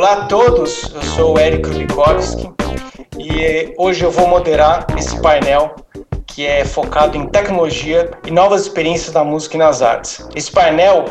[0.00, 2.50] Olá a todos, eu sou o Eric Likovski
[3.18, 5.74] e hoje eu vou moderar esse painel
[6.26, 10.26] que é focado em tecnologia e novas experiências da música e nas artes.
[10.34, 11.04] Esse painel,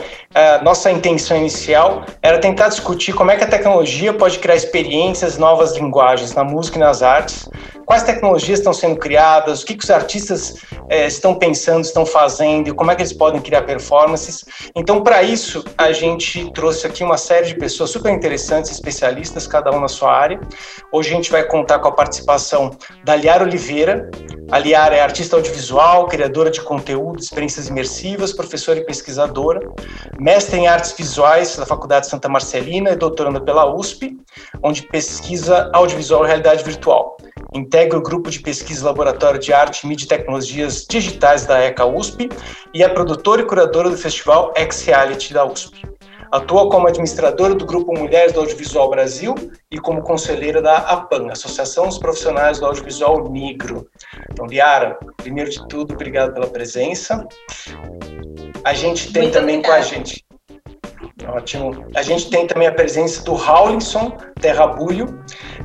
[0.64, 5.76] nossa intenção inicial era tentar discutir como é que a tecnologia pode criar experiências, novas
[5.78, 7.48] linguagens na música e nas artes,
[7.90, 10.58] quais tecnologias estão sendo criadas, o que, que os artistas
[10.90, 14.46] é, estão pensando, estão fazendo, como é que eles podem criar performances.
[14.76, 19.72] Então, para isso, a gente trouxe aqui uma série de pessoas super interessantes, especialistas, cada
[19.72, 20.40] um na sua área.
[20.92, 24.08] Hoje a gente vai contar com a participação da Liara Oliveira.
[24.52, 29.68] A Liara é artista audiovisual, criadora de conteúdo, experiências imersivas, professora e pesquisadora,
[30.20, 34.16] mestre em artes visuais da Faculdade Santa Marcelina e doutoranda pela USP,
[34.62, 37.18] onde pesquisa audiovisual e realidade virtual
[37.54, 42.30] integra o grupo de pesquisa Laboratório de Arte, Mídia e Tecnologias Digitais da ECA USP
[42.74, 45.88] e é produtora e curadora do festival X Reality da USP.
[46.32, 49.34] Atua como administradora do Grupo Mulheres do Audiovisual Brasil
[49.72, 53.88] e como conselheira da APAN, Associação dos Profissionais do Audiovisual Negro.
[54.32, 57.26] Então, Liara, primeiro de tudo, obrigado pela presença.
[58.64, 60.24] A gente tem Muito também com a gente
[61.28, 61.86] Ótimo.
[61.96, 65.20] A gente tem também a presença do Rawlinson Terrabulho,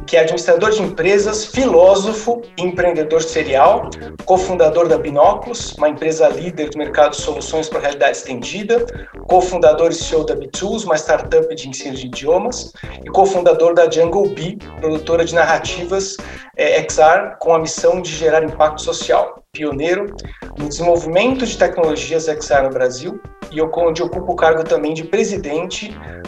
[0.06, 3.88] que é administrador de empresas, filósofo e empreendedor serial,
[4.24, 8.84] cofundador da Binóculos, uma empresa líder do mercado de soluções para realidade estendida,
[9.28, 12.72] cofundador e CEO da B2, uma startup de ensino de idiomas,
[13.04, 16.16] e cofundador da Jungle Bee, produtora de narrativas
[16.56, 19.40] é, XR, com a missão de gerar impacto social.
[19.52, 20.12] Pioneiro
[20.58, 23.20] no desenvolvimento de tecnologias XR no Brasil
[23.52, 25.43] e onde ocupa o cargo também de presidente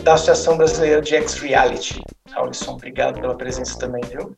[0.03, 2.03] da Associação Brasileira de X-Reality.
[2.35, 4.35] Alisson, obrigado pela presença também, viu?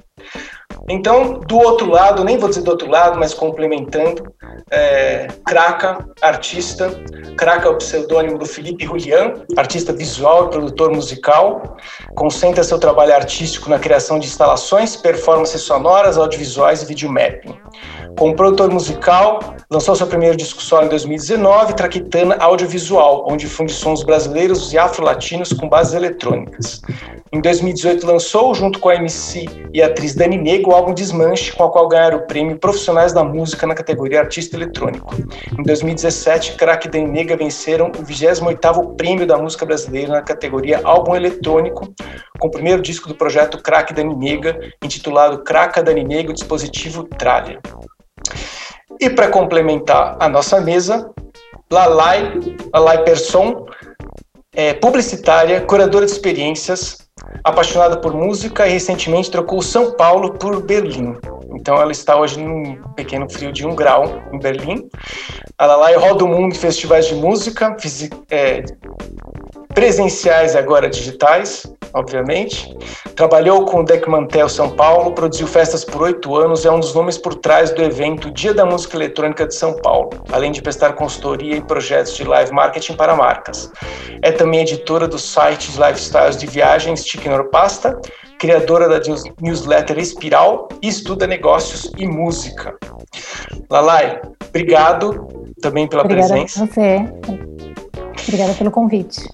[0.88, 4.32] Então, do outro lado, nem vou dizer do outro lado, mas complementando,
[4.70, 6.90] é, Kraka, artista.
[7.36, 11.76] Kraka é o pseudônimo do Felipe Julian, artista visual e produtor musical.
[12.14, 17.54] Concentra seu trabalho artístico na criação de instalações, performances sonoras, audiovisuais e videomapping.
[18.18, 24.02] Como produtor musical, lançou seu primeiro disco solo em 2019, Traquitana Audiovisual, onde funde sons
[24.02, 26.80] brasileiros e afro-latinos com bases eletrônicas.
[27.32, 27.40] Em
[27.78, 31.70] 2018, lançou, junto com a MC e atriz Dani Nego, o álbum Desmanche, com o
[31.70, 35.14] qual ganharam o prêmio Profissionais da Música na categoria Artista Eletrônico.
[35.56, 40.80] Em 2017, Crack e Dani Nega venceram o 28º Prêmio da Música Brasileira na categoria
[40.82, 41.94] Álbum Eletrônico,
[42.40, 47.60] com o primeiro disco do projeto Crack Dani Nega, intitulado Craca Dani Nega, dispositivo Tralha.
[49.00, 51.10] E para complementar a nossa mesa,
[51.70, 52.40] Lalai,
[52.74, 53.66] Lalai Persson,
[54.52, 57.07] é publicitária, curadora de experiências,
[57.44, 61.16] apaixonada por música e recentemente trocou São Paulo por Berlim.
[61.54, 64.88] Então ela está hoje num pequeno frio de um grau em Berlim.
[65.56, 67.76] A Lalai roda o mundo em festivais de música,
[68.30, 68.62] é,
[69.74, 72.76] presenciais agora digitais, obviamente.
[73.14, 76.94] Trabalhou com o Deck Mantel São Paulo, produziu festas por oito anos, é um dos
[76.94, 80.92] nomes por trás do evento Dia da Música Eletrônica de São Paulo, além de prestar
[80.94, 83.70] consultoria em projetos de live marketing para marcas.
[84.22, 88.00] É também editora do site de lifestyles de viagens Tiquinor Pasta,
[88.38, 89.00] criadora da
[89.40, 92.76] newsletter Espiral e estuda negócios e música.
[93.68, 95.28] Lalai, obrigado
[95.60, 96.62] também pela Obrigada presença.
[96.62, 97.22] Obrigada a
[98.12, 98.22] você.
[98.28, 99.28] Obrigada pelo convite.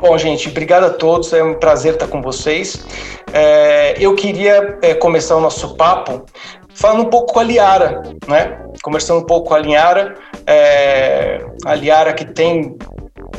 [0.00, 1.32] Bom, gente, obrigado a todos.
[1.32, 2.84] É um prazer estar com vocês.
[3.32, 6.24] É, eu queria é, começar o nosso papo
[6.74, 8.60] falando um pouco com a Liara, né?
[8.82, 10.14] Conversando um pouco com a Liara,
[10.46, 12.76] é, a Liara que tem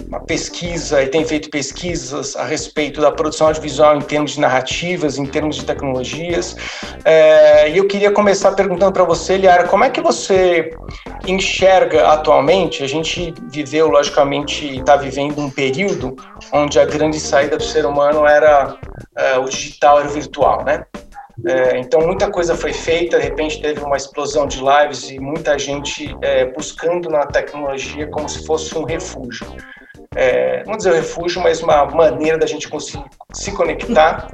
[0.08, 5.18] uma pesquisa e tem feito pesquisas a respeito da produção audiovisual em termos de narrativas,
[5.18, 6.56] em termos de tecnologias.
[7.04, 10.72] É, e eu queria começar perguntando para você, Liara, como é que você
[11.28, 12.84] enxerga atualmente?
[12.84, 16.16] A gente viveu, logicamente, está vivendo um período
[16.52, 18.78] onde a grande saída do ser humano era
[19.18, 20.86] é, o digital, era o virtual, né?
[21.46, 25.60] É, então, muita coisa foi feita, de repente teve uma explosão de lives e muita
[25.60, 29.46] gente é, buscando na tecnologia como se fosse um refúgio
[30.16, 34.28] é, não dizer refúgio, mas uma maneira da gente conseguir se conectar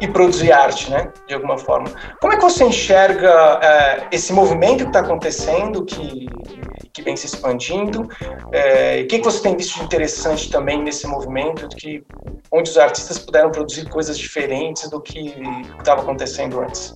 [0.00, 1.88] e produzir arte, né, de alguma forma.
[2.20, 6.26] Como é que você enxerga é, esse movimento que está acontecendo, que,
[6.92, 8.08] que vem se expandindo?
[8.52, 12.02] É, o que, que você tem visto de interessante também nesse movimento, que,
[12.50, 15.34] onde os artistas puderam produzir coisas diferentes do que
[15.78, 16.94] estava acontecendo antes?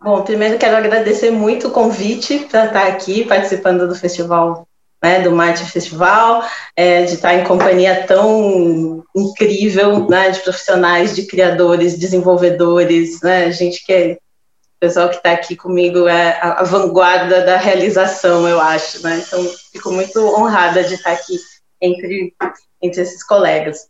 [0.00, 4.66] Bom, primeiro quero agradecer muito o convite para estar aqui participando do festival
[5.06, 6.42] né, do Marte Festival,
[6.74, 13.86] é, de estar em companhia tão incrível, né, de profissionais, de criadores, desenvolvedores, né, gente
[13.86, 18.60] que é, o pessoal que está aqui comigo é a, a, vanguarda da realização, eu
[18.60, 21.38] acho, né, então fico muito honrada de estar aqui
[21.80, 22.34] entre,
[22.82, 23.86] entre esses colegas.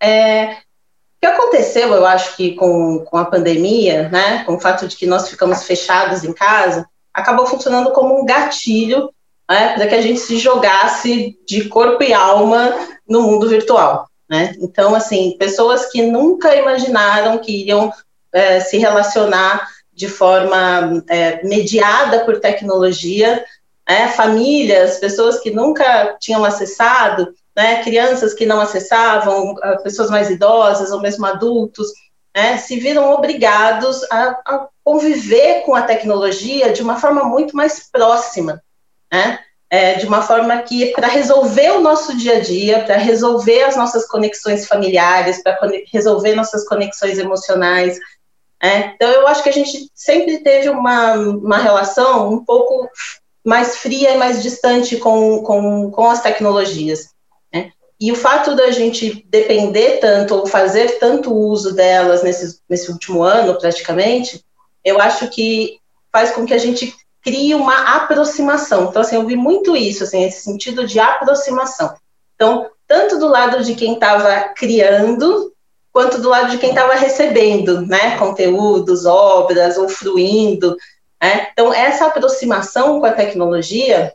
[0.00, 0.56] É, o
[1.20, 5.04] que aconteceu, eu acho que com, com a pandemia, né, com o fato de que
[5.04, 9.10] nós ficamos fechados em casa, acabou funcionando como um gatilho
[9.48, 12.74] né, para que a gente se jogasse de corpo e alma
[13.08, 14.08] no mundo virtual.
[14.28, 14.54] Né?
[14.60, 17.90] Então, assim, pessoas que nunca imaginaram que iriam
[18.32, 23.44] é, se relacionar de forma é, mediada por tecnologia,
[23.88, 24.08] né?
[24.08, 27.82] famílias, pessoas que nunca tinham acessado, né?
[27.82, 31.88] crianças que não acessavam, pessoas mais idosas ou mesmo adultos,
[32.36, 32.58] né?
[32.58, 38.62] se viram obrigados a, a conviver com a tecnologia de uma forma muito mais próxima,
[39.12, 39.38] né?
[39.70, 43.76] É, de uma forma que, para resolver o nosso dia a dia, para resolver as
[43.76, 45.58] nossas conexões familiares, para
[45.92, 47.98] resolver nossas conexões emocionais.
[48.62, 52.88] É, então, eu acho que a gente sempre teve uma, uma relação um pouco
[53.44, 57.10] mais fria e mais distante com, com, com as tecnologias.
[57.52, 57.70] Né?
[58.00, 63.22] E o fato da gente depender tanto, ou fazer tanto uso delas nesse, nesse último
[63.22, 64.44] ano, praticamente,
[64.84, 65.78] eu acho que
[66.12, 68.84] faz com que a gente crie uma aproximação.
[68.84, 71.94] Então, assim, eu vi muito isso, assim, esse sentido de aproximação.
[72.34, 75.52] Então, tanto do lado de quem estava criando,
[75.92, 80.76] quanto do lado de quem estava recebendo, né, conteúdos, obras, ou fruindo.
[81.20, 81.48] Né?
[81.52, 84.12] Então, essa aproximação com a tecnologia,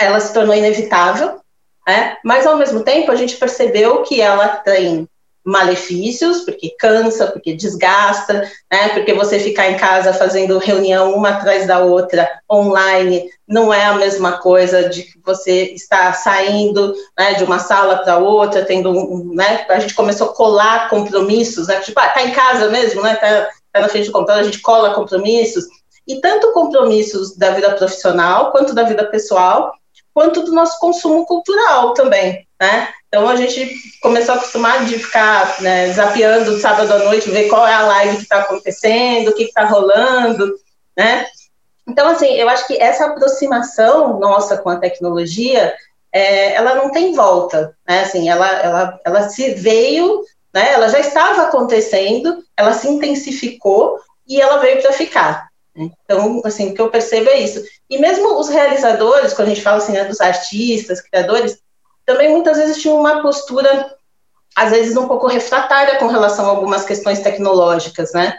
[0.00, 1.40] ela se tornou inevitável,
[1.86, 2.16] né?
[2.24, 5.08] mas, ao mesmo tempo, a gente percebeu que ela tem
[5.48, 8.90] malefícios, porque cansa, porque desgasta, né?
[8.90, 13.94] Porque você ficar em casa fazendo reunião uma atrás da outra online não é a
[13.94, 19.34] mesma coisa de que você estar saindo né, de uma sala para outra, tendo um,
[19.34, 19.64] né?
[19.70, 21.80] A gente começou a colar compromissos, né?
[21.80, 23.16] Tipo, ah, tá em casa mesmo, né?
[23.16, 25.64] Tá, tá na frente do computador, a gente cola compromissos
[26.06, 29.72] e tanto compromissos da vida profissional quanto da vida pessoal,
[30.12, 32.88] quanto do nosso consumo cultural também, né?
[33.08, 37.66] Então a gente começou a acostumar de ficar né, zapeando sábado à noite, ver qual
[37.66, 40.54] é a live que está acontecendo, o que está rolando,
[40.96, 41.26] né?
[41.86, 45.74] Então, assim, eu acho que essa aproximação nossa com a tecnologia,
[46.12, 48.02] é, ela não tem volta, né?
[48.02, 50.22] Assim, ela, ela, ela se veio,
[50.52, 50.72] né?
[50.72, 55.48] Ela já estava acontecendo, ela se intensificou e ela veio para ficar.
[55.74, 57.62] Então, assim, o que eu percebo é isso.
[57.88, 61.58] E mesmo os realizadores, quando a gente fala assim, né, dos artistas, criadores,
[62.08, 63.94] também muitas vezes tinha uma postura,
[64.56, 68.38] às vezes um pouco refratária com relação a algumas questões tecnológicas, né?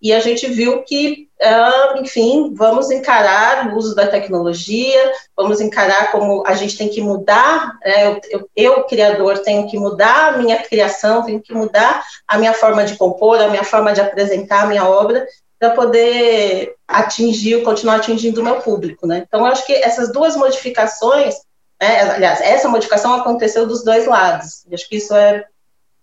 [0.00, 6.10] E a gente viu que, uh, enfim, vamos encarar o uso da tecnologia, vamos encarar
[6.10, 8.06] como a gente tem que mudar, né?
[8.06, 12.54] eu, eu, eu, criador, tenho que mudar a minha criação, tenho que mudar a minha
[12.54, 15.26] forma de compor, a minha forma de apresentar a minha obra,
[15.58, 19.26] para poder atingir, continuar atingindo o meu público, né?
[19.28, 21.34] Então, eu acho que essas duas modificações
[21.80, 24.66] é, aliás, essa modificação aconteceu dos dois lados.
[24.68, 25.46] E acho que isso é,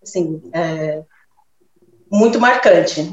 [0.02, 1.04] assim, é
[2.12, 3.08] muito marcante.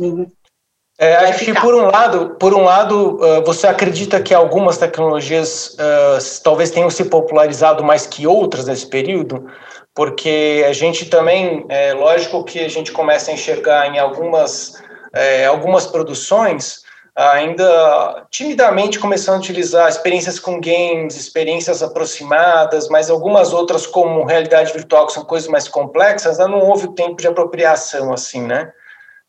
[0.99, 5.75] É, acho que por um lado, por um lado, uh, você acredita que algumas tecnologias
[5.75, 9.45] uh, talvez tenham se popularizado mais que outras nesse período,
[9.93, 14.81] porque a gente também, é lógico que a gente começa a enxergar em algumas,
[15.13, 16.84] é, algumas produções
[17.15, 24.73] ainda timidamente começando a utilizar experiências com games, experiências aproximadas, mas algumas outras como realidade
[24.73, 28.73] virtual, que são coisas mais complexas, não houve tempo de apropriação assim, né?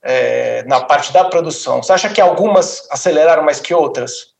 [0.01, 1.81] É, na parte da produção.
[1.81, 4.35] Você acha que algumas aceleraram mais que outras?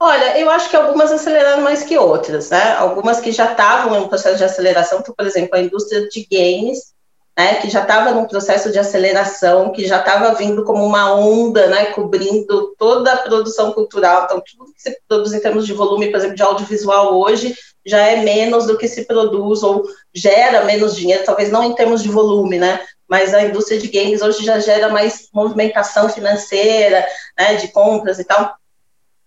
[0.00, 2.74] Olha, eu acho que algumas aceleraram mais que outras, né?
[2.74, 6.94] Algumas que já estavam em processo de aceleração, por exemplo, a indústria de games,
[7.38, 11.68] né, que já estava num processo de aceleração, que já estava vindo como uma onda,
[11.68, 14.24] né, cobrindo toda a produção cultural.
[14.24, 17.54] Então, tudo que se produz em termos de volume, por exemplo, de audiovisual hoje,
[17.86, 22.02] já é menos do que se produz ou gera menos dinheiro, talvez não em termos
[22.02, 27.06] de volume, né, mas a indústria de games hoje já gera mais movimentação financeira,
[27.38, 28.52] né, de compras e tal,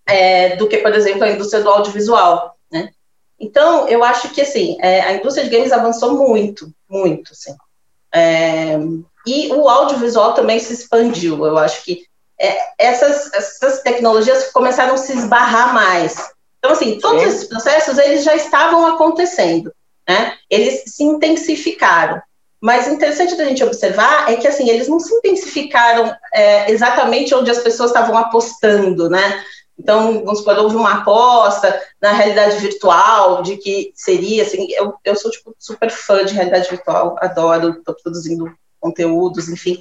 [0.06, 2.90] é, do que, por exemplo, a indústria do audiovisual, né.
[3.40, 7.56] Então, eu acho que, assim, é, a indústria de games avançou muito, muito, assim.
[8.14, 8.78] É,
[9.26, 11.46] e o audiovisual também se expandiu.
[11.46, 12.06] Eu acho que
[12.40, 16.32] é, essas, essas tecnologias começaram a se esbarrar mais.
[16.60, 17.28] Então, assim, todos Sim.
[17.28, 19.72] esses processos eles já estavam acontecendo,
[20.08, 20.36] né?
[20.50, 22.22] Eles se intensificaram.
[22.60, 27.50] Mas interessante da gente observar é que assim eles não se intensificaram é, exatamente onde
[27.50, 29.44] as pessoas estavam apostando, né?
[29.82, 35.16] Então, vamos supor, houve uma aposta na realidade virtual, de que seria, assim, eu, eu
[35.16, 38.46] sou, tipo, super fã de realidade virtual, adoro, estou produzindo
[38.80, 39.80] conteúdos, enfim,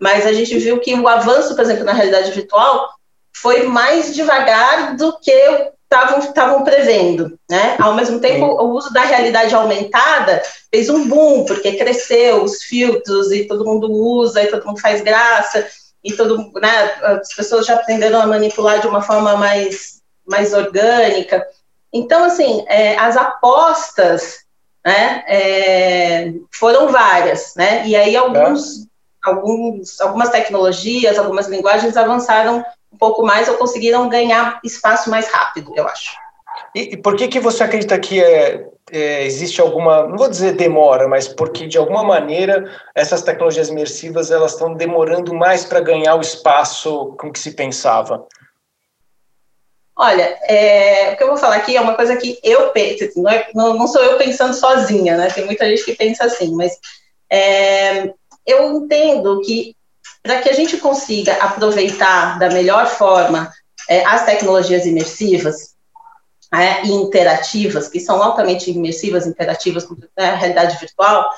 [0.00, 2.88] mas a gente viu que o avanço, por exemplo, na realidade virtual
[3.34, 7.76] foi mais devagar do que estavam prevendo, né?
[7.78, 13.30] Ao mesmo tempo, o uso da realidade aumentada fez um boom, porque cresceu os filtros
[13.30, 15.66] e todo mundo usa e todo mundo faz graça
[16.04, 21.46] e todo, né, as pessoas já aprenderam a manipular de uma forma mais, mais orgânica.
[21.92, 24.40] Então, assim, é, as apostas
[24.84, 27.86] né, é, foram várias, né?
[27.86, 28.86] E aí alguns, é.
[29.24, 35.72] alguns, algumas tecnologias, algumas linguagens avançaram um pouco mais ou conseguiram ganhar espaço mais rápido,
[35.76, 36.21] eu acho.
[36.74, 40.52] E, e por que que você acredita que é, é, existe alguma, não vou dizer
[40.52, 42.64] demora, mas porque de alguma maneira
[42.94, 48.26] essas tecnologias imersivas elas estão demorando mais para ganhar o espaço com que se pensava?
[49.94, 53.30] Olha, é, o que eu vou falar aqui é uma coisa que eu penso, não,
[53.30, 55.28] é, não, não, sou eu pensando sozinha, né?
[55.28, 56.72] Tem muita gente que pensa assim, mas
[57.30, 58.10] é,
[58.46, 59.76] eu entendo que
[60.22, 63.52] para que a gente consiga aproveitar da melhor forma
[63.88, 65.71] é, as tecnologias imersivas
[66.54, 71.28] é, interativas, que são altamente imersivas, interativas com né, a realidade virtual,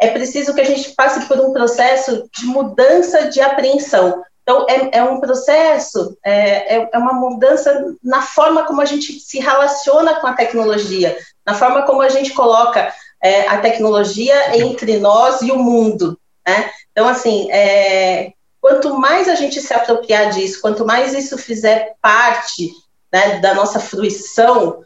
[0.00, 4.22] é preciso que a gente passe por um processo de mudança de apreensão.
[4.42, 9.18] Então, é, é um processo, é, é, é uma mudança na forma como a gente
[9.18, 11.16] se relaciona com a tecnologia,
[11.46, 12.92] na forma como a gente coloca
[13.22, 16.18] é, a tecnologia entre nós e o mundo.
[16.46, 16.70] Né?
[16.92, 22.70] Então, assim, é, quanto mais a gente se apropriar disso, quanto mais isso fizer parte
[23.14, 24.84] né, da nossa fruição,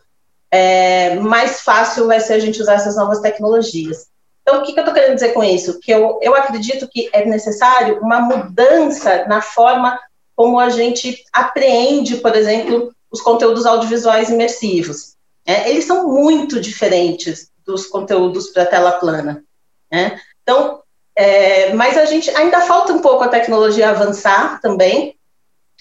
[0.50, 4.08] é, mais fácil vai ser a gente usar essas novas tecnologias.
[4.42, 5.80] Então, o que, que eu estou querendo dizer com isso?
[5.80, 9.98] Que eu, eu acredito que é necessário uma mudança na forma
[10.36, 15.14] como a gente apreende, por exemplo, os conteúdos audiovisuais imersivos.
[15.46, 19.42] É, eles são muito diferentes dos conteúdos para tela plana.
[19.90, 20.20] Né?
[20.42, 20.82] Então,
[21.16, 25.16] é, mas a gente ainda falta um pouco a tecnologia avançar também,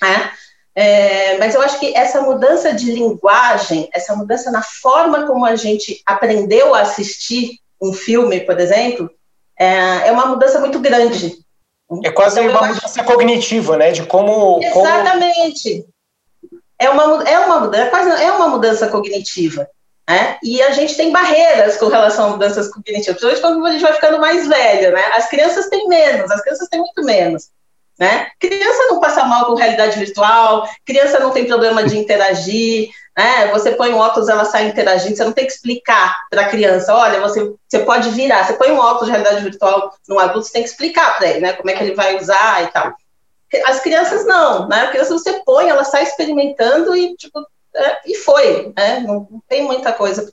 [0.02, 0.32] né?
[0.80, 5.56] É, mas eu acho que essa mudança de linguagem, essa mudança na forma como a
[5.56, 9.10] gente aprendeu a assistir um filme, por exemplo,
[9.58, 11.36] é, é uma mudança muito grande.
[12.04, 13.12] É quase então, uma mudança acho...
[13.12, 13.92] cognitiva, né?
[13.92, 14.60] De como.
[14.62, 15.82] Exatamente.
[15.82, 16.62] Como...
[16.78, 19.68] É uma, é uma mudança, quase é uma mudança cognitiva.
[20.08, 20.38] Né?
[20.44, 23.94] E a gente tem barreiras com relação a mudanças cognitivas, principalmente quando a gente vai
[23.94, 25.04] ficando mais velho, né?
[25.14, 27.50] As crianças têm menos, as crianças têm muito menos.
[27.98, 28.28] Né?
[28.40, 33.48] Criança não passa mal com realidade virtual, criança não tem problema de interagir, né?
[33.48, 36.94] Você põe um óculos, ela sai interagindo, você não tem que explicar para a criança,
[36.96, 40.54] olha, você, você pode virar, você põe um óculos de realidade virtual no adulto, você
[40.54, 41.54] tem que explicar para ele, né?
[41.54, 42.94] Como é que ele vai usar e tal.
[43.66, 44.82] As crianças não, né?
[44.82, 47.40] A criança você põe, ela sai experimentando e, tipo,
[47.76, 49.00] é, e foi, né?
[49.00, 50.30] Não, não tem muita coisa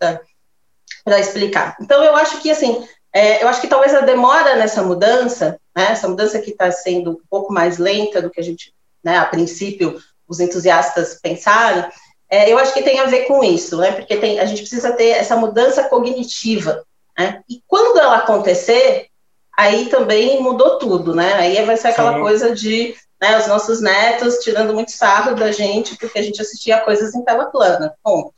[1.04, 1.76] para explicar.
[1.80, 5.88] Então, eu acho que, assim, é, eu acho que talvez a demora nessa mudança, né,
[5.90, 9.24] essa mudança que está sendo um pouco mais lenta do que a gente, né, a
[9.24, 11.88] princípio, os entusiastas pensaram,
[12.30, 14.92] é, eu acho que tem a ver com isso, né, porque tem, a gente precisa
[14.92, 16.84] ter essa mudança cognitiva.
[17.18, 19.08] Né, e quando ela acontecer,
[19.56, 21.34] aí também mudou tudo, né?
[21.34, 22.20] Aí vai ser aquela Sim.
[22.20, 26.80] coisa de né, os nossos netos tirando muito sarro da gente porque a gente assistia
[26.80, 27.94] coisas em tela plana.
[28.02, 28.32] Bom,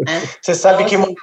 [0.00, 0.28] né?
[0.40, 1.14] Você sabe então, que assim,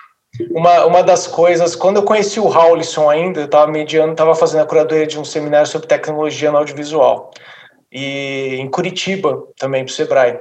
[0.51, 4.61] uma, uma das coisas, quando eu conheci o Raulison ainda, eu estava mediando, estava fazendo
[4.61, 7.31] a curadoria de um seminário sobre tecnologia no audiovisual,
[7.91, 10.39] e em Curitiba também, para o Sebrae.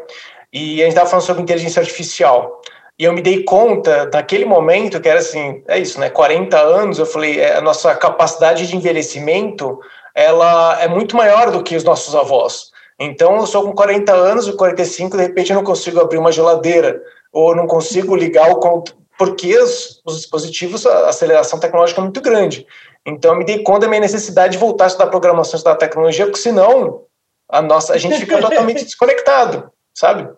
[0.53, 2.61] E a gente estava falando sobre inteligência artificial.
[2.99, 6.11] E eu me dei conta, naquele momento, que era assim, é isso, né?
[6.11, 9.79] 40 anos, eu falei, é, a nossa capacidade de envelhecimento,
[10.15, 12.71] ela é muito maior do que os nossos avós.
[12.99, 16.33] Então, eu sou com 40 anos, e 45, de repente eu não consigo abrir uma
[16.33, 17.01] geladeira,
[17.33, 18.83] ou não consigo ligar o,
[19.19, 22.65] porque os, os, dispositivos, a aceleração tecnológica é muito grande.
[23.05, 26.27] Então, eu me dei conta da minha necessidade de voltar a estudar programação, estudar tecnologia,
[26.27, 27.03] porque senão
[27.49, 30.31] a, nossa, a gente fica totalmente desconectado, sabe?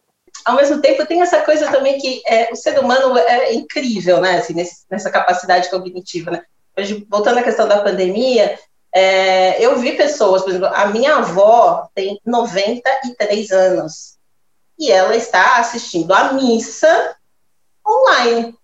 [0.47, 4.39] Ao mesmo tempo, tem essa coisa também que é, o ser humano é incrível, né,
[4.39, 6.43] assim, nesse, nessa capacidade cognitiva, né?
[6.79, 8.59] Hoje, voltando à questão da pandemia,
[8.95, 14.17] é, eu vi pessoas, por exemplo, a minha avó tem 93 anos
[14.79, 17.15] e ela está assistindo a missa
[17.87, 18.55] online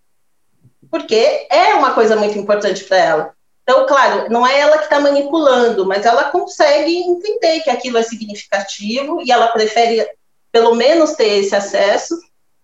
[0.91, 3.37] porque é uma coisa muito importante para ela.
[3.63, 8.03] Então, claro, não é ela que está manipulando, mas ela consegue entender que aquilo é
[8.03, 10.07] significativo e ela prefere,
[10.53, 12.17] pelo menos, ter esse acesso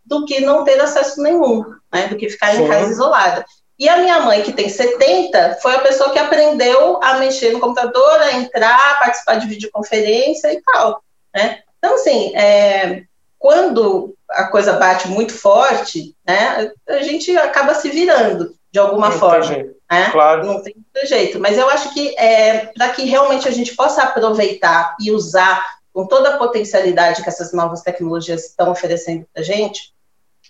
[0.04, 2.06] do que não ter acesso nenhum, né?
[2.06, 2.64] Do que ficar Sim.
[2.64, 3.44] em casa isolada.
[3.78, 7.58] E a minha mãe, que tem 70, foi a pessoa que aprendeu a mexer no
[7.58, 11.02] computador, a entrar, participar de videoconferência e tal,
[11.34, 11.62] né?
[11.78, 13.02] Então, assim, é,
[13.42, 19.18] quando a coisa bate muito forte, né, a gente acaba se virando de alguma não
[19.18, 19.56] forma.
[19.90, 20.10] Né?
[20.12, 20.46] claro.
[20.46, 21.40] Não tem jeito.
[21.40, 25.60] Mas eu acho que é, para que realmente a gente possa aproveitar e usar
[25.92, 29.92] com toda a potencialidade que essas novas tecnologias estão oferecendo para a gente,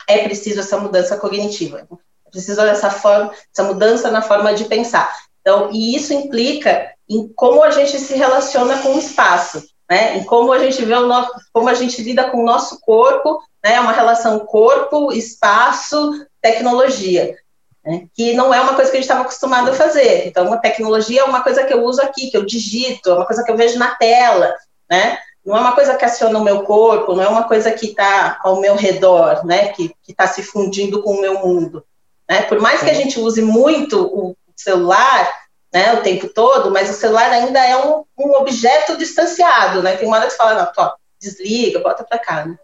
[0.06, 1.88] é preciso essa mudança cognitiva.
[2.26, 5.10] É preciso essa forma, essa mudança na forma de pensar.
[5.40, 10.16] Então, e isso implica em como a gente se relaciona com o espaço, né?
[10.16, 13.42] Em como a gente vê o nosso, como a gente lida com o nosso corpo,
[13.62, 13.78] né?
[13.78, 17.36] Uma relação corpo, espaço, tecnologia.
[17.84, 18.06] Né?
[18.14, 20.26] Que não é uma coisa que a gente estava acostumado a fazer.
[20.26, 23.26] Então, uma tecnologia é uma coisa que eu uso aqui, que eu digito, é uma
[23.26, 24.54] coisa que eu vejo na tela,
[24.90, 25.18] né?
[25.44, 28.40] Não é uma coisa que aciona o meu corpo, não é uma coisa que está
[28.42, 29.68] ao meu redor, né?
[29.74, 31.84] Que está se fundindo com o meu mundo.
[32.30, 32.40] Né?
[32.44, 35.30] Por mais que a gente use muito o celular,
[35.72, 39.96] né, o tempo todo, mas o celular ainda é um, um objeto distanciado, né?
[39.96, 42.58] Tem uma hora que você fala, não, desliga, bota para cá, né?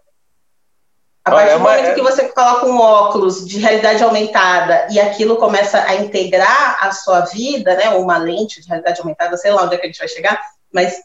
[1.23, 5.81] A partir do momento que você coloca um óculos de realidade aumentada e aquilo começa
[5.83, 9.75] a integrar a sua vida, né, ou uma lente de realidade aumentada, sei lá onde
[9.75, 10.41] é que a gente vai chegar,
[10.73, 11.01] mas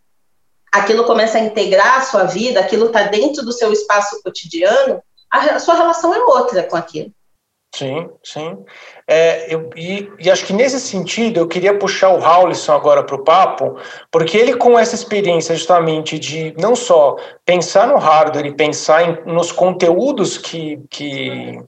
[0.73, 5.59] aquilo começa a integrar a sua vida, aquilo está dentro do seu espaço cotidiano, a,
[5.59, 7.13] sua relação é outra com aquilo.
[7.77, 8.65] Sim, sim.
[9.09, 13.17] É, eu, e, e, acho que nesse sentido eu queria puxar o Raulison agora para
[13.17, 13.77] o papo,
[14.13, 19.19] porque ele com essa experiência justamente de não só pensar no hardware e pensar em,
[19.27, 21.59] nos conteúdos que, que,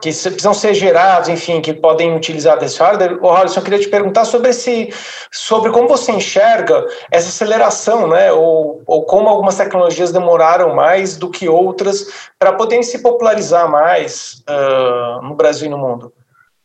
[0.00, 3.18] que precisam ser gerados, enfim, que podem utilizar desse hardware.
[3.22, 4.92] O Raulison, eu queria te perguntar sobre esse,
[5.30, 11.30] sobre como você enxerga essa aceleração, né, ou, ou como algumas tecnologias demoraram mais do
[11.30, 16.12] que outras para poderem se popularizar mais uh, no Brasil e no mundo.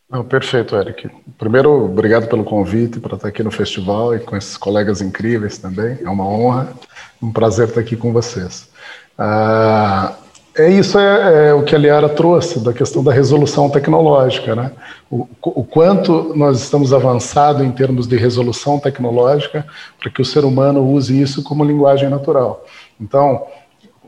[0.09, 1.09] Não, perfeito, Eric.
[1.37, 5.97] Primeiro, obrigado pelo convite para estar aqui no festival e com esses colegas incríveis também.
[6.01, 6.73] É uma honra,
[7.21, 8.69] um prazer estar aqui com vocês.
[9.17, 10.13] Ah,
[10.57, 14.71] é isso é, é, o que a Liara trouxe da questão da resolução tecnológica, né?
[15.11, 19.65] O, o quanto nós estamos avançados em termos de resolução tecnológica
[19.99, 22.65] para que o ser humano use isso como linguagem natural.
[22.99, 23.45] Então,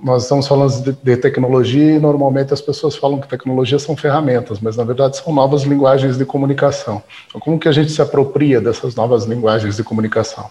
[0.04, 4.60] nós estamos falando de, de, tecnologia e normalmente as pessoas falam que tecnologia são ferramentas,
[4.60, 7.02] mas na verdade são novas linguagens de comunicação.
[7.28, 10.50] Então, como que a gente se apropria dessas novas linguagens de comunicação?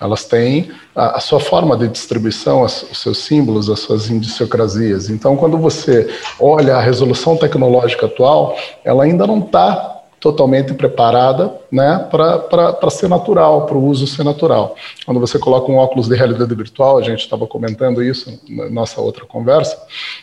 [0.00, 5.10] Elas têm a, a sua forma de distribuição, as, os seus símbolos, as suas indiciocrasias.
[5.10, 12.06] Então, quando você olha a resolução tecnológica atual, ela ainda não está totalmente preparada né,
[12.10, 14.74] para ser natural, para o uso ser natural.
[15.04, 19.00] Quando você coloca um óculos de realidade virtual, a gente estava comentando isso na nossa
[19.00, 19.76] outra conversa,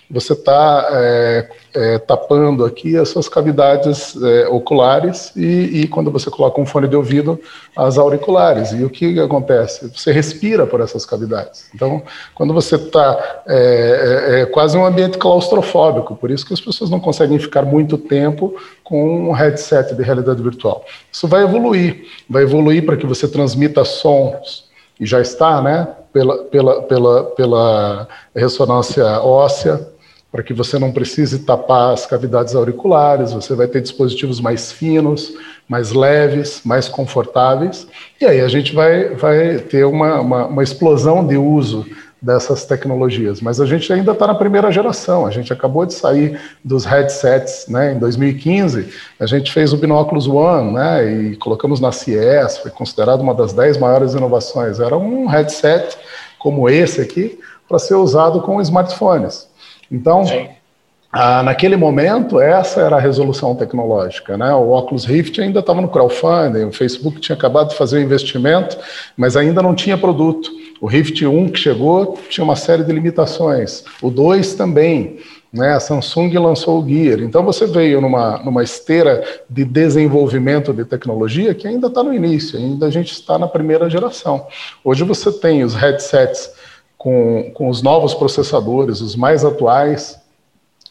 [0.09, 6.29] você está é, é, tapando aqui as suas cavidades é, oculares e, e, quando você
[6.29, 7.39] coloca um fone de ouvido,
[7.75, 8.71] as auriculares.
[8.71, 9.87] E o que acontece?
[9.89, 11.65] Você respira por essas cavidades.
[11.73, 12.03] Então,
[12.35, 16.89] quando você está é, é, é, quase um ambiente claustrofóbico, por isso que as pessoas
[16.89, 20.85] não conseguem ficar muito tempo com um headset de realidade virtual.
[21.11, 24.65] Isso vai evoluir, vai evoluir para que você transmita sons
[24.99, 25.87] e já está, né?
[26.11, 29.87] Pela, pela, pela, pela ressonância óssea,
[30.31, 35.33] para que você não precise tapar as cavidades auriculares, você vai ter dispositivos mais finos,
[35.67, 37.87] mais leves, mais confortáveis,
[38.19, 41.85] e aí a gente vai, vai ter uma, uma, uma explosão de uso
[42.23, 43.41] dessas tecnologias.
[43.41, 47.67] Mas a gente ainda está na primeira geração, a gente acabou de sair dos headsets,
[47.67, 47.93] né?
[47.93, 48.87] Em 2015,
[49.19, 51.05] a gente fez o Binóculos One, né?
[51.05, 54.79] E colocamos na CES, foi considerado uma das dez maiores inovações.
[54.79, 55.97] Era um headset
[56.39, 59.49] como esse aqui, para ser usado com smartphones.
[59.91, 60.23] Então,
[61.15, 64.35] ah, naquele momento, essa era a resolução tecnológica.
[64.35, 64.51] Né?
[64.55, 68.75] O Oculus Rift ainda estava no crowdfunding, o Facebook tinha acabado de fazer o investimento,
[69.15, 70.49] mas ainda não tinha produto.
[70.81, 73.83] O Rift 1 que chegou tinha uma série de limitações.
[74.01, 75.19] O 2 também.
[75.53, 75.73] Né?
[75.73, 77.19] A Samsung lançou o Gear.
[77.19, 82.57] Então você veio numa, numa esteira de desenvolvimento de tecnologia que ainda está no início,
[82.57, 84.47] ainda a gente está na primeira geração.
[84.83, 86.49] Hoje você tem os headsets
[86.97, 90.22] com, com os novos processadores, os mais atuais,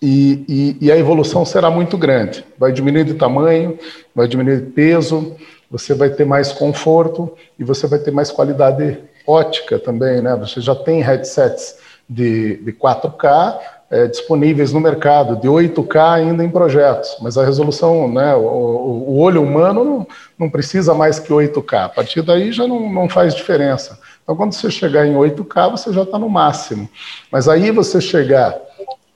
[0.03, 2.45] e, e, e, a evolução será muito grande.
[2.59, 3.79] Vai diminuir de tamanho,
[4.15, 5.37] vai diminuir de peso,
[5.71, 10.35] você vai ter mais conforto e você vai ter mais qualidade ótica também, né?
[10.37, 11.77] Você já tem headsets
[12.09, 13.59] de, de 4K
[13.93, 19.19] é, disponíveis no mercado, de 8K ainda em projetos, mas a resolução, né, o, o
[19.19, 20.07] olho humano não,
[20.39, 21.85] não, precisa mais que 8K.
[21.85, 23.99] A partir daí já não, não faz diferença.
[24.23, 26.89] Então, quando você chegar em 8K, você já está no máximo.
[27.31, 28.59] Mas aí você chegar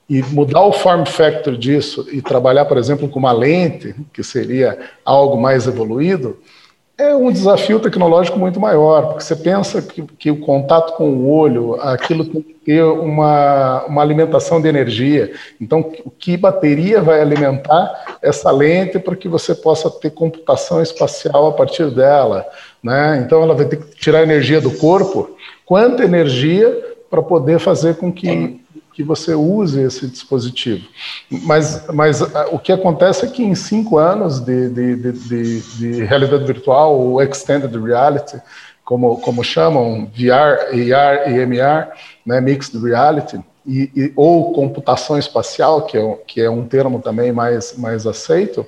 [0.09, 4.77] e mudar o form factor disso e trabalhar, por exemplo, com uma lente, que seria
[5.03, 6.37] algo mais evoluído,
[6.97, 11.29] é um desafio tecnológico muito maior, porque você pensa que, que o contato com o
[11.29, 15.31] olho, aquilo tem que ter uma, uma alimentação de energia.
[15.61, 15.83] Então,
[16.17, 21.91] que bateria vai alimentar essa lente para que você possa ter computação espacial a partir
[21.91, 22.43] dela?
[22.81, 23.21] Né?
[23.23, 25.37] Então, ela vai ter que tirar energia do corpo.
[25.67, 28.59] Quanta energia para poder fazer com que,
[28.97, 30.83] que você use esse dispositivo.
[31.29, 32.19] Mas, mas
[32.51, 37.21] o que acontece é que em cinco anos de, de, de, de realidade virtual, ou
[37.21, 38.41] extended reality,
[38.83, 41.89] como, como chamam, VR, AR e MR,
[42.25, 47.31] né, Mixed Reality, e, e, ou computação espacial, que é, que é um termo também
[47.31, 48.65] mais, mais aceito,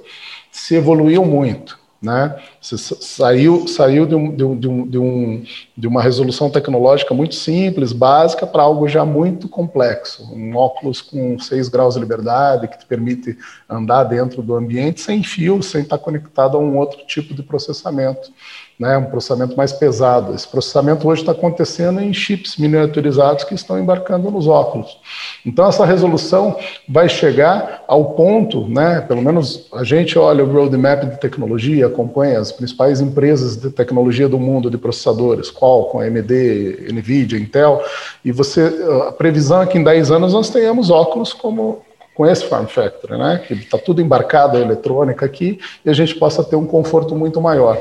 [0.51, 1.78] se evoluiu muito.
[2.01, 2.33] Né?
[2.62, 4.57] Você saiu, saiu de, um, de, um,
[4.88, 5.43] de, um,
[5.77, 10.23] de, uma resolução tecnológica muito simples, básica, para algo já muito complexo.
[10.33, 13.38] Um óculos com 6 graus de liberdade, que te permite
[13.69, 18.31] andar dentro do ambiente sem fio, sem estar conectado a um outro tipo de processamento
[18.79, 20.33] né, um processamento mais pesado.
[20.33, 24.97] Esse processamento hoje está acontecendo em chips miniaturizados que estão embarcando nos óculos.
[25.45, 26.55] Então, essa resolução
[26.87, 32.39] vai chegar ao ponto, né, pelo menos a gente olha o roadmap de tecnologia, acompanha
[32.39, 37.83] as principais empresas de tecnologia do mundo de processadores, Qualcomm, AMD, NVIDIA, Intel,
[38.23, 38.73] e você,
[39.07, 41.81] a previsão é que em 10 anos nós tenhamos óculos como
[42.19, 43.41] com esse form factor, né?
[43.47, 47.39] Que está tudo embarcado a eletrônica aqui e a gente possa ter um conforto muito
[47.39, 47.77] maior.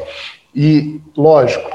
[0.54, 1.70] E, lógico,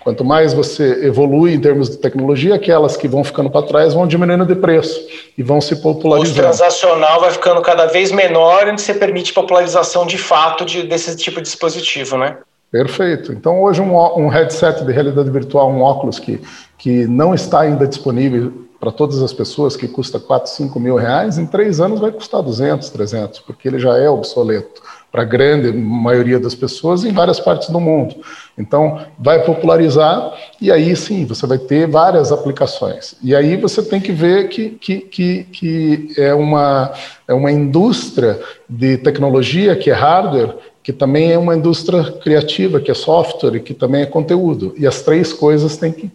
[0.00, 4.06] quanto mais você evolui em termos de tecnologia, aquelas que vão ficando para trás vão
[4.06, 5.00] diminuindo de preço
[5.36, 6.40] e vão se popularizando.
[6.40, 11.14] O transacional vai ficando cada vez menor e você permite popularização de fato de, desse
[11.16, 12.38] tipo de dispositivo, né?
[12.70, 13.32] Perfeito.
[13.32, 16.40] Então, hoje, um, um headset de realidade virtual, um óculos que,
[16.78, 21.36] que não está ainda disponível para todas as pessoas, que custa 4, 5 mil reais,
[21.36, 24.80] em três anos vai custar 200, 300, porque ele já é obsoleto
[25.10, 28.16] para a grande maioria das pessoas em várias partes do mundo.
[28.56, 33.14] Então, vai popularizar e aí sim você vai ter várias aplicações.
[33.22, 36.92] E aí você tem que ver que, que, que, que é, uma,
[37.26, 42.90] é uma indústria de tecnologia, que é hardware, que também é uma indústria criativa, que
[42.90, 44.74] é software que também é conteúdo.
[44.78, 46.10] E as três coisas têm que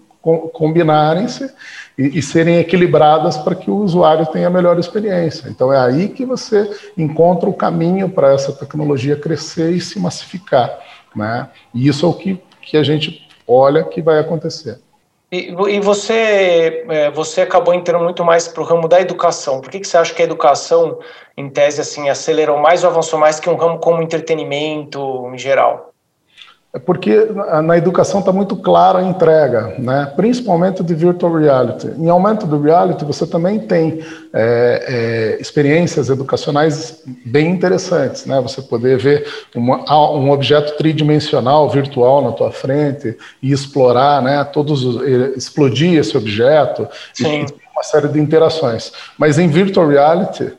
[0.53, 1.51] combinarem-se
[1.97, 5.47] e, e, serem equilibradas para que o usuário tenha a melhor experiência.
[5.49, 10.79] Então é aí que você encontra o caminho para essa tecnologia crescer e se massificar.
[11.15, 11.47] Né?
[11.73, 14.79] E isso é o que, que a gente olha que vai acontecer.
[15.31, 19.59] E, você, é, você acabou entrando muito mais para o ramo da educação.
[19.59, 20.99] Por que, que você acha que a educação,
[21.35, 25.94] em tese, assim, acelerou mais ou avançou mais que um ramo como entretenimento em geral?
[26.75, 27.29] É porque
[27.63, 30.11] na educação está muito clara a entrega, né?
[30.13, 31.87] principalmente de virtual reality.
[31.97, 34.01] Em aumento do reality, você também tem
[34.33, 38.25] é, é, experiências educacionais bem interessantes.
[38.25, 38.41] Né?
[38.41, 44.43] Você poder ver uma, um objeto tridimensional virtual na tua frente e explorar, né?
[44.43, 45.01] todos os,
[45.37, 47.45] explodir esse objeto Sim.
[47.45, 48.91] e uma série de interações.
[49.17, 50.51] Mas em virtual reality,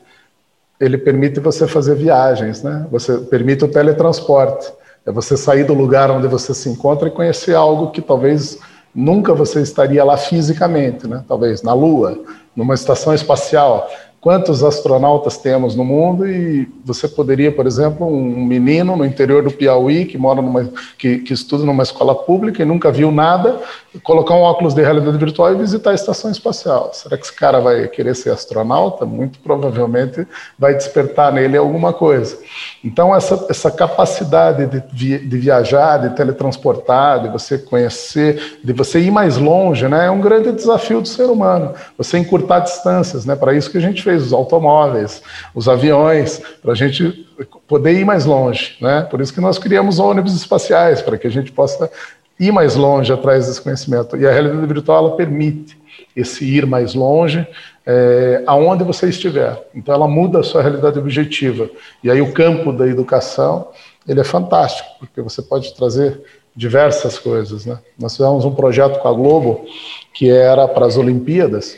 [0.79, 2.87] ele permite você fazer viagens, né?
[2.89, 4.75] você permite o teletransporte.
[5.07, 8.59] É você sair do lugar onde você se encontra e conhecer algo que talvez
[8.93, 11.23] nunca você estaria lá fisicamente, né?
[11.25, 12.19] Talvez na Lua,
[12.53, 13.89] numa estação espacial
[14.19, 19.51] quantos astronautas temos no mundo e você poderia, por exemplo, um menino no interior do
[19.51, 23.59] Piauí que mora numa que, que estuda numa escola pública e nunca viu nada,
[24.03, 26.89] colocar um óculos de realidade virtual e visitar a estação espacial.
[26.93, 29.05] Será que esse cara vai querer ser astronauta?
[29.05, 30.27] Muito provavelmente
[30.57, 32.37] vai despertar nele alguma coisa.
[32.83, 39.11] Então essa essa capacidade de, de viajar, de teletransportar, de você conhecer, de você ir
[39.11, 41.73] mais longe, né, é um grande desafio do ser humano.
[41.97, 43.35] Você encurtar distâncias, né?
[43.35, 45.21] Para isso que a gente fez os automóveis,
[45.53, 47.27] os aviões, para a gente
[47.67, 48.77] poder ir mais longe.
[48.79, 49.01] Né?
[49.01, 51.91] Por isso que nós criamos ônibus espaciais, para que a gente possa
[52.39, 54.15] ir mais longe atrás desse conhecimento.
[54.15, 55.77] E a realidade virtual permite
[56.15, 57.45] esse ir mais longe,
[57.85, 59.61] é, aonde você estiver.
[59.75, 61.69] Então ela muda a sua realidade objetiva.
[62.01, 63.67] E aí o campo da educação
[64.07, 66.21] ele é fantástico, porque você pode trazer
[66.55, 67.65] diversas coisas.
[67.65, 67.77] Né?
[67.99, 69.65] Nós fizemos um projeto com a Globo
[70.13, 71.77] que era para as Olimpíadas,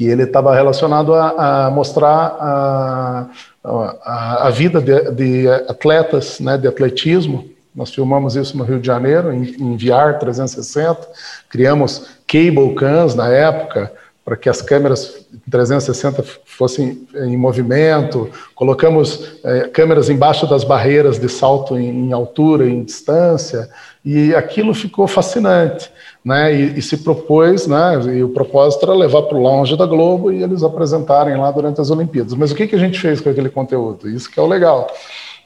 [0.00, 3.26] que ele estava relacionado a, a mostrar a,
[3.62, 7.50] a, a vida de, de, atletas, né, de atletismo.
[7.74, 11.06] Nós filmamos isso no Rio de Janeiro, em, em VR 360,
[11.50, 13.92] criamos cable cams na época,
[14.24, 21.28] para que as câmeras 360 fossem em movimento, colocamos é, câmeras embaixo das barreiras de
[21.28, 23.68] salto em, em altura, em distância,
[24.02, 25.90] e aquilo ficou fascinante
[26.24, 29.86] né, e, e, se propôs, né, e o propósito era levar para o lounge da
[29.86, 32.34] Globo e eles apresentarem lá durante as Olimpíadas.
[32.34, 34.08] Mas o que, que a gente fez com aquele conteúdo?
[34.08, 34.86] Isso que é o legal.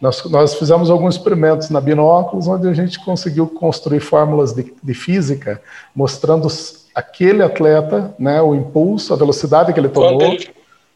[0.00, 4.94] Nós, nós fizemos alguns experimentos na Binóculos, onde a gente conseguiu construir fórmulas de, de
[4.94, 5.62] física,
[5.94, 6.48] mostrando
[6.94, 10.36] aquele atleta, né, o impulso, a velocidade que ele tomou,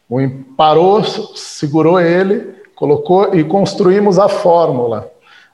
[0.09, 5.09] o, parou, segurou ele, colocou e construímos a fórmula.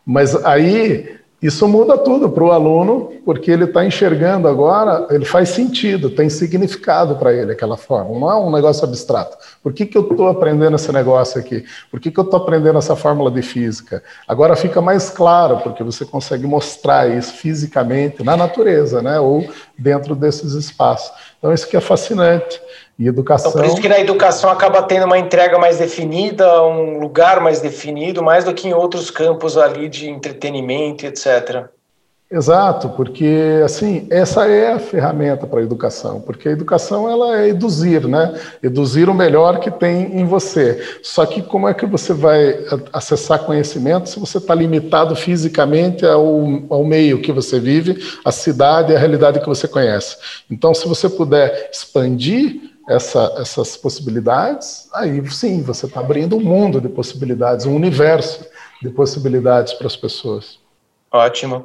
[0.06, 5.50] Mas aí Isso muda tudo para o aluno, porque ele está enxergando agora, ele faz
[5.50, 9.38] sentido, tem significado para ele aquela forma, não é um negócio abstrato.
[9.62, 11.66] Por que, que eu estou aprendendo esse negócio aqui?
[11.92, 14.02] Por que, que eu estou aprendendo essa fórmula de física?
[14.28, 19.20] Agora fica mais claro, porque você consegue mostrar isso fisicamente na natureza, né?
[19.20, 19.46] ou
[19.78, 21.12] dentro desses espaços.
[21.38, 22.60] Então, isso que é fascinante.
[22.98, 23.50] E educação.
[23.50, 27.60] Então, por isso que na educação acaba tendo uma entrega mais definida, um lugar mais
[27.60, 31.66] definido, mais do que em outros campos ali de entretenimento, etc.
[32.32, 37.50] Exato, porque assim essa é a ferramenta para a educação, porque a educação ela é
[37.50, 38.34] eduzir, né?
[38.64, 40.82] Eduzir o melhor que tem em você.
[41.04, 46.64] Só que como é que você vai acessar conhecimento se você está limitado fisicamente ao,
[46.70, 50.18] ao meio que você vive, a cidade, a realidade que você conhece?
[50.50, 56.80] Então, se você puder expandir essa, essas possibilidades, aí sim, você está abrindo um mundo
[56.80, 58.46] de possibilidades, um universo
[58.82, 60.60] de possibilidades para as pessoas.
[61.12, 61.64] Ótimo.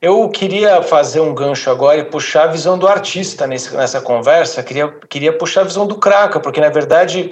[0.00, 4.62] Eu queria fazer um gancho agora e puxar a visão do artista nesse, nessa conversa.
[4.62, 7.30] Queria, queria puxar a visão do Kraka, porque na verdade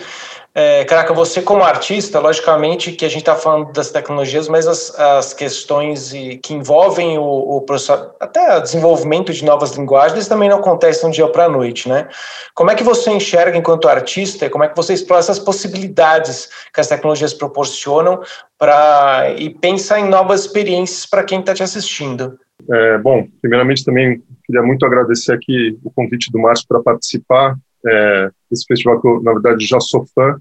[0.52, 4.98] é, Caraca, você como artista, logicamente que a gente está falando das tecnologias, mas as,
[4.98, 6.10] as questões
[6.42, 11.12] que envolvem o, o processo, até o desenvolvimento de novas linguagens também não acontecem um
[11.12, 12.08] dia para a noite, né?
[12.52, 16.48] Como é que você enxerga enquanto artista e como é que você explora essas possibilidades
[16.74, 18.20] que as tecnologias proporcionam
[18.58, 22.36] para e pensa em novas experiências para quem está te assistindo?
[22.68, 27.54] É, bom, primeiramente também queria muito agradecer aqui o convite do Márcio para participar
[27.86, 30.40] é, esse festival que eu, na verdade, já sou fã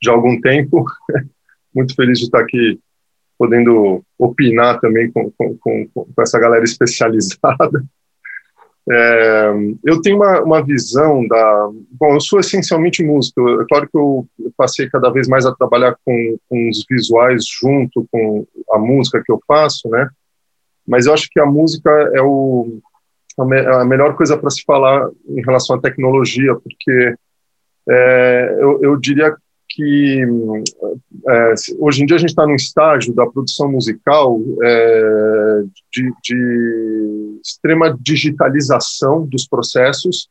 [0.00, 0.84] de algum tempo.
[1.74, 2.78] Muito feliz de estar aqui
[3.38, 7.84] podendo opinar também com, com, com, com essa galera especializada.
[8.86, 9.50] É,
[9.82, 11.70] eu tenho uma, uma, visão da.
[11.92, 13.62] Bom, eu sou essencialmente músico.
[13.62, 18.06] É claro que eu passei cada vez mais a trabalhar com, com os visuais junto
[18.12, 20.10] com a música que eu faço, né?
[20.86, 22.78] Mas eu acho que a música é o,
[23.38, 27.14] a, melhor coisa para se falar em relação à tecnologia, porque
[27.88, 29.34] é, eu, eu, diria
[29.68, 30.24] que
[31.28, 37.40] é, hoje em dia a gente está num estágio da produção musical é, de, de,
[37.44, 40.28] extrema digitalização dos processos,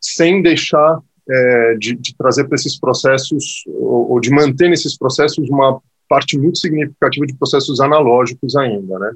[0.00, 5.48] sem deixar é, de, de, trazer para esses processos, ou, ou de manter nesses processos
[5.50, 9.12] uma parte muito significativa de processos analógicos ainda, né?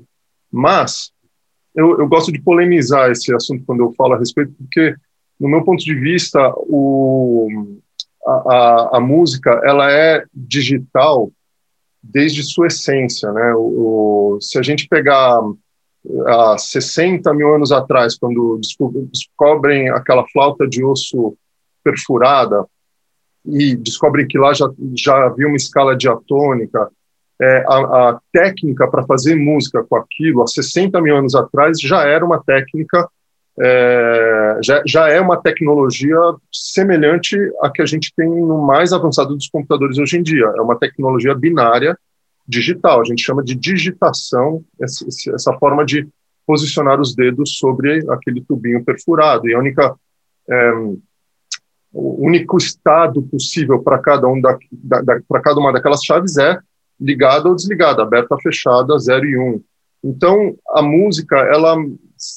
[0.51, 1.12] Mas
[1.75, 4.95] eu, eu, gosto de polemizar esse assunto quando eu falo a respeito, porque,
[5.41, 7.49] no meu ponto de vista, o,
[8.27, 11.31] a, a, a música ela é digital
[12.03, 13.31] desde sua essência.
[13.33, 13.55] Né?
[13.55, 15.41] O, o, se a gente pegar
[16.27, 18.61] há 60 mil anos atrás, quando
[19.11, 21.37] descobrem aquela flauta de osso
[21.83, 22.67] perfurada
[23.45, 26.91] e descobrem que lá já, já havia uma escala diatônica,
[27.43, 27.77] é, a,
[28.11, 32.41] a, técnica para fazer música com aquilo, há 60 mil anos atrás, já era uma
[32.41, 33.09] técnica,
[33.61, 36.17] é, já, já é uma tecnologia
[36.53, 40.53] semelhante à que a gente tem no mais avançado dos computadores hoje em dia.
[40.57, 41.99] É uma tecnologia binária
[42.47, 46.09] digital, a gente chama de digitação, essa, essa forma de
[46.47, 49.49] posicionar os dedos sobre aquele tubinho perfurado.
[49.49, 49.95] E a única.
[50.49, 50.73] É,
[51.95, 56.39] o único estado possível para cada um da, da, da para cada uma daquelas chaves
[56.39, 56.59] é
[57.03, 59.43] ligada ou desligada, aberta ou fechada, 0 e 1.
[59.43, 59.63] Um.
[60.05, 61.77] Então, a música, ela,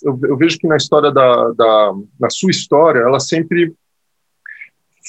[0.04, 3.73] eu, eu, vejo que na história da, da, na sua história, ela sempre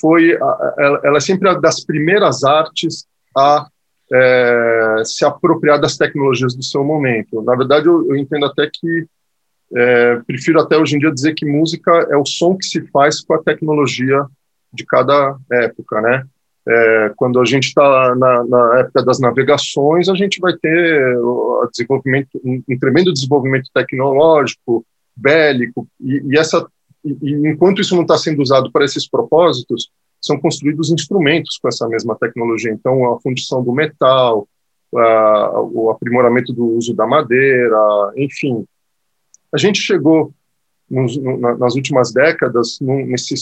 [0.00, 3.66] foi, ela, ela é sempre das primeiras artes a
[4.12, 7.42] é, se apropriar das tecnologias do seu momento.
[7.42, 9.06] Na verdade, eu, eu entendo até que
[9.74, 13.20] é, prefiro até hoje em dia dizer que música é o som que se faz
[13.20, 14.24] com a tecnologia
[14.72, 16.24] de cada época, né?
[16.68, 21.68] É, quando a gente está na, na, época das navegações, a gente vai ter o
[21.70, 26.66] desenvolvimento, um, um tremendo desenvolvimento tecnológico, bélico, e, e essa,
[27.04, 31.68] e, e enquanto isso não está sendo usado para esses propósitos, são construídos instrumentos com
[31.68, 32.72] essa mesma tecnologia.
[32.72, 34.48] Então, a fundição do metal,
[34.94, 38.64] a, o aprimoramento do uso da madeira, enfim.
[39.52, 40.32] A gente chegou
[40.90, 41.16] nos,
[41.58, 43.34] nas últimas décadas, num, nesse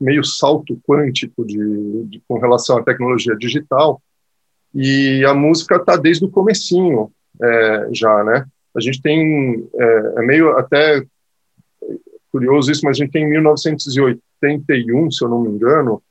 [0.00, 4.00] meio salto quântico de, de, com relação à tecnologia digital,
[4.74, 7.10] e a música está desde o comecinho
[7.42, 8.44] é, já, né?
[8.74, 11.02] A gente tem, é, é, meio até
[12.30, 16.02] curioso isso, mas a gente tem em 1981, se eu não me engano,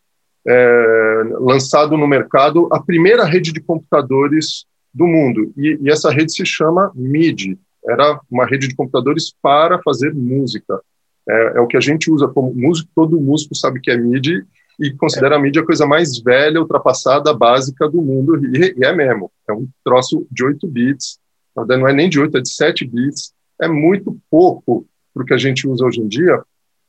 [0.46, 6.34] é, lançado no mercado a primeira rede de computadores do mundo, e, e essa rede
[6.34, 10.82] se chama MIDI, era uma rede de computadores para fazer música.
[11.28, 14.46] É, é, o que a gente usa como músico, todo músico sabe que é MIDI
[14.80, 18.94] e considera a MIDI a coisa mais velha, ultrapassada, básica do mundo, e, e é
[18.94, 19.32] mesmo.
[19.50, 21.20] É um troço de 8 bits,
[21.56, 25.34] não é nem de 8, é de 7 bits, é muito pouco para o que
[25.34, 26.42] a gente usa hoje em dia,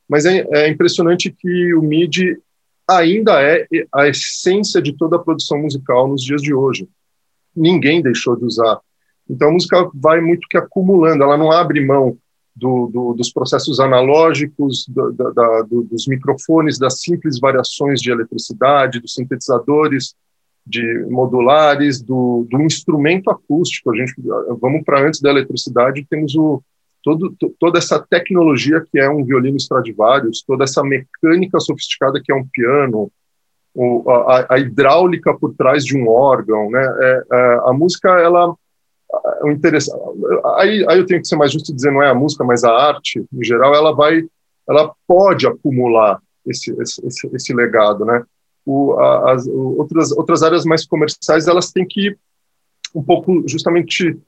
[0.08, 2.38] mas é, é impressionante que o MIDI
[2.88, 6.88] ainda é a essência de toda a produção musical nos dias de hoje.
[7.54, 8.80] Ninguém deixou de usar.
[9.28, 12.16] Então a música vai muito que acumulando, ela não abre mão
[12.54, 19.14] do, do, dos processos analógicos, do, da, dos microfones, das simples variações de eletricidade, dos
[19.14, 20.14] sintetizadores,
[20.66, 23.92] de modulares, do, instrumento acústico.
[23.92, 24.14] A gente
[24.60, 26.62] vamos para antes da eletricidade, temos o
[27.02, 32.34] todo, toda essa tecnologia que é um violino Stradivarius, toda essa mecânica sofisticada que é
[32.34, 33.10] um piano,
[33.74, 36.82] o, a, a, hidráulica por trás de um órgão, né?
[36.82, 38.54] É, é, a música ela
[39.42, 39.90] o interesse,
[40.56, 42.70] aí, aí eu tenho que ser mais justo dizer não é a música, mas a
[42.70, 44.22] arte em geral, ela vai,
[44.68, 48.22] ela pode acumular esse, esse, esse legado, né?
[48.66, 52.14] O, as outras outras áreas mais comerciais elas têm que
[52.94, 54.18] um pouco justamente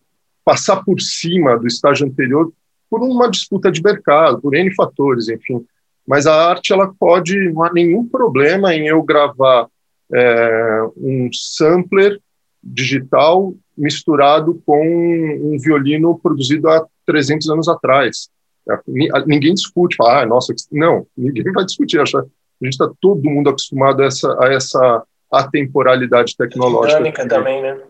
[0.45, 2.51] passar por cima do estágio anterior
[2.89, 5.65] por uma disputa de mercado, por N fatores, enfim.
[6.07, 9.69] Mas a arte, ela pode, não há nenhum problema em eu gravar
[10.13, 12.21] é, um sampler
[12.63, 14.85] digital misturado com
[15.43, 18.29] um violino produzido há 300 anos atrás.
[18.69, 18.79] É,
[19.27, 21.99] ninguém discute, fala, ah, nossa, não, ninguém vai discutir.
[21.99, 26.99] Acha, a gente está todo mundo acostumado a essa, a essa atemporalidade tecnológica.
[26.99, 27.81] Dinâmica também, né?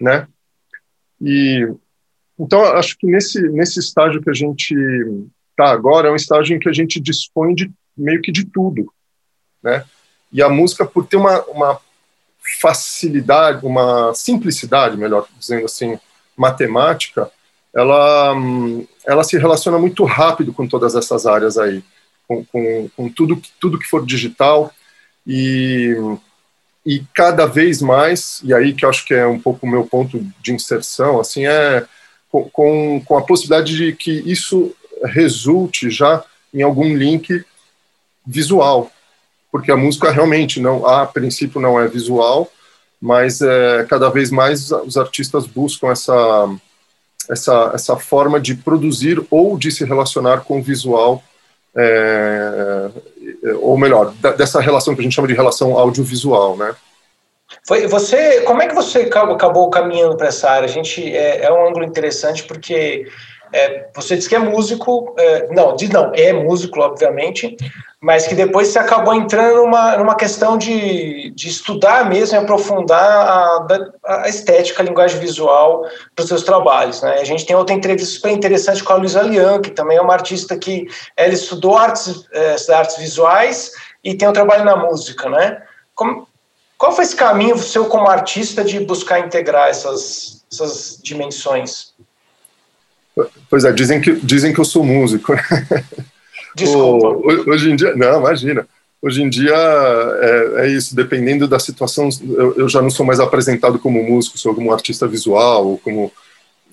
[0.00, 0.28] né?
[1.20, 1.68] E
[2.38, 4.74] então acho que nesse nesse estágio que a gente
[5.50, 8.92] está agora é um estágio em que a gente dispõe de meio que de tudo,
[9.62, 9.84] né?
[10.32, 11.80] E a música por ter uma, uma
[12.60, 15.98] facilidade, uma simplicidade, melhor dizendo assim,
[16.36, 17.30] matemática,
[17.74, 18.34] ela,
[19.06, 21.82] ela se relaciona muito rápido com todas essas áreas aí,
[22.26, 24.72] com, com, com tudo, tudo que for digital.
[25.26, 25.94] E,
[26.84, 29.84] e cada vez mais, e aí que eu acho que é um pouco o meu
[29.84, 31.86] ponto de inserção, assim, é
[32.30, 37.44] com, com, a possibilidade de que isso resulte já em algum link
[38.26, 38.90] visual,
[39.50, 42.50] porque a música realmente não, a princípio não é visual,
[43.00, 46.48] mas é, cada vez mais os artistas buscam essa,
[47.30, 51.22] essa, essa forma de produzir ou de se relacionar com o visual,
[51.76, 52.90] é,
[53.60, 56.74] ou melhor, dessa relação que a gente chama de relação audiovisual, né?
[57.66, 60.66] Foi você, como é que você acabou caminhando para essa área?
[60.66, 63.06] A gente é, é, um ângulo interessante porque
[63.52, 67.56] é, você disse que é músico, é, não, diz não, é músico, obviamente,
[68.00, 73.02] mas que depois você acabou entrando numa, numa questão de, de estudar mesmo e aprofundar
[73.02, 73.66] a,
[74.04, 75.84] a estética, a linguagem visual
[76.14, 77.02] para os seus trabalhos.
[77.02, 77.14] Né?
[77.14, 80.12] A gente tem outra entrevista super interessante com a Luísa Lian, que também é uma
[80.12, 83.72] artista que ela estudou artes, é, artes visuais
[84.04, 85.28] e tem um trabalho na música.
[85.28, 85.60] Né?
[85.92, 86.28] Como,
[86.76, 91.94] qual foi esse caminho seu como artista de buscar integrar essas, essas dimensões?
[93.48, 95.32] Pois é, dizem que, dizem que eu sou músico.
[96.54, 97.08] Desculpa.
[97.08, 98.66] O, hoje em dia, não, imagina.
[99.00, 103.20] Hoje em dia é, é isso, dependendo da situação, eu, eu, já não sou mais
[103.20, 106.12] apresentado como músico, sou como artista visual, ou como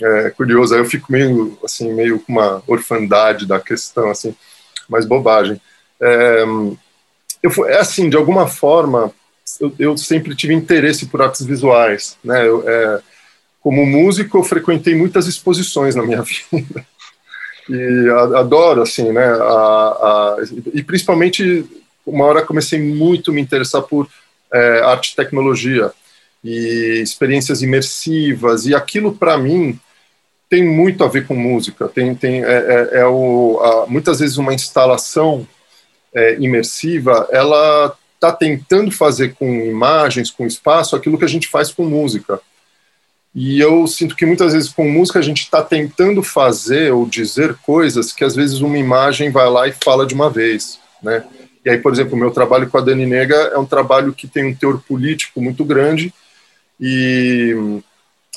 [0.01, 0.73] é, curioso.
[0.73, 4.35] Aí eu fico meio, assim, meio com uma orfandade da questão, assim,
[4.89, 5.61] mais bobagem.
[6.01, 6.43] É,
[7.43, 9.13] eu, é assim, de alguma forma,
[9.59, 12.47] eu, eu, sempre tive interesse por artes visuais, né?
[12.47, 13.01] Eu, é,
[13.65, 16.85] como músico, eu frequentei muitas exposições na minha vida.
[17.67, 19.25] E adoro, assim, né?
[19.25, 20.37] A, a,
[20.71, 21.65] e principalmente,
[22.05, 24.07] uma hora comecei muito a me interessar por
[24.53, 25.91] é, arte e tecnologia
[26.43, 28.67] e experiências imersivas.
[28.67, 29.79] E aquilo, para mim,
[30.47, 31.87] tem muito a ver com música.
[31.87, 35.47] Tem, tem, é, é, é o, a, muitas vezes uma instalação
[36.13, 41.71] é, imersiva, ela está tentando fazer com imagens, com espaço, aquilo que a gente faz
[41.71, 42.39] com música.
[43.35, 47.53] E eu sinto que muitas vezes com música a gente está tentando fazer ou dizer
[47.55, 51.25] coisas que às vezes uma imagem vai lá e fala de uma vez, né?
[51.65, 54.25] E aí, por exemplo, o meu trabalho com a Dani Nega é um trabalho que
[54.27, 56.13] tem um teor político muito grande
[56.79, 57.81] e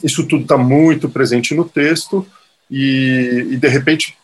[0.02, 2.26] isso tudo está muito presente no texto
[2.68, 4.16] e, e, de repente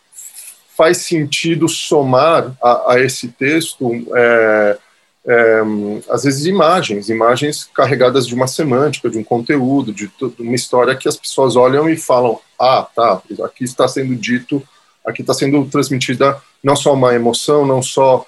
[0.77, 4.79] faz sentido somar a, a esse texto é,
[5.27, 5.63] é,
[6.11, 11.09] às vezes imagens, imagens carregadas de uma semântica, de um conteúdo, de, uma história que
[11.09, 14.63] as pessoas olham e falam, ah, tá, aqui está sendo dito,
[15.05, 18.27] aqui está sendo transmitida não só uma emoção, não só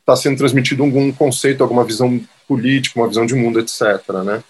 [0.00, 3.82] está sendo transmitido algum conceito, alguma visão política, uma visão de mundo, etc.
[4.24, 4.42] Né?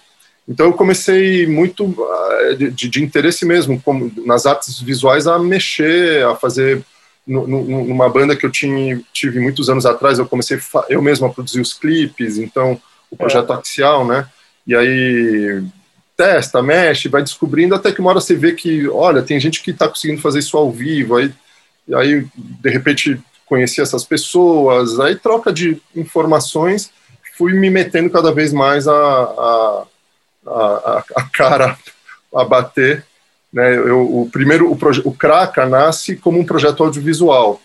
[0.48, 6.24] Então eu comecei muito ah, de, de interesse mesmo, como, nas artes visuais, a mexer,
[6.24, 6.82] a fazer
[7.28, 10.58] numa banda que eu tinha, tive muitos anos atrás, eu comecei
[10.88, 13.56] eu mesmo a produzir os clipes, então o projeto é.
[13.56, 14.26] Axial, né?
[14.66, 15.62] E aí
[16.16, 19.70] testa, mexe, vai descobrindo, até que uma hora você vê que, olha, tem gente que
[19.70, 21.32] está conseguindo fazer isso ao vivo, aí,
[21.94, 26.90] aí de repente conheci essas pessoas, aí troca de informações,
[27.36, 29.86] fui me metendo cada vez mais a, a,
[30.46, 31.78] a, a cara
[32.34, 33.06] a bater.
[33.52, 33.76] Né?
[33.76, 37.60] Eu, o primeiro, o, o Kraka nasce como um projeto audiovisual.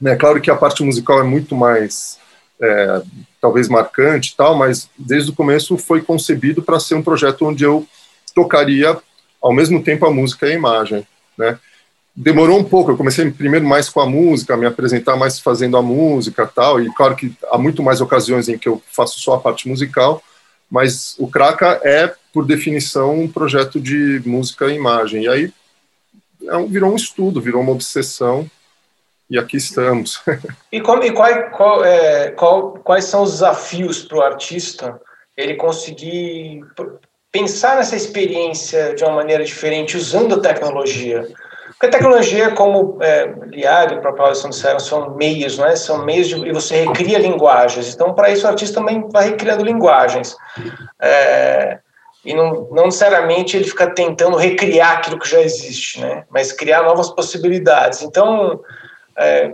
[0.00, 0.16] Né?
[0.16, 2.18] Claro que a parte musical é muito mais
[2.60, 3.02] é,
[3.40, 7.86] talvez marcante tal, mas desde o começo foi concebido para ser um projeto onde eu
[8.34, 8.96] tocaria
[9.40, 11.06] ao mesmo tempo a música e a imagem,
[11.38, 11.58] né?
[12.18, 15.82] Demorou um pouco, eu comecei primeiro mais com a música, me apresentar mais fazendo a
[15.82, 19.38] música tal, e claro que há muito mais ocasiões em que eu faço só a
[19.38, 20.22] parte musical,
[20.70, 25.52] mas o Kraka é, por definição, um projeto de música e imagem, e aí
[26.46, 28.48] é um, virou um estudo, virou uma obsessão,
[29.28, 30.20] e aqui estamos.
[30.70, 35.00] e, como, e qual, qual, é, qual, quais são os desafios para o artista
[35.36, 36.64] ele conseguir
[37.30, 41.28] pensar nessa experiência de uma maneira diferente usando a tecnologia?
[41.78, 45.76] Porque a tecnologia, como é, Liag e a própria Alison disseram, são meios, né?
[45.76, 47.94] são meios de, e você recria linguagens.
[47.94, 50.34] Então, para isso, o artista também vai recriando linguagens.
[50.98, 51.78] É,
[52.24, 56.24] e não, não necessariamente ele fica tentando recriar aquilo que já existe, né?
[56.30, 58.00] mas criar novas possibilidades.
[58.00, 58.58] Então,
[59.18, 59.52] é,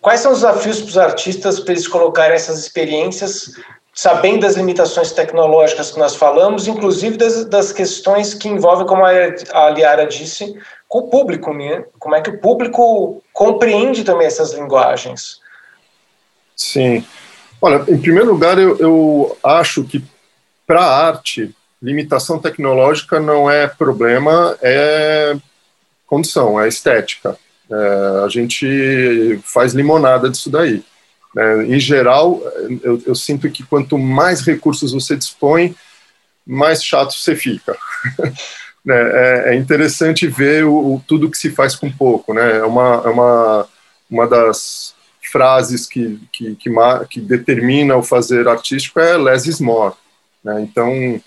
[0.00, 3.52] quais são os desafios para os artistas para eles colocarem essas experiências,
[3.94, 9.70] sabendo das limitações tecnológicas que nós falamos, inclusive das, das questões que envolvem, como a
[9.70, 10.56] Liara disse,
[10.90, 11.84] com o público, né?
[12.00, 15.40] como é que o público compreende também essas linguagens?
[16.56, 17.06] Sim.
[17.62, 20.04] Olha, em primeiro lugar, eu, eu acho que
[20.66, 25.36] para a arte, limitação tecnológica não é problema, é
[26.06, 27.38] condição, é estética.
[27.70, 30.82] É, a gente faz limonada disso daí.
[31.38, 32.42] É, em geral,
[32.82, 35.72] eu, eu, sinto que quanto mais recursos você dispõe,
[36.44, 37.76] mais chato você fica.
[38.84, 42.32] Né, é, é, interessante ver o, o, tudo que se faz com pouco.
[42.32, 42.58] Né?
[42.58, 43.68] É uma, é uma,
[44.10, 44.94] uma das
[45.30, 46.70] frases que, que, que,
[47.08, 49.94] que determina o fazer artístico é less is more.
[50.42, 50.62] Né?
[50.62, 51.20] Então,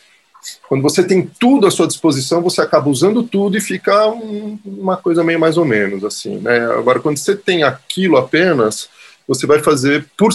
[0.67, 4.97] quando você tem tudo à sua disposição, você acaba usando tudo e fica um, uma
[4.97, 6.65] coisa meio mais ou menos assim, né?
[6.71, 8.89] Agora, quando você tem aquilo apenas,
[9.27, 10.31] você vai fazer por,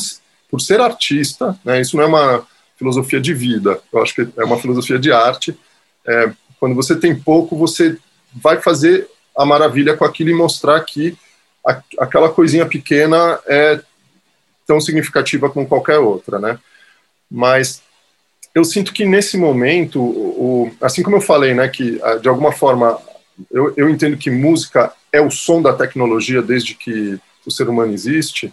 [0.50, 1.80] por ser artista, né?
[1.80, 2.46] Isso não é uma
[2.76, 5.58] filosofia de vida, eu acho que é uma filosofia de arte.
[6.06, 7.96] É, quando você tem pouco, você
[8.32, 11.16] vai fazer a maravilha com aquilo e mostrar que
[11.66, 13.80] a, aquela coisinha pequena é
[14.66, 16.58] tão significativa como qualquer outra, né?
[17.30, 17.82] Mas
[18.54, 22.52] eu sinto que nesse momento, o, assim como eu falei, né, que ah, de alguma
[22.52, 22.98] forma
[23.50, 27.92] eu, eu entendo que música é o som da tecnologia desde que o ser humano
[27.92, 28.52] existe,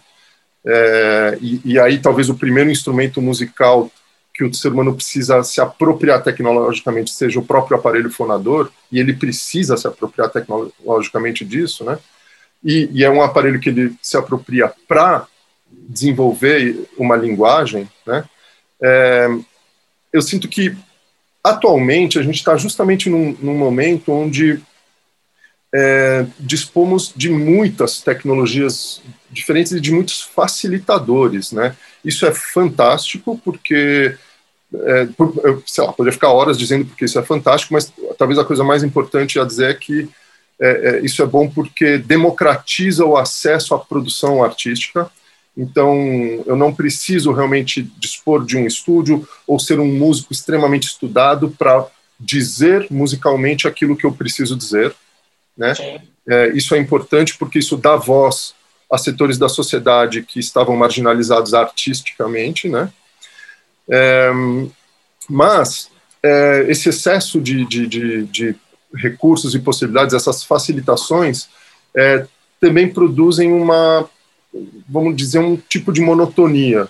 [0.64, 3.90] é, e, e, aí talvez o primeiro instrumento musical
[4.36, 9.14] que o ser humano precisa se apropriar tecnologicamente seja o próprio aparelho fonador, e ele
[9.14, 11.98] precisa se apropriar tecnologicamente disso, né?
[12.62, 15.26] E, e é um aparelho que ele se apropria para
[15.70, 18.24] desenvolver uma linguagem, né?
[18.82, 19.28] É,
[20.12, 20.76] eu sinto que
[21.42, 24.60] atualmente a gente está justamente num, num, momento onde
[25.74, 31.76] é, dispomos de muitas tecnologias diferentes e de muitos facilitadores, né?
[32.04, 34.16] Isso é fantástico porque,
[34.84, 35.08] é,
[35.44, 38.64] eu, sei lá, poderia ficar horas dizendo porque isso é fantástico, mas talvez a coisa
[38.64, 40.08] mais importante a dizer é que
[40.60, 45.10] é, é isso é bom porque democratiza o acesso à produção artística,
[45.56, 45.94] então,
[46.44, 51.86] eu não preciso realmente dispor de um estúdio ou ser um músico extremamente estudado para
[52.20, 54.94] dizer musicalmente aquilo que eu preciso dizer.
[55.56, 55.72] Né?
[56.28, 58.54] É, isso é importante porque isso dá voz
[58.92, 62.68] a setores da sociedade que estavam marginalizados artisticamente.
[62.68, 62.92] Né?
[63.90, 64.30] É,
[65.28, 65.90] mas
[66.22, 68.56] é, esse excesso de, de, de, de,
[68.94, 71.48] recursos e possibilidades, essas facilitações,
[71.94, 72.26] é,
[72.60, 74.08] também produzem uma
[74.88, 76.88] vamos dizer, um tipo de monotonia,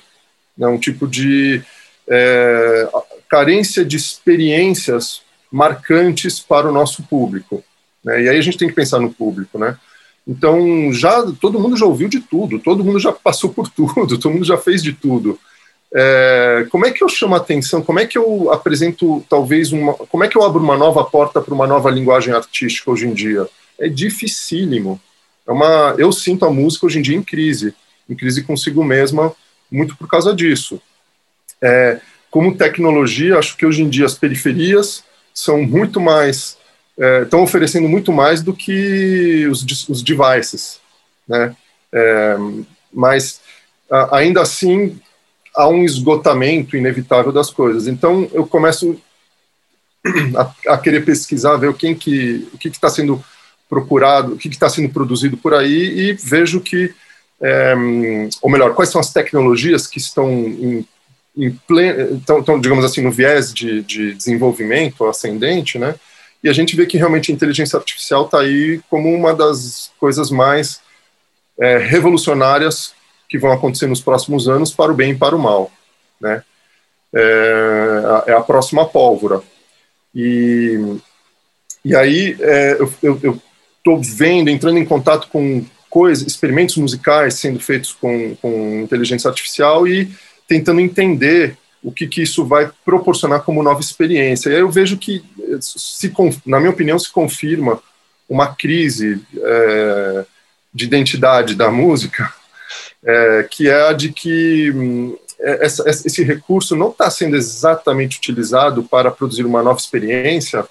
[0.57, 1.63] né, um tipo de
[2.09, 2.89] é,
[3.29, 7.65] carência de experiências marcantes para o nosso público.
[8.05, 9.77] Né, e aí a gente tem que pensar no público, né?
[10.27, 14.33] Então, já todo mundo já ouviu de tudo, todo mundo já passou por tudo, todo
[14.33, 15.39] mundo já fez de tudo.
[15.95, 17.83] É, como é que eu chamo a atenção?
[17.83, 19.95] Como é que eu apresento, talvez, uma.
[19.95, 23.15] Como é que eu abro uma nova porta para uma nova linguagem artística hoje em
[23.15, 23.49] dia?
[23.79, 25.01] É dificílimo
[25.47, 27.73] é uma, eu sinto a música hoje em dia em crise,
[28.11, 29.33] em crise consigo mesma,
[29.71, 30.83] muito por causa disso.
[31.63, 36.59] É, como tecnologia, acho que hoje em dia as periferias são muito mais,
[36.99, 40.81] é, estão oferecendo muito mais do que os, os devices,
[41.29, 41.55] né?
[41.93, 42.37] É,
[42.93, 43.41] mas
[44.11, 45.01] ainda assim
[45.57, 47.87] há um esgotamento inevitável das coisas.
[47.87, 49.01] Então eu começo
[50.37, 53.25] a, a, querer pesquisar, ver quem que, o que está sendo
[53.69, 56.95] procurado, o que está sendo produzido por aí, e vejo que,
[57.41, 57.75] é,
[58.41, 60.87] ou melhor, quais são as tecnologias que estão em,
[61.37, 65.97] em pleno, estão, estão, digamos assim, no viés de, de desenvolvimento ascendente, né?
[66.45, 70.31] E a gente vê que realmente a inteligência artificial está aí como uma das coisas
[70.31, 70.81] mais
[71.59, 72.95] é, revolucionárias
[73.29, 75.71] que vão acontecer nos próximos anos para o bem e para o mal,
[76.21, 76.43] né?
[77.15, 79.41] É, é a próxima pólvora.
[80.15, 80.99] E,
[81.85, 83.41] e aí é, eu
[83.79, 89.87] estou vendo, entrando em contato com coisas, experimentos musicais sendo feitos com, com inteligência artificial
[89.87, 90.11] e
[90.47, 94.51] tentando entender o que, que isso vai proporcionar como nova experiência.
[94.51, 95.25] E aí eu vejo que,
[95.61, 96.13] se,
[96.45, 97.81] na minha opinião, se confirma
[98.29, 100.25] uma crise é,
[100.75, 102.33] de identidade da música,
[103.05, 108.19] é, que é a de que hum, é, essa, esse recurso não está sendo exatamente
[108.19, 110.67] utilizado para produzir uma nova experiência,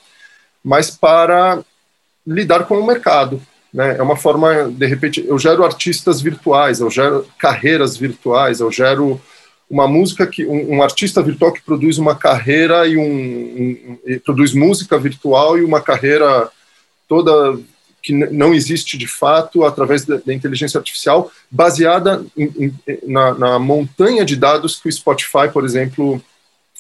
[0.64, 1.64] mas para
[2.26, 3.42] lidar com o mercado.
[3.74, 3.98] Né?
[3.98, 9.22] É uma forma, de repente, eu gero artistas virtuais, eu gero carreiras virtuais, eu gero
[9.70, 14.20] uma música que um, um, artista virtual que produz uma carreira e um, um, um
[14.20, 16.50] produz música virtual e uma carreira
[17.08, 17.60] toda
[18.06, 23.58] que não existe de fato através da, da inteligência artificial baseada em, em, na, na,
[23.58, 26.22] montanha de dados que o Spotify, por exemplo,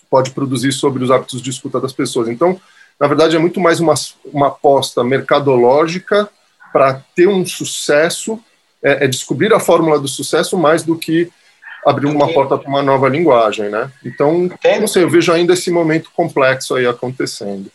[0.07, 2.29] pode produzir sobre os hábitos de escuta das pessoas.
[2.29, 2.61] Então,
[2.99, 3.95] na verdade, é muito mais uma,
[4.31, 6.29] uma aposta mercadológica
[6.71, 8.39] para ter um sucesso,
[8.83, 11.27] é, é descobrir a fórmula do sucesso mais do que
[11.83, 13.91] abrir uma porta para uma nova linguagem, né?
[14.03, 14.47] Então,
[14.79, 17.71] não sei, eu vejo ainda esse momento complexo aí acontecendo.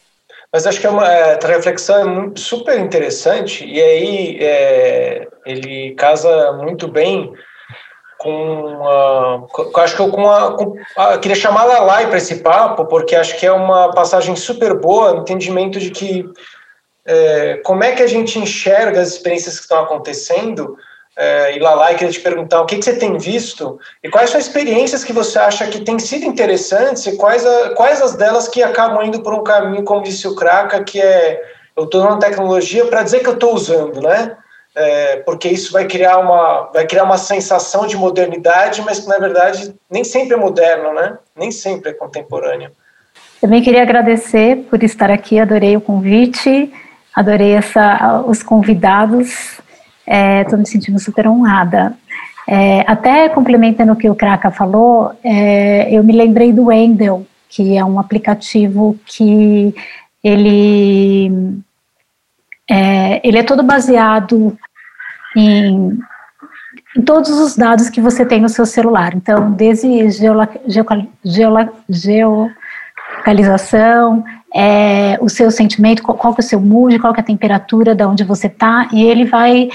[0.52, 6.88] Mas acho que é uma é, reflexão super interessante e aí é, ele casa muito
[6.88, 7.32] bem
[8.18, 12.40] com, a, acho que eu com a, com a, queria chamar a Lai para esse
[12.40, 16.28] papo porque acho que é uma passagem super boa no entendimento de que
[17.06, 20.76] é, como é que a gente enxerga as experiências que estão acontecendo
[21.22, 24.46] é, e queria te perguntar o que, que, você tem visto e quais são as
[24.46, 28.62] experiências que você acha que têm sido interessantes e quais, a, quais as delas que
[28.62, 31.42] acabam indo por um caminho, como disse o Kraka, que é
[31.76, 34.34] eu estou usando tecnologia para dizer que eu estou usando, né?
[34.74, 39.18] É, porque isso vai criar, uma, vai criar uma sensação de modernidade, mas que na
[39.18, 41.18] verdade nem sempre é moderno, né?
[41.36, 42.70] Nem sempre é contemporâneo.
[43.42, 46.72] Também queria agradecer por estar aqui, adorei o convite,
[47.14, 49.59] adorei essa, os convidados
[50.06, 51.94] Estou é, me sentindo super honrada.
[52.48, 57.76] É, até complementando o que o Kraka falou, é, eu me lembrei do Wendel, que
[57.76, 59.74] é um aplicativo que
[60.22, 61.62] ele,
[62.68, 64.54] é, ele é todo baseado
[65.36, 65.98] em,
[66.96, 69.14] em, todos os dados que você tem no seu celular.
[69.14, 70.10] Então, desde
[71.24, 77.94] geolocalização, é, o seu sentimento, qual, qual é o seu mood, qual é a temperatura,
[77.94, 79.70] de onde você está, e ele vai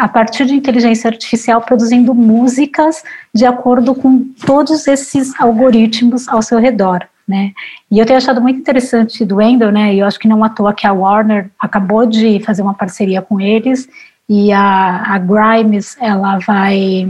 [0.00, 3.02] a partir de inteligência artificial produzindo músicas
[3.34, 7.06] de acordo com todos esses algoritmos ao seu redor.
[7.28, 7.52] Né?
[7.90, 9.94] E eu tenho achado muito interessante do Wendell, né?
[9.94, 13.22] E eu acho que não à toa que a Warner acabou de fazer uma parceria
[13.22, 13.88] com eles
[14.28, 17.08] e a, a Grimes ela vai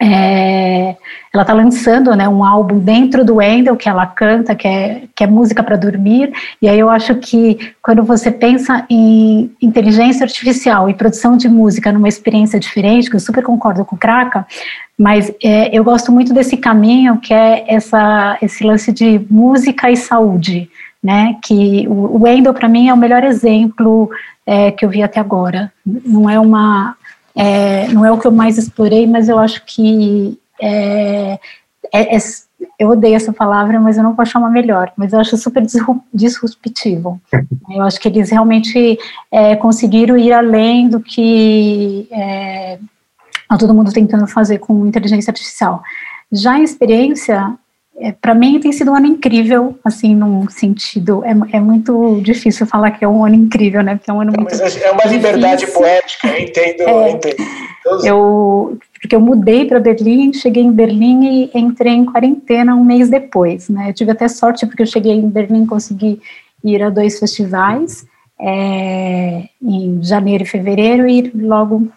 [0.00, 0.94] é,
[1.32, 5.24] ela está lançando né, um álbum dentro do Wendell que ela canta, que é, que
[5.24, 6.32] é música para dormir.
[6.60, 11.92] E aí eu acho que quando você pensa em inteligência artificial e produção de música
[11.92, 14.46] numa experiência diferente, que eu super concordo com o Kraka,
[14.98, 19.96] mas é, eu gosto muito desse caminho que é essa, esse lance de música e
[19.96, 20.70] saúde.
[21.04, 24.10] Né, que o Wendell para mim é o melhor exemplo
[24.44, 25.72] é, que eu vi até agora.
[25.84, 26.96] Não é uma
[27.36, 31.38] é, não é o que eu mais explorei, mas eu acho que é,
[31.92, 32.18] é, é,
[32.78, 35.62] eu odeio essa palavra, mas eu não posso chamar melhor, mas eu acho super
[36.12, 37.20] disruptivo.
[37.70, 38.98] eu acho que eles realmente
[39.30, 42.78] é, conseguiram ir além do que é,
[43.48, 45.82] tá todo mundo tentando fazer com inteligência artificial.
[46.32, 47.54] Já em experiência,
[47.98, 52.66] é, para mim tem sido um ano incrível, assim, num sentido, é, é, muito difícil
[52.66, 55.60] falar que é um ano incrível, né, porque é um ano muito É uma liberdade
[55.60, 55.80] difícil.
[55.80, 57.36] poética, eu entendo, é, eu entendo.
[58.04, 63.08] Eu, porque eu mudei para Berlim, cheguei em Berlim e entrei em quarentena um mês
[63.08, 66.20] depois, né, eu tive até sorte porque eu cheguei em Berlim e consegui
[66.62, 68.06] ir a dois festivais,
[68.38, 71.88] é, em janeiro e fevereiro, e logo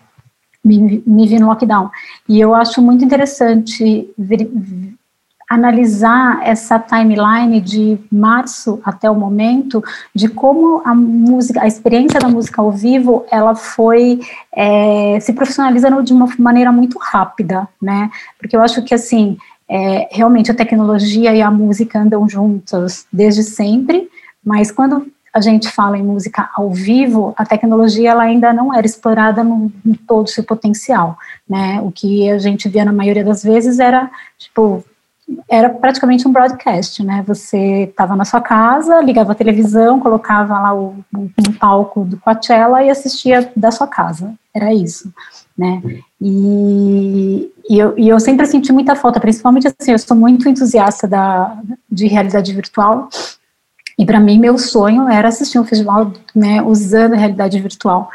[0.63, 1.89] me, me vi no lockdown.
[2.27, 4.49] E eu acho muito interessante ver,
[5.49, 9.83] analisar essa timeline de março até o momento,
[10.13, 14.19] de como a música, a experiência da música ao vivo, ela foi
[14.55, 18.11] é, se profissionalizando de uma maneira muito rápida, né?
[18.37, 19.37] Porque eu acho que assim,
[19.67, 24.07] é, realmente a tecnologia e a música andam juntas desde sempre,
[24.43, 28.85] Mas quando a gente fala em música ao vivo, a tecnologia ela ainda não era
[28.85, 31.81] explorada no, em todo o seu potencial, né?
[31.81, 34.83] O que a gente via na maioria das vezes era, tipo,
[35.49, 37.23] era praticamente um broadcast, né?
[37.27, 42.83] Você estava na sua casa, ligava a televisão, colocava lá o, um palco do Coachella
[42.83, 44.33] e assistia da sua casa.
[44.53, 45.13] Era isso,
[45.57, 45.81] né?
[46.21, 51.07] E, e, eu, e eu sempre senti muita falta, principalmente assim, eu sou muito entusiasta
[51.07, 51.57] da,
[51.89, 53.09] de realidade virtual,
[53.99, 58.09] e para mim, meu sonho era assistir um festival né, usando realidade virtual.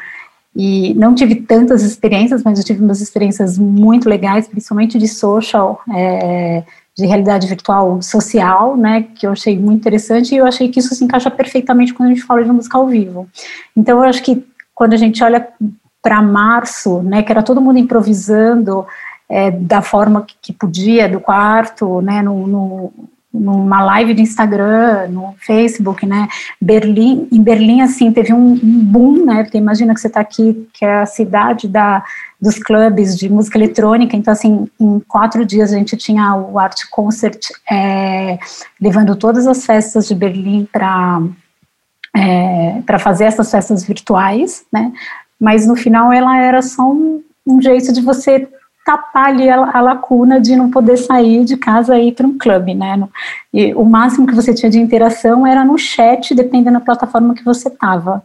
[0.57, 5.83] E não tive tantas experiências, mas eu tive umas experiências muito legais, principalmente de social,
[5.95, 6.65] é,
[6.97, 10.95] de realidade virtual social, né, que eu achei muito interessante, e eu achei que isso
[10.95, 13.28] se encaixa perfeitamente quando a gente fala de música ao vivo.
[13.76, 15.49] Então, eu acho que quando a gente olha
[16.01, 18.86] para março, né, que era todo mundo improvisando
[19.28, 22.92] é, da forma que, podia, do quarto, né, no, no
[23.35, 26.28] numa live de Instagram, no Facebook, né?
[26.61, 29.43] Berlim, em Berlim, assim, teve um, um boom, né?
[29.43, 32.05] Porque imagina que você está aqui, que é a cidade da,
[32.41, 36.78] dos clubes de música eletrônica, então, assim, em quatro dias a gente tinha o Art
[36.91, 38.39] Concert é,
[38.80, 41.20] levando todas as festas de Berlim para
[42.16, 44.93] é, para fazer essas festas virtuais, né?
[45.41, 48.49] Mas no final ela era só um, um jeito de você
[48.85, 52.37] tapar ali a, a, lacuna de não poder sair de casa e ir para um
[52.37, 53.03] clube, né?
[53.53, 57.45] E o máximo que você tinha de interação era no chat, dependendo da plataforma que
[57.45, 58.22] você estava.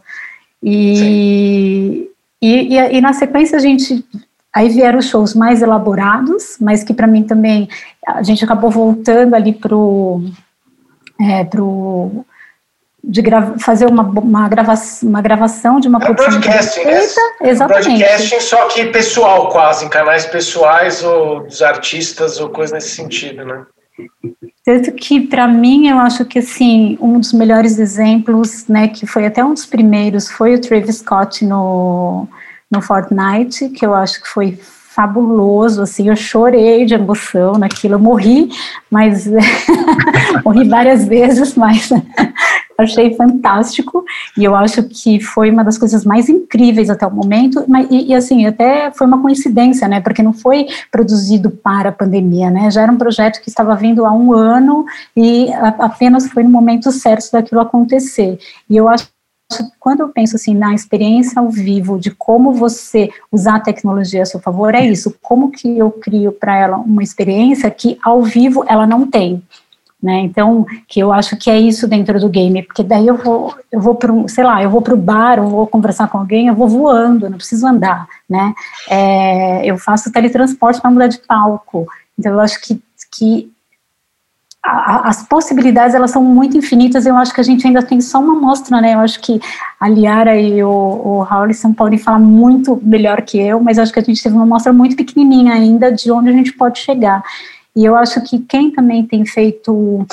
[0.62, 2.10] E,
[2.42, 4.04] e, e, e, na sequência a gente.
[4.52, 7.68] Aí vieram os shows mais elaborados, mas que para mim também.
[8.06, 10.22] A gente acabou voltando ali para o.
[11.18, 12.24] É, pro,
[13.02, 13.22] de
[13.58, 17.00] fazer uma, uma, grava uma gravação de uma é produção broadcasting, né?
[17.00, 17.50] feita, né?
[17.50, 17.98] exatamente.
[17.98, 23.44] Broadcasting, só que pessoal quase, em canais pessoais ou dos artistas ou coisa nesse sentido,
[23.44, 23.64] né?
[24.64, 29.26] Tanto que, para mim, eu acho que, assim, um dos melhores exemplos, né, que foi
[29.26, 32.26] até um dos primeiros, foi o Travis Scott no,
[32.70, 34.58] no Fortnite, que eu acho que foi
[34.94, 38.50] fabuloso, assim, eu chorei de emoção naquilo, eu morri,
[38.90, 39.28] mas
[40.44, 41.90] morri várias vezes, mas
[42.76, 44.04] achei fantástico
[44.36, 48.08] e eu acho que foi uma das coisas mais incríveis até o momento, mas, e,
[48.08, 52.68] e, assim, até foi uma coincidência, né, porque não foi produzido para a pandemia, né,
[52.68, 54.84] já era um projeto que estava vindo há um ano
[55.16, 58.38] e apenas foi no momento certo daquilo acontecer,
[58.68, 59.08] e eu acho
[59.78, 64.26] quando eu penso assim na experiência ao vivo de como você usar a tecnologia a
[64.26, 68.64] seu favor é isso como que eu crio para ela uma experiência que ao vivo
[68.68, 69.42] ela não tem
[70.02, 70.20] né?
[70.20, 73.80] Então, que eu acho que é isso dentro do game, porque daí eu vou, eu
[73.80, 76.54] vou para, sei lá, eu vou para o bar, eu vou conversar com alguém, eu
[76.54, 78.54] vou voando, eu não preciso andar, né?
[78.88, 81.86] É, eu faço teletransporte para mudar de palco.
[82.18, 82.80] Então, eu acho que,
[83.12, 83.52] que
[84.62, 87.06] as possibilidades elas são muito infinitas.
[87.06, 88.94] Eu acho que a gente ainda tem só uma amostra, né?
[88.94, 89.40] Eu acho que
[89.78, 93.98] a Liara e o, o Howlison podem falar muito melhor que eu, mas acho que
[93.98, 97.22] a gente teve uma amostra muito pequenininha ainda de onde a gente pode chegar.
[97.74, 100.06] E eu acho que quem também tem feito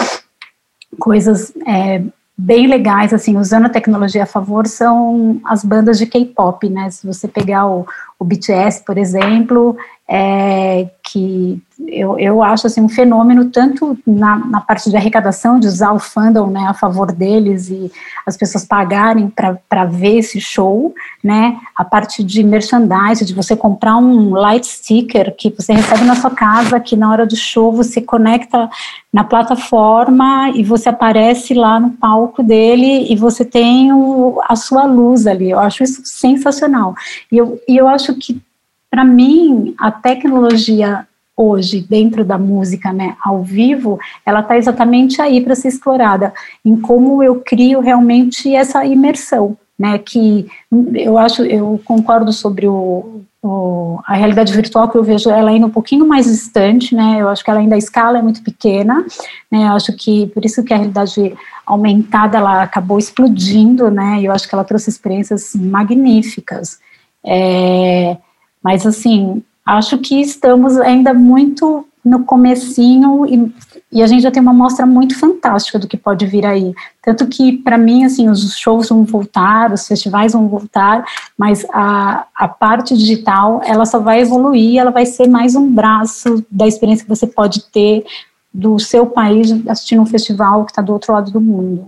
[0.98, 2.02] coisas é,
[2.38, 6.90] bem legais, assim, usando a tecnologia a favor, são as bandas de K-pop, né?
[6.90, 7.86] Se você pegar o,
[8.18, 9.76] o BTS, por exemplo,
[10.10, 15.68] é, que eu, eu acho assim, um fenômeno tanto na, na parte de arrecadação, de
[15.68, 17.92] usar o fandom né, a favor deles e
[18.26, 20.94] as pessoas pagarem para ver esse show,
[21.24, 26.16] né, a parte de merchandising, de você comprar um light sticker que você recebe na
[26.16, 28.70] sua casa, que na hora do show você conecta
[29.12, 34.86] na plataforma e você aparece lá no palco dele e você tem o, a sua
[34.86, 36.96] luz ali, eu acho isso sensacional,
[37.32, 38.42] e eu, e eu acho que
[38.90, 41.08] para mim, a tecnologia
[41.38, 46.34] hoje dentro da música, né, ao vivo, ela está exatamente aí para ser explorada,
[46.66, 50.48] em como eu crio realmente essa imersão, né, que
[50.96, 55.68] eu acho, eu concordo sobre o, o, a realidade virtual que eu vejo ela ainda
[55.68, 59.06] um pouquinho mais distante, né, eu acho que ela ainda a escala é muito pequena,
[59.52, 61.36] né, eu acho que por isso que a realidade
[61.68, 66.80] aumentada ela acabou explodindo, né, eu acho que ela trouxe experiências magníficas,
[67.24, 68.18] é,
[68.68, 73.50] mas, assim, acho que estamos ainda muito no comecinho e,
[73.90, 76.76] e, a gente já tem uma mostra muito fantástica do que pode vir aí.
[77.02, 81.06] Tanto que, para mim, assim, os shows vão voltar, os festivais vão voltar,
[81.38, 86.46] mas a, a parte digital, ela só vai evoluir, ela vai ser mais um braço
[86.52, 88.04] da experiência que você pode ter
[88.54, 91.88] do seu país assistindo um festival que está do outro lado do mundo.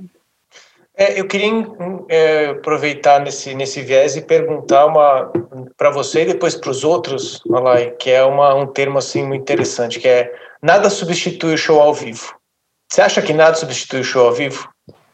[1.00, 1.66] É, eu queria
[2.10, 5.32] é, aproveitar nesse, nesse viés e perguntar uma
[5.78, 9.42] para você e depois para os outros, Alay, que é uma, um termo assim muito
[9.42, 10.30] interessante, que é
[10.62, 12.36] nada substitui o show ao vivo.
[12.92, 14.68] Você acha que nada substitui o show ao vivo?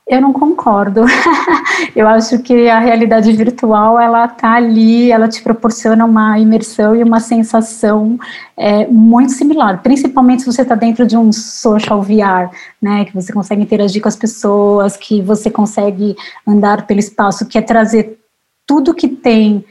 [0.07, 1.01] Eu não concordo.
[1.95, 7.01] eu acho que a realidade virtual ela está ali, ela te proporciona uma imersão e
[7.01, 8.19] uma sensação
[8.55, 13.33] é, muito similar, principalmente se você está dentro de um social VR, né, que você
[13.33, 16.15] consegue interagir com as pessoas, que você consegue
[16.47, 18.19] andar pelo espaço, que é trazer
[18.67, 19.65] tudo que tem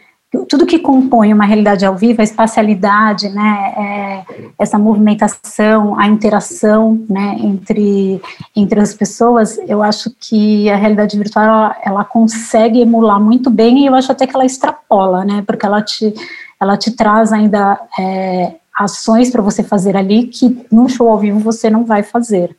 [0.49, 4.25] tudo que compõe uma realidade ao vivo, a espacialidade, né, é,
[4.59, 8.21] essa movimentação, a interação, né, entre,
[8.55, 13.81] entre as pessoas, eu acho que a realidade virtual, ela, ela consegue emular muito bem
[13.81, 16.13] e eu acho até que ela extrapola, né, porque ela te,
[16.61, 21.39] ela te traz ainda é, ações para você fazer ali que num show ao vivo
[21.39, 22.57] você não vai fazer.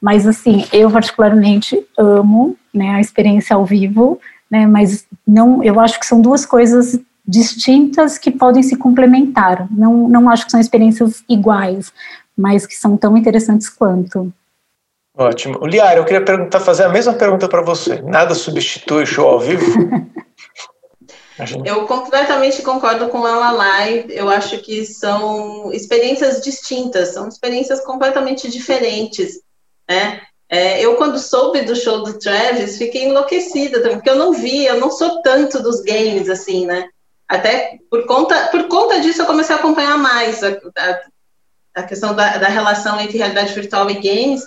[0.00, 4.20] Mas, assim, eu particularmente amo, né, a experiência ao vivo,
[4.50, 4.66] né?
[4.66, 9.66] Mas não, eu acho que são duas coisas distintas que podem se complementar.
[9.70, 11.92] Não, não acho que são experiências iguais,
[12.36, 14.32] mas que são tão interessantes quanto.
[15.16, 15.66] Ótimo.
[15.66, 18.00] Liara, eu queria perguntar, fazer a mesma pergunta para você.
[18.02, 19.64] Nada substitui show ao vivo?
[21.64, 24.06] Eu completamente concordo com a Lalai.
[24.08, 29.40] Eu acho que são experiências distintas, são experiências completamente diferentes.
[29.88, 30.20] Né?
[30.50, 34.80] É, eu, quando soube do show do Travis, fiquei enlouquecida porque eu não vi, eu
[34.80, 36.88] não sou tanto dos games, assim, né?
[37.28, 41.00] Até por conta, por conta disso, eu comecei a acompanhar mais a, a,
[41.74, 44.42] a questão da, da, relação entre realidade virtual e games.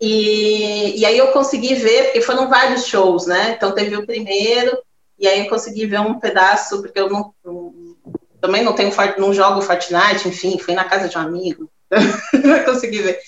[0.00, 3.52] E, e aí eu consegui ver, porque foram vários shows, né?
[3.56, 4.76] Então teve o primeiro,
[5.16, 7.32] e aí eu consegui ver um pedaço, porque eu não,
[8.40, 11.70] também não tenho, não jogo Fortnite, enfim, fui na casa de um amigo,
[12.66, 13.20] consegui ver.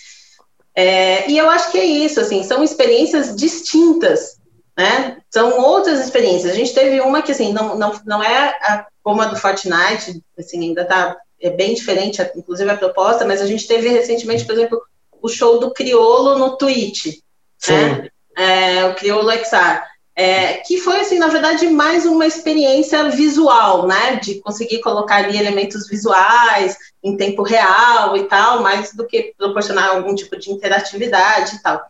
[0.74, 4.38] É, e eu acho que é isso, assim, são experiências distintas,
[4.76, 5.18] né?
[5.30, 6.52] São outras experiências.
[6.52, 10.22] A gente teve uma que, assim, não, não, não é a, como a do Fortnite,
[10.38, 14.52] assim, ainda tá é bem diferente, inclusive a proposta, mas a gente teve recentemente, por
[14.52, 14.80] exemplo,
[15.20, 17.18] o show do Criolo no Twitch,
[17.58, 17.72] Sim.
[17.72, 18.08] né?
[18.36, 24.16] É, o Criolo XR é, que foi, assim, na verdade, mais uma experiência visual, né,
[24.16, 29.90] de conseguir colocar ali elementos visuais em tempo real e tal, mais do que proporcionar
[29.90, 31.82] algum tipo de interatividade e tal.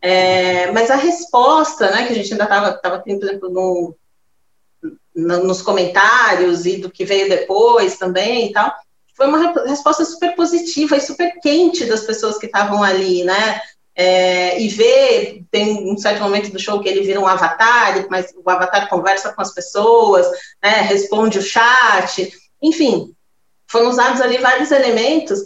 [0.00, 3.94] É, mas a resposta, né, que a gente ainda estava tava tendo, por exemplo, no,
[5.14, 8.72] no, nos comentários e do que veio depois também e tal,
[9.16, 13.60] foi uma resposta super positiva e super quente das pessoas que estavam ali, né?
[13.98, 18.32] é, e ver, tem um certo momento do show que ele vira um avatar, mas
[18.32, 20.24] o avatar conversa com as pessoas,
[20.62, 22.32] né, responde o chat,
[22.62, 23.12] enfim,
[23.68, 25.40] foram usados ali vários elementos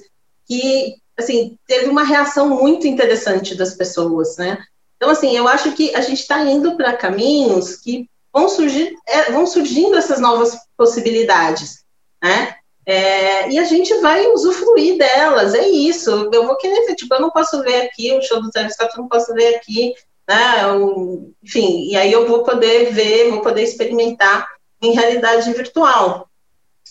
[0.47, 4.59] que, assim, teve uma reação muito interessante das pessoas, né?
[4.97, 9.33] Então, assim, eu acho que a gente está indo para caminhos que vão surgir, é,
[9.33, 11.85] vão surgindo essas novas possibilidades,
[12.23, 12.55] né?
[12.85, 16.31] É, e a gente vai usufruir delas, é isso.
[16.33, 18.93] Eu vou querer ver, tipo, eu não posso ver aqui o show do Travis Scott,
[18.95, 19.95] eu não posso ver aqui,
[20.29, 20.67] né?
[20.73, 24.49] Um, enfim, e aí eu vou poder ver, vou poder experimentar
[24.81, 26.29] em realidade virtual.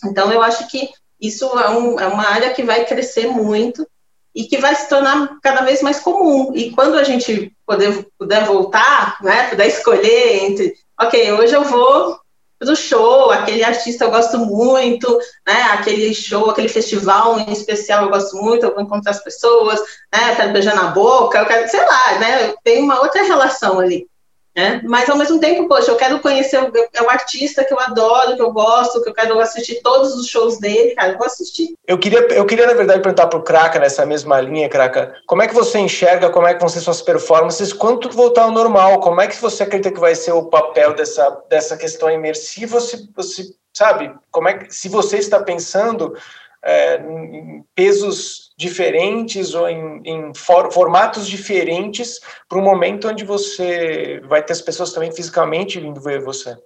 [0.04, 0.90] Então, eu acho que
[1.22, 3.86] isso é, um, é uma área que vai crescer muito
[4.34, 6.52] e que vai se tornar cada vez mais comum.
[6.54, 12.20] E quando a gente poder, puder voltar, né, puder escolher entre, ok, hoje eu vou
[12.64, 15.62] do show, aquele artista eu gosto muito, né?
[15.72, 19.80] Aquele show, aquele festival em especial eu gosto muito, eu vou encontrar as pessoas,
[20.12, 20.30] né?
[20.30, 22.54] Eu quero beijar na boca, eu quero, sei lá, né?
[22.62, 24.06] Tem uma outra relação ali.
[24.54, 24.82] Né?
[24.84, 28.36] Mas ao mesmo tempo, poxa, eu quero conhecer o, é o artista que eu adoro,
[28.36, 31.74] que eu gosto, que eu quero assistir todos os shows dele, cara, eu vou assistir.
[31.86, 35.40] Eu queria, eu queria na verdade, perguntar para o Kraka, nessa mesma linha, Kraka, como
[35.40, 39.00] é que você enxerga, como é que vão ser suas performances quando voltar ao normal?
[39.00, 42.78] Como é que você acredita que vai ser o papel dessa, dessa questão imersiva?
[42.78, 46.14] Se, se, sabe, como é que, se você está pensando
[46.62, 54.20] é, em pesos diferentes ou em, em for, formatos diferentes para um momento onde você
[54.28, 56.56] vai ter as pessoas também fisicamente vindo ver você?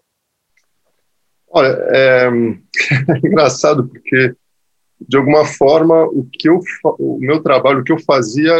[1.48, 4.34] Olha, é, é engraçado porque
[5.00, 6.60] de alguma forma o que eu
[6.98, 8.54] o meu trabalho o que eu fazia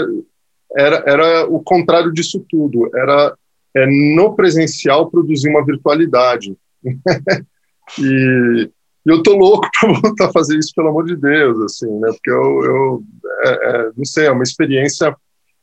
[0.77, 3.35] era, era o contrário disso tudo era
[3.75, 6.55] é, no presencial produzir uma virtualidade
[7.99, 8.71] e
[9.07, 12.09] e eu tô louco para voltar a fazer isso, pelo amor de Deus, assim, né?
[12.09, 13.03] Porque eu, eu
[13.47, 15.15] é, é, não sei, é uma experiência.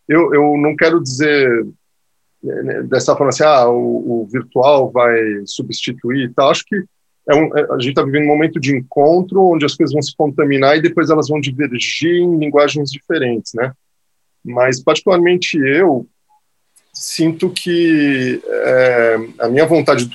[0.07, 1.65] Eu, eu não quero dizer
[2.43, 6.49] né, né, dessa forma assim, ah, o, o virtual vai substituir e tal.
[6.49, 6.84] Acho que
[7.29, 10.01] é um, é, a gente está vivendo um momento de encontro onde as coisas vão
[10.01, 13.71] se contaminar e depois elas vão divergir em linguagens diferentes, né?
[14.43, 16.05] Mas, particularmente eu,
[16.93, 20.09] sinto que é, a minha vontade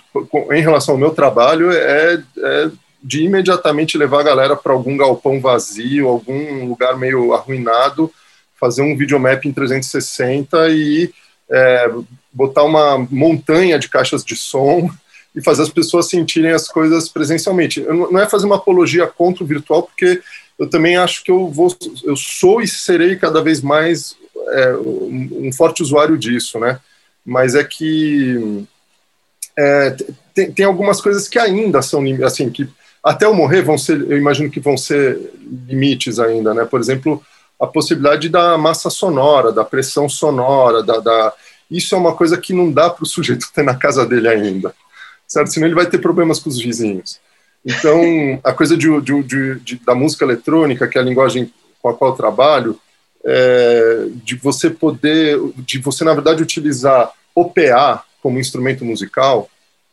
[0.53, 2.71] em relação ao meu trabalho é, é
[3.03, 8.13] de imediatamente levar a galera para algum galpão vazio, algum lugar meio arruinado,
[8.59, 11.13] fazer um videomap em 360 e
[11.51, 11.91] é,
[12.33, 14.91] botar uma montanha de caixas de som
[15.35, 17.81] e fazer as pessoas sentirem as coisas presencialmente.
[17.81, 20.21] Não é fazer uma apologia contra o virtual, porque
[20.59, 24.17] eu também acho que eu vou, eu sou e serei cada vez mais
[24.49, 26.81] é, um forte usuário disso, né?
[27.25, 28.67] Mas é que
[29.57, 29.97] é,
[30.35, 32.69] tem, tem, algumas coisas que ainda são assim que
[33.03, 35.19] até eu morrer vão ser, eu imagino que vão ser
[35.67, 36.65] limites ainda, né?
[36.65, 37.23] Por exemplo,
[37.61, 41.33] a possibilidade da massa sonora, da pressão sonora, da, da
[41.71, 44.75] isso é uma coisa que não dá para o sujeito ter na casa dele ainda,
[45.27, 45.53] certo?
[45.53, 47.21] Senão ele vai ter problemas com os vizinhos.
[47.65, 51.95] Então, a coisa de, de, de, da música eletrônica, que é a linguagem com a
[51.95, 52.81] qual eu trabalho,
[53.25, 59.51] é, de você poder, de você na verdade utilizar o PA como instrumento musical,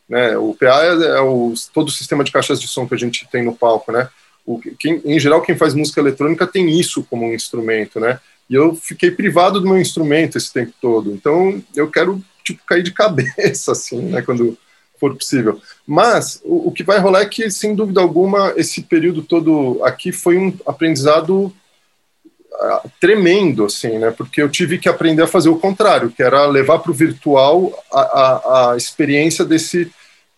[0.08, 0.36] né?
[0.36, 3.26] O PA é, é o, todo o sistema de caixas de som que a gente
[3.30, 4.08] tem no palco, né?
[4.44, 8.20] O, quem, em geral, quem faz música eletrônica tem isso como um instrumento, né?
[8.48, 11.12] E eu fiquei privado do meu instrumento esse tempo todo.
[11.12, 14.56] Então, eu quero, tipo, cair de cabeça, assim, né, quando
[15.00, 15.60] for possível.
[15.86, 20.12] Mas, o, o que vai rolar é que, sem dúvida alguma, esse período todo aqui
[20.12, 21.52] foi um aprendizado
[23.00, 26.78] tremendo, assim, né, porque eu tive que aprender a fazer o contrário, que era levar
[26.78, 29.90] para o virtual a, a, a, experiência desse,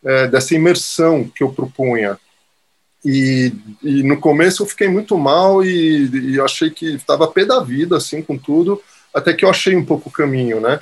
[0.04, 2.18] é, dessa imersão que eu propunha.
[3.04, 3.52] E,
[3.82, 7.96] e, no começo eu fiquei muito mal e, e achei que estava pé da vida,
[7.96, 8.82] assim, com tudo,
[9.14, 10.78] até que eu achei um pouco o caminho, né?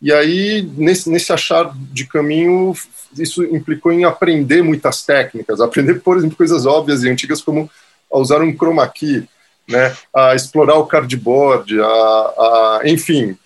[0.00, 2.74] E aí, nesse, nesse achar de caminho,
[3.16, 7.70] isso implicou em aprender muitas técnicas, aprender, por exemplo, coisas óbvias e antigas como
[8.12, 9.28] a usar um chroma key,
[9.68, 13.36] né, a explorar o cardboard, a, a, enfim,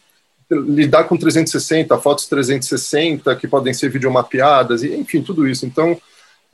[0.51, 5.67] lidar com 360, fotos 360 que podem ser videomapeadas, e, enfim, tudo isso.
[5.67, 6.01] Então,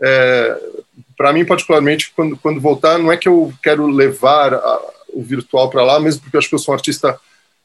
[0.00, 0.58] é,
[1.16, 4.80] para mim, particularmente, quando, quando voltar, não é que eu quero levar a,
[5.12, 7.18] o virtual para lá, mesmo porque eu acho que eu sou um artista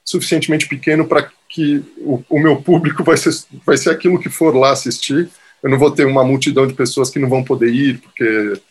[0.04, 3.32] suficientemente pequeno para que o, o, meu público vai ser,
[3.66, 5.30] vai ser aquilo que for lá assistir.
[5.64, 8.62] Eu não vou ter uma multidão de pessoas que não vão poder ir, porque.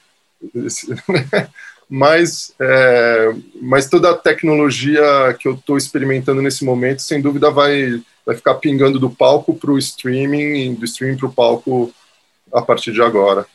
[1.89, 5.03] mas, é, mas toda a tecnologia
[5.39, 9.70] que eu estou experimentando nesse momento, sem dúvida, vai, vai ficar pingando do palco para
[9.70, 11.93] o streaming, do streaming para o palco
[12.53, 13.47] a partir de agora.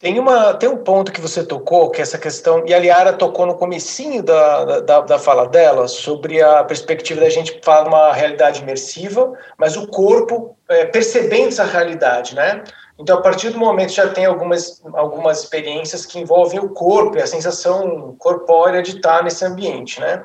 [0.00, 3.12] Tem, uma, tem um ponto que você tocou, que é essa questão, e a Liara
[3.12, 8.12] tocou no comecinho da, da, da fala dela, sobre a perspectiva da gente falar uma
[8.14, 12.64] realidade imersiva, mas o corpo é, percebendo essa realidade, né?
[13.00, 17.22] Então, a partir do momento já tem algumas, algumas experiências que envolvem o corpo e
[17.22, 20.22] a sensação corpórea de estar nesse ambiente, né?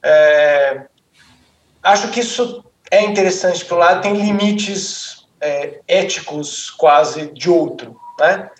[0.00, 0.82] É,
[1.82, 7.96] acho que isso é interessante para o lado, tem limites é, éticos quase de outro,
[8.20, 8.50] né?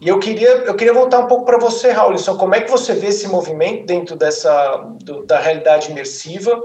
[0.00, 2.36] E eu queria, eu queria voltar um pouco para você, Raulison.
[2.36, 6.62] Como é que você vê esse movimento dentro dessa do, da realidade imersiva?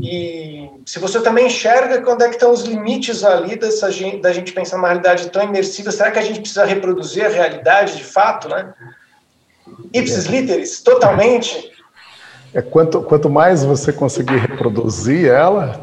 [0.00, 4.32] E se você também enxerga quando é que estão os limites ali dessa gente, da
[4.32, 8.04] gente pensar numa realidade tão imersiva, será que a gente precisa reproduzir a realidade de
[8.04, 8.72] fato, né?
[9.92, 11.70] Ipsis literis, totalmente.
[12.54, 15.80] É quanto, quanto mais você conseguir reproduzir ela,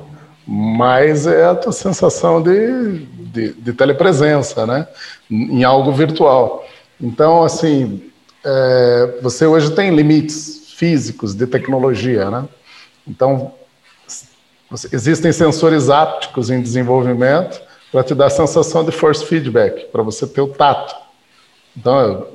[0.51, 4.85] mais é a tua sensação de, de, de telepresença, né?
[5.29, 6.67] Em algo virtual.
[6.99, 8.11] Então, assim,
[8.43, 12.49] é, você hoje tem limites físicos de tecnologia, né?
[13.07, 13.53] Então,
[14.91, 20.27] existem sensores ápticos em desenvolvimento para te dar a sensação de force feedback, para você
[20.27, 20.93] ter o tato.
[21.77, 22.27] Então,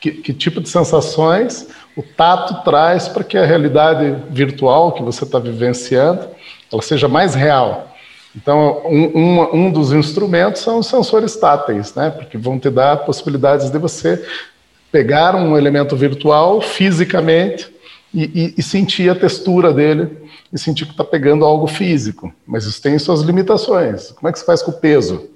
[0.00, 1.66] que, que, tipo de sensações
[1.96, 6.28] o tato traz para que a realidade virtual que você está vivenciando
[6.72, 7.94] ela seja mais real.
[8.36, 12.10] Então, um, um, um, dos instrumentos são os sensores táteis, né?
[12.10, 14.26] porque vão te dar possibilidades de você
[14.90, 17.72] pegar um elemento virtual fisicamente
[18.12, 20.18] e, e, e sentir a textura dele
[20.52, 22.32] e sentir que está pegando algo físico.
[22.46, 24.10] Mas isso tem suas limitações.
[24.12, 25.28] Como é que se faz com o peso?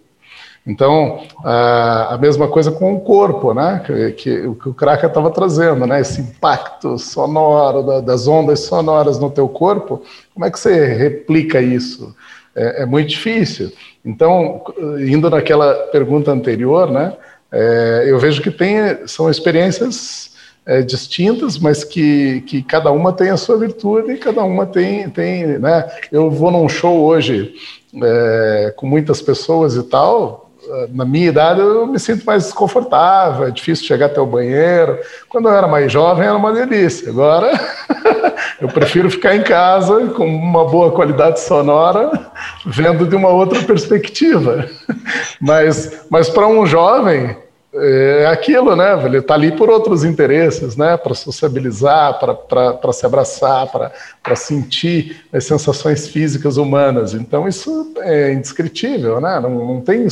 [0.68, 3.82] Então, a, mesma coisa com o corpo, né?
[3.86, 6.02] Que, que o que o Kraka estava trazendo, né?
[6.02, 10.02] Esse impacto sonoro da, das ondas sonoras no teu corpo.
[10.34, 12.14] Como é que você replica isso?
[12.54, 13.72] É, é muito difícil.
[14.04, 14.62] Então,
[15.00, 17.14] indo naquela pergunta anterior, né?
[17.50, 23.30] É, eu vejo que tem são experiências é, distintas, mas que, que cada uma tem
[23.30, 25.88] a sua virtude e cada uma tem, tem né?
[26.12, 27.54] Eu vou num show hoje
[28.02, 30.47] é, com muitas pessoas e tal,
[30.92, 34.98] na minha idade eu me sinto mais desconfortável, é difícil chegar até o banheiro.
[35.28, 37.10] Quando eu era mais jovem era uma delícia.
[37.10, 37.52] Agora
[38.60, 42.10] eu prefiro ficar em casa com uma boa qualidade sonora,
[42.66, 44.68] vendo de uma outra perspectiva.
[45.40, 47.36] Mas, mas para um jovem
[47.74, 49.04] é aquilo, né?
[49.04, 50.96] Ele está ali por outros interesses, né?
[50.96, 57.12] Para sociabilizar, para se abraçar, para sentir as sensações físicas humanas.
[57.12, 59.38] Então isso é indescritível, né?
[59.40, 60.06] Não, não tem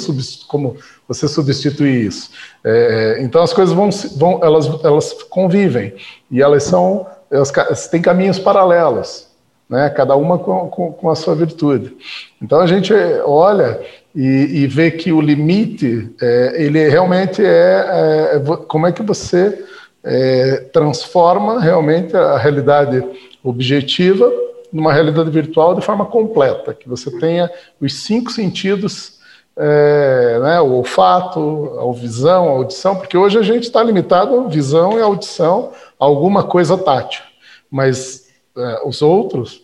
[0.48, 0.76] como
[1.08, 2.30] você substituir isso.
[2.62, 5.94] É, então as coisas vão, vão elas, elas convivem
[6.30, 9.28] e elas são, elas têm caminhos paralelos,
[9.68, 9.88] né?
[9.88, 11.96] Cada uma com, com, com a sua virtude.
[12.42, 12.92] Então a gente
[13.24, 13.80] olha
[14.16, 19.62] e, e ver que o limite, é, ele realmente é, é, como é que você
[20.02, 23.04] é, transforma realmente a realidade
[23.44, 24.32] objetiva
[24.72, 29.18] numa realidade virtual de forma completa, que você tenha os cinco sentidos,
[29.54, 34.48] é, né, o olfato, a visão, a audição, porque hoje a gente está limitado a
[34.48, 37.22] visão e audição, a alguma coisa tátil,
[37.70, 39.62] mas é, os outros,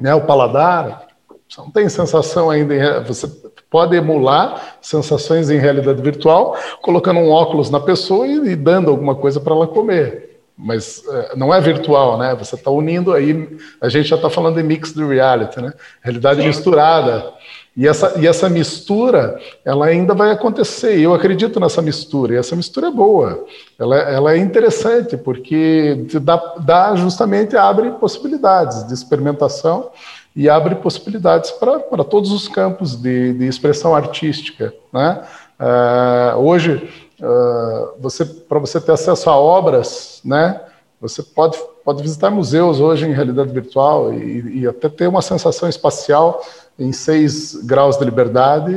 [0.00, 1.05] né, o paladar,
[1.48, 3.28] você não tem sensação ainda, você
[3.70, 9.14] pode emular sensações em realidade virtual, colocando um óculos na pessoa e, e dando alguma
[9.14, 10.40] coisa para ela comer.
[10.58, 12.34] Mas é, não é virtual, né?
[12.34, 15.72] Você está unindo aí, a gente já está falando de mixed reality, né?
[16.00, 16.46] Realidade Sim.
[16.46, 17.34] misturada.
[17.76, 20.98] E essa, e essa mistura, ela ainda vai acontecer.
[20.98, 22.32] Eu acredito nessa mistura.
[22.32, 23.44] E essa mistura é boa.
[23.78, 29.90] Ela, ela é interessante, porque dá, dá justamente abre possibilidades de experimentação
[30.36, 34.72] e abre possibilidades para todos os campos de, de expressão artística.
[34.92, 35.22] Né?
[35.58, 40.60] Uh, hoje, uh, você para você ter acesso a obras, né,
[41.00, 45.70] você pode, pode visitar museus hoje em realidade virtual e, e até ter uma sensação
[45.70, 46.42] espacial
[46.78, 48.74] em seis graus de liberdade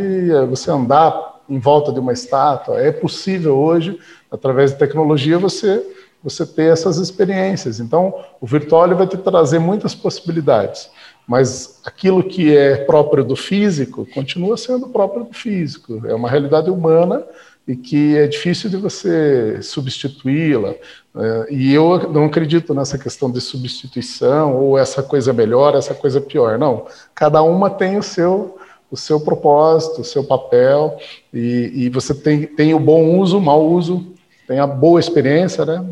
[0.49, 2.79] você andar em volta de uma estátua.
[2.79, 3.99] É possível hoje,
[4.31, 5.83] através de tecnologia, você
[6.23, 7.79] você ter essas experiências.
[7.79, 10.89] Então, o virtual vai te trazer muitas possibilidades.
[11.29, 16.01] Mas aquilo que é próprio do físico continua sendo próprio do físico.
[16.07, 17.23] É uma realidade humana
[17.67, 20.73] e que é difícil de você substituí-la.
[21.15, 26.19] É, e eu não acredito nessa questão de substituição ou essa coisa melhor, essa coisa
[26.19, 26.57] pior.
[26.57, 26.87] Não.
[27.13, 28.57] Cada uma tem o seu
[28.91, 30.97] o seu propósito, o seu papel,
[31.31, 34.03] e, e você tem, tem o bom uso, o mau uso,
[34.47, 35.85] tem a boa experiência, né?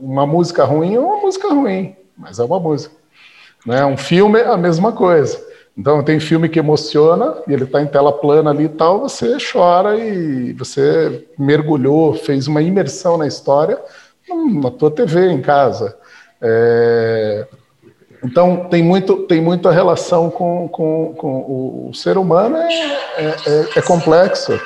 [0.00, 2.99] Uma música ruim é uma música ruim, mas é uma música.
[3.64, 3.84] Né?
[3.84, 5.50] Um filme é a mesma coisa.
[5.76, 9.38] Então, tem filme que emociona e ele está em tela plana ali e tal, você
[9.40, 13.78] chora e você mergulhou, fez uma imersão na história
[14.60, 15.96] na tua TV em casa.
[16.40, 17.46] É...
[18.22, 22.68] Então, tem muito, tem muita relação com, com, com o, o, ser humano, é,
[23.16, 24.60] é, é, é complexo.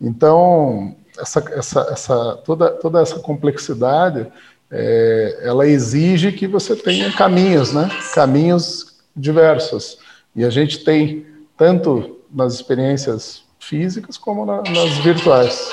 [0.00, 4.28] Então, essa, essa, essa, toda, toda essa complexidade
[4.70, 7.88] é, ela exige que você tenha caminhos, né?
[8.14, 9.98] Caminhos diversos.
[10.34, 15.70] E a gente tem tanto nas experiências físicas como na, nas virtuais.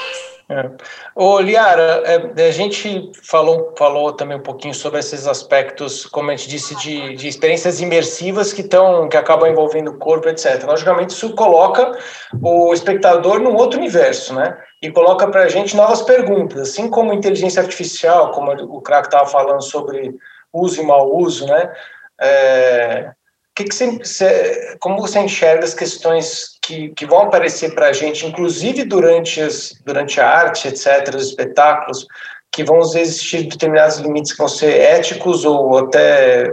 [0.53, 0.69] É.
[1.15, 6.35] Ô, Liara, é, a gente falou, falou também um pouquinho sobre esses aspectos, como a
[6.35, 10.63] gente disse, de, de experiências imersivas que, estão, que acabam envolvendo o corpo, etc.
[10.63, 11.97] Logicamente, isso coloca
[12.39, 14.55] o espectador num outro universo, né?
[14.79, 19.25] E coloca para a gente novas perguntas, assim como inteligência artificial, como o Crack estava
[19.25, 20.13] falando sobre
[20.51, 21.73] uso e mau uso, né?
[22.21, 23.11] É,
[23.55, 28.25] que que você, como você enxerga as questões que, que vão aparecer para a gente,
[28.25, 32.07] inclusive durante, as, durante a arte, etc., os espetáculos,
[32.51, 36.51] que vão existir determinados limites que vão ser éticos ou até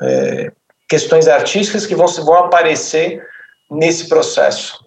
[0.00, 0.52] é,
[0.88, 3.24] questões artísticas que vão, vão aparecer
[3.70, 4.84] nesse processo?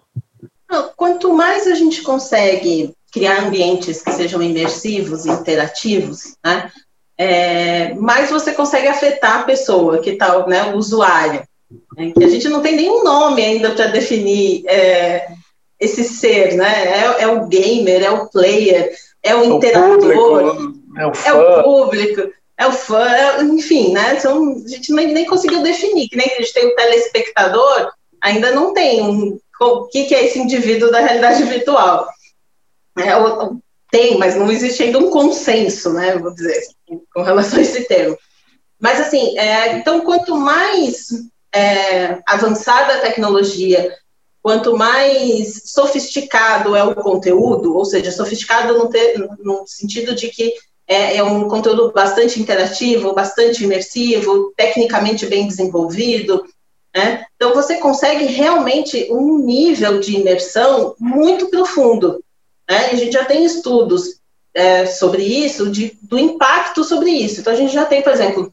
[0.96, 6.70] Quanto mais a gente consegue criar ambientes que sejam imersivos interativos, né,
[7.16, 11.42] é, mais você consegue afetar a pessoa que está, né, o usuário.
[11.96, 15.28] Né, que a gente não tem nenhum nome ainda para definir é,
[15.78, 16.84] esse ser, né?
[16.84, 19.60] É, é, o gamer, é o player, é o
[20.96, 21.28] é o, fã.
[21.28, 24.16] é o público, é o fã, é, enfim, né?
[24.18, 28.52] Então, a gente nem, nem conseguiu definir, que nem a gente tem o telespectador, ainda
[28.52, 32.08] não tem um, o que, que é esse indivíduo da realidade virtual.
[32.98, 33.10] É,
[33.90, 36.16] tem, mas não existe ainda um consenso, né?
[36.18, 36.60] Vou dizer,
[37.12, 38.16] com relação a esse termo.
[38.80, 41.08] Mas, assim, é, então, quanto mais
[41.54, 43.94] é, avançada a tecnologia,
[44.42, 50.52] quanto mais sofisticado é o conteúdo, ou seja, sofisticado no, ter, no sentido de que
[50.86, 56.44] é, é, um conteúdo bastante interativo, bastante imersivo, tecnicamente bem desenvolvido.
[56.94, 57.24] Né?
[57.36, 62.22] Então, você consegue realmente um nível de imersão muito profundo.
[62.68, 62.90] Né?
[62.92, 64.20] A gente já tem estudos
[64.52, 67.40] é, sobre isso, de, do impacto sobre isso.
[67.40, 68.52] Então, a gente já tem, por exemplo,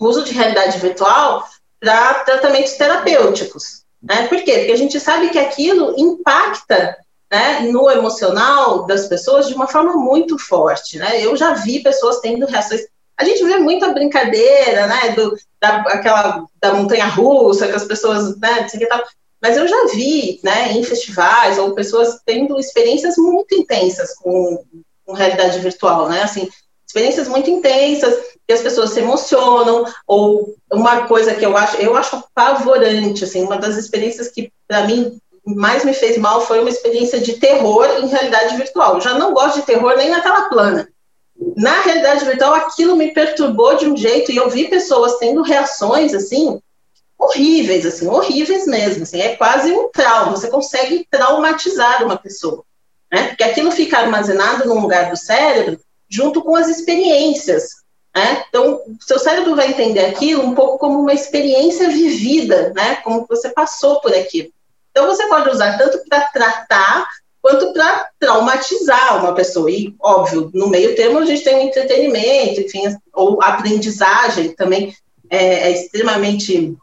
[0.00, 1.44] o uso de realidade virtual
[1.80, 3.84] para tratamentos terapêuticos.
[4.02, 4.26] Né?
[4.28, 4.58] Por quê?
[4.58, 6.96] Porque a gente sabe que aquilo impacta,
[7.30, 11.24] né, no emocional das pessoas de uma forma muito forte, né?
[11.24, 12.82] Eu já vi pessoas tendo reações.
[13.16, 18.38] A gente vê muita brincadeira, né, do, da, aquela, da montanha russa, que as pessoas,
[18.38, 18.66] né,
[19.42, 24.64] mas eu já vi, né, em festivais, ou pessoas tendo experiências muito intensas com,
[25.04, 26.48] com realidade virtual, né, assim,
[26.86, 28.14] experiências muito intensas,
[28.46, 33.42] que as pessoas se emocionam, ou uma coisa que eu acho, eu acho apavorante, assim,
[33.42, 37.86] uma das experiências que, para mim, mais me fez mal foi uma experiência de terror
[38.00, 38.94] em realidade virtual.
[38.94, 40.88] Eu já não gosto de terror nem na tela plana.
[41.56, 46.14] Na realidade virtual, aquilo me perturbou de um jeito, e eu vi pessoas tendo reações,
[46.14, 46.60] assim,
[47.18, 52.62] horríveis, assim, horríveis mesmo, assim, é quase um trauma, você consegue traumatizar uma pessoa,
[53.12, 57.68] né, porque aquilo fica armazenado num lugar do cérebro junto com as experiências,
[58.14, 63.26] né, então seu cérebro vai entender aquilo um pouco como uma experiência vivida, né, como
[63.28, 64.50] você passou por aquilo.
[64.90, 67.06] Então você pode usar tanto para tratar
[67.42, 69.70] quanto para traumatizar uma pessoa.
[69.70, 72.82] E, óbvio, no meio termo a gente tem o entretenimento, enfim,
[73.12, 74.92] ou aprendizagem também
[75.30, 76.76] é, é extremamente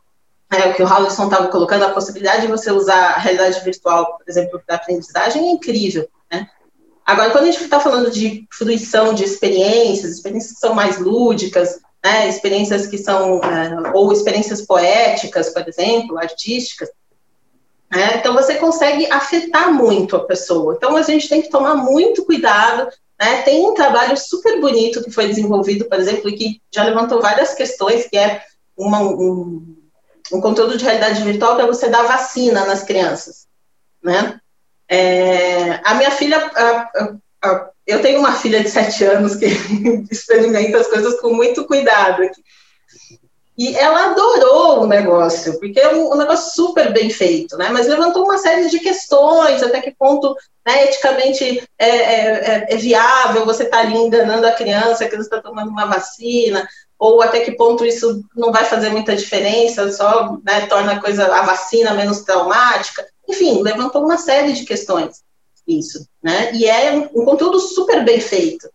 [0.51, 4.17] é, o que o Howlison estava colocando, a possibilidade de você usar a realidade virtual,
[4.17, 6.07] por exemplo, para aprendizagem é incrível?
[7.05, 11.79] Agora, quando a gente está falando de fruição de experiências, experiências que são mais lúdicas,
[12.03, 16.89] né, experiências que são, é, ou experiências poéticas, por exemplo, artísticas,
[17.91, 20.75] né, então você consegue afetar muito a pessoa.
[20.75, 22.89] Então a gente tem que tomar muito cuidado.
[23.19, 27.21] Né, tem um trabalho super bonito que foi desenvolvido, por exemplo, e que já levantou
[27.21, 28.41] várias questões, que é
[28.75, 29.77] uma, um,
[30.31, 33.45] um conteúdo de realidade virtual para você dar vacina nas crianças,
[34.01, 34.39] né?
[34.89, 39.45] É, a minha filha, a, a, a, eu tenho uma filha de sete anos que
[40.11, 42.23] experimenta as coisas com muito cuidado.
[43.55, 47.69] E ela adorou o negócio, porque é um, um, negócio super bem feito, né?
[47.71, 52.75] Mas levantou uma série de questões, até que ponto né, eticamente é, é, é, é
[52.77, 56.67] viável você estar tá ali enganando a criança que você está tomando uma vacina,
[56.97, 61.25] ou até que ponto isso não vai fazer muita diferença, só né, torna a coisa,
[61.33, 63.05] a vacina menos traumática.
[63.27, 65.23] Enfim, levantou uma série de questões
[65.67, 66.53] isso, né?
[66.53, 68.69] E é um conteúdo super bem feito.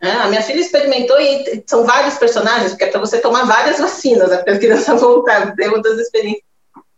[0.00, 0.10] Né?
[0.10, 4.30] A minha filha experimentou e são vários personagens, porque é para você tomar várias vacinas,
[4.30, 6.42] né, para a criança voltar, ter outras experiências.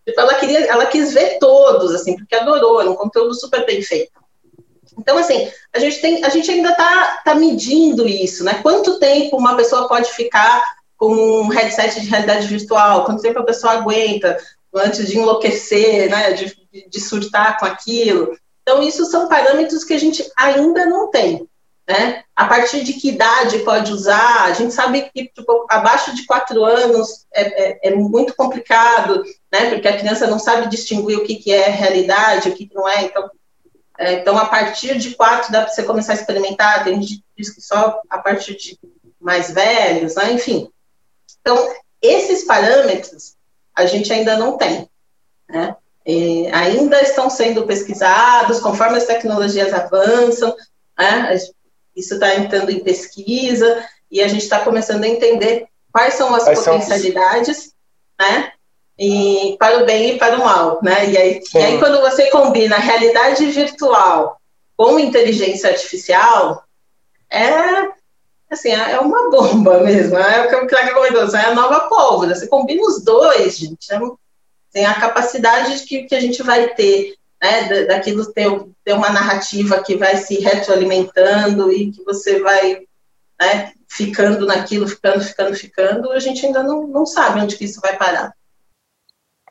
[0.07, 3.83] Tipo, ela queria, ela quis ver todos, assim, porque adorou, era um conteúdo super bem
[3.83, 4.13] feito.
[4.99, 8.61] Então, assim, a gente, tem, a gente ainda está tá medindo isso, né?
[8.63, 10.63] Quanto tempo uma pessoa pode ficar
[10.97, 13.05] com um headset de realidade virtual?
[13.05, 14.39] Quanto tempo a pessoa aguenta
[14.75, 16.33] antes de enlouquecer, né?
[16.33, 16.57] De,
[16.89, 18.37] de surtar com aquilo?
[18.63, 21.47] Então, isso são parâmetros que a gente ainda não tem.
[21.87, 22.23] Né?
[22.35, 24.45] A partir de que idade pode usar?
[24.45, 29.23] A gente sabe que tipo, abaixo de quatro anos é, é, é, muito complicado,
[29.53, 29.69] né?
[29.69, 32.89] Porque a criança não sabe distinguir o que, que é realidade, o que, que não
[32.89, 33.05] é.
[33.05, 33.31] Então,
[33.97, 37.25] é, então, a partir de quatro dá para você começar a experimentar, tem gente que
[37.37, 38.79] diz que só a partir de
[39.21, 40.33] mais velhos, né?
[40.33, 40.69] enfim.
[41.41, 41.73] Então,
[42.03, 43.37] esses parâmetros
[43.75, 44.89] a gente ainda não tem,
[45.49, 45.77] né?
[46.07, 50.55] E ainda estão sendo pesquisados conforme as tecnologias avançam,
[50.99, 51.35] né?
[51.97, 56.45] isso está entrando em pesquisa e a gente está começando a entender quais são as
[56.45, 57.73] quais potencialidades,
[58.21, 58.29] são...
[58.29, 58.53] né?
[58.99, 61.11] E para o bem e para o mal, né?
[61.11, 64.41] E aí, e aí quando você combina realidade virtual
[64.77, 66.65] com inteligência artificial,
[67.31, 67.89] é
[68.51, 72.35] assim, é uma bomba mesmo, é o que o Craig comentou, é a nova pólvora,
[72.35, 73.99] você combina os dois, gente, é,
[74.73, 78.49] tem a capacidade que, que a gente vai ter, né, daquilo ter,
[78.85, 82.83] ter uma narrativa que vai se retroalimentando e que você vai
[83.41, 87.81] né, ficando naquilo, ficando, ficando, ficando, a gente ainda não, não sabe onde que isso
[87.81, 88.33] vai parar.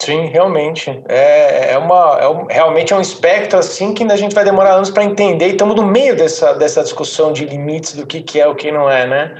[0.03, 1.01] Sim, realmente.
[1.07, 4.43] É, é, uma, é um, realmente é um espectro assim que ainda a gente vai
[4.43, 8.21] demorar anos para entender e estamos no meio dessa, dessa discussão de limites do que,
[8.21, 9.38] que é o que não é, né?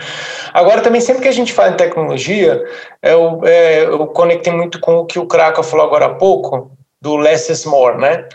[0.53, 2.64] Agora, também, sempre que a gente fala em tecnologia,
[3.02, 6.72] eu, é, eu conectei muito com o que o Kraka falou agora há pouco,
[7.02, 8.26] do less is more, né?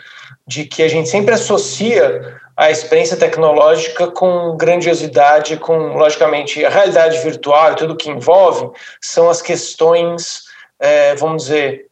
[0.47, 7.17] De que a gente sempre associa a experiência tecnológica com grandiosidade, com, logicamente, a realidade
[7.21, 8.69] virtual e tudo que envolve,
[9.01, 10.43] são as questões,
[10.79, 11.88] é, vamos dizer,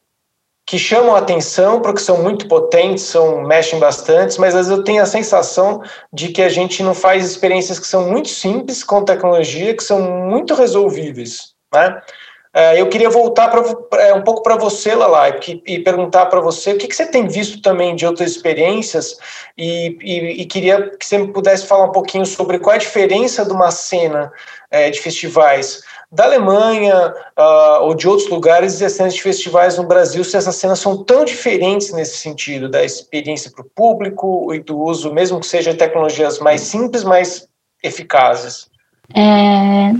[0.67, 4.85] que chamam a atenção porque são muito potentes, são mexem bastante, mas às vezes eu
[4.85, 5.81] tenho a sensação
[6.13, 10.01] de que a gente não faz experiências que são muito simples com tecnologia, que são
[10.01, 12.03] muito resolvíveis, né?
[12.53, 16.41] É, eu queria voltar pra, é, um pouco para você, Lala, e, e perguntar para
[16.41, 19.19] você o que, que, você tem visto também de outras experiências
[19.59, 23.45] e, e, e, queria que você pudesse falar um pouquinho sobre qual é a diferença
[23.45, 24.33] de uma cena
[24.71, 29.77] é, de festivais da Alemanha uh, ou de outros lugares e as cenas de festivais
[29.77, 34.55] no Brasil, se essas cenas são tão diferentes nesse sentido, da experiência para o público
[34.55, 37.49] e do uso, mesmo que sejam tecnologias mais simples, mas
[37.83, 38.69] eficazes.
[39.15, 39.93] É,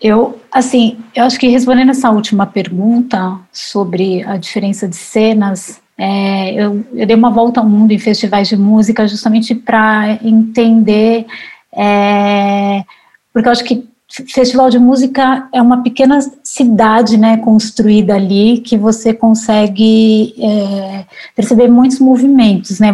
[0.00, 6.54] eu, assim, eu acho que respondendo essa última pergunta sobre a diferença de cenas, é,
[6.54, 11.26] eu, eu, dei uma volta ao mundo em festivais de música justamente para entender,
[11.76, 12.84] é,
[13.32, 18.76] porque eu acho que festival de música é uma pequena cidade, né, construída ali, que
[18.76, 21.04] você consegue é,
[21.36, 22.88] perceber muitos movimentos, né,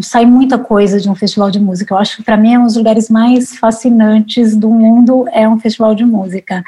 [0.00, 1.92] sai muita coisa de um festival de música.
[1.92, 5.58] Eu acho que para mim é um dos lugares mais fascinantes do mundo é um
[5.58, 6.62] festival de música.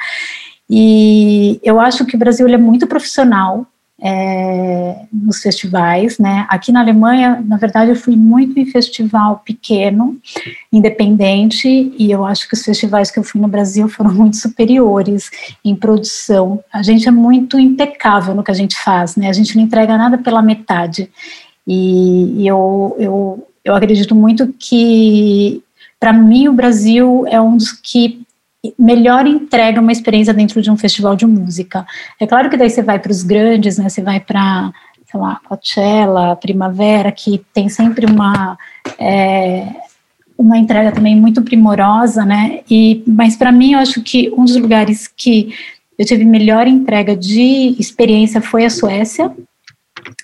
[0.69, 3.67] E eu acho que o Brasil é muito profissional,
[4.01, 6.47] é, nos festivais, né?
[6.49, 10.19] Aqui na Alemanha, na verdade, eu fui muito em festival pequeno,
[10.73, 15.31] independente, e eu acho que os festivais que eu fui no Brasil foram muito superiores
[15.65, 16.63] em produção.
[16.73, 19.29] A gente é muito impecável no que a gente faz, né?
[19.29, 21.11] A gente não entrega nada pela metade.
[21.67, 25.63] E, e eu, eu, eu acredito muito que,
[25.99, 28.24] para mim, o Brasil é um dos que
[28.79, 31.87] melhor entrega uma experiência dentro de um festival de música.
[32.21, 33.89] É claro que daí você vai para os grandes, né?
[33.89, 34.73] Você vai para,
[35.11, 38.57] sei lá, Coachella, Primavera, que tem sempre uma
[38.99, 39.67] é,
[40.37, 42.61] uma entrega também muito primorosa, né?
[42.71, 45.55] E mas para mim eu acho que um dos lugares que
[45.99, 49.31] eu tive melhor entrega de experiência foi a Suécia.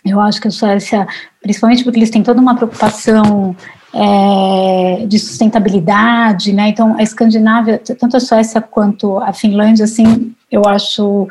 [0.05, 1.07] Eu acho que a Suécia,
[1.43, 3.55] principalmente porque eles têm toda uma preocupação
[3.93, 6.69] é, de sustentabilidade, né?
[6.69, 11.29] Então, a Escandinávia, tanto a Suécia quanto a Finlândia, assim, eu acho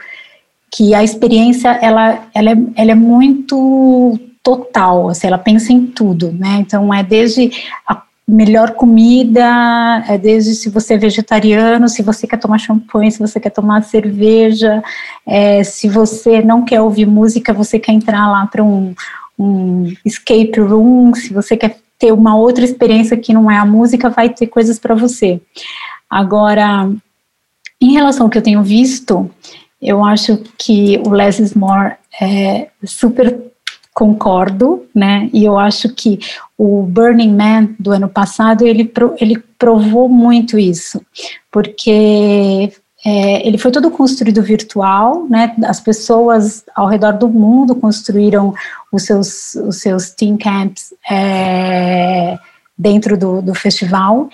[0.72, 6.32] que a experiência ela, ela, é, ela é muito total, assim, ela pensa em tudo,
[6.32, 6.58] né?
[6.60, 7.52] Então, é desde
[7.88, 13.20] a melhor comida, é desde se você é vegetariano, se você quer tomar champanhe, se
[13.20, 14.84] você quer tomar cerveja,
[15.26, 18.94] é, se você não quer ouvir música, você quer entrar lá para um,
[19.38, 24.10] um escape room, se você quer ter uma outra experiência que não é a música,
[24.10, 25.42] vai ter coisas para você.
[26.10, 26.90] Agora,
[27.82, 29.30] em relação ao que eu tenho visto,
[29.82, 33.50] eu acho que o Less is More é super
[33.94, 35.30] concordo, né?
[35.34, 36.20] E eu acho que
[36.58, 41.02] o Burning Man do ano passado ele, ele provou muito isso,
[41.52, 42.72] porque
[43.06, 45.56] é, ele foi todo construído virtual, né?
[45.64, 48.54] As pessoas ao redor do mundo construíram
[48.92, 52.38] os seus, os seus team camps é,
[52.78, 54.30] dentro do, do festival.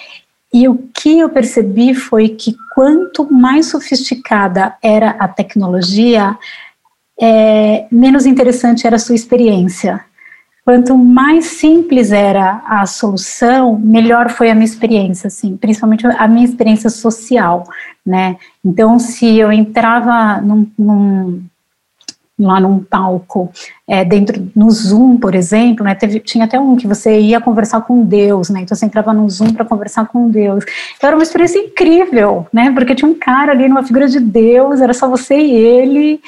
[0.52, 6.36] E o que eu percebi foi que quanto mais sofisticada era a tecnologia,
[7.22, 10.04] é, menos interessante era a sua experiência.
[10.66, 16.44] Quanto mais simples era a solução, melhor foi a minha experiência, assim, principalmente a minha
[16.44, 17.70] experiência social,
[18.04, 18.36] né?
[18.66, 21.44] Então, se eu entrava num, num
[22.38, 23.49] lá num palco,
[23.88, 27.82] é, dentro no Zoom, por exemplo, né, teve, tinha até um que você ia conversar
[27.82, 30.66] com Deus, né, então você entrava no Zoom para conversar com Deus,
[30.98, 34.82] então era uma experiência incrível, né, porque tinha um cara ali numa figura de Deus,
[34.82, 36.20] era só você e ele,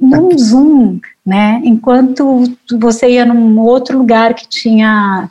[0.00, 1.60] num Zoom, né?
[1.64, 2.44] Enquanto
[2.78, 5.28] você ia num outro lugar que tinha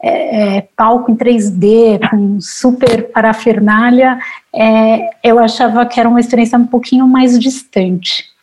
[0.00, 4.18] é, é, palco em 3D, com super parafernália,
[4.54, 8.33] é, eu achava que era uma experiência um pouquinho mais distante.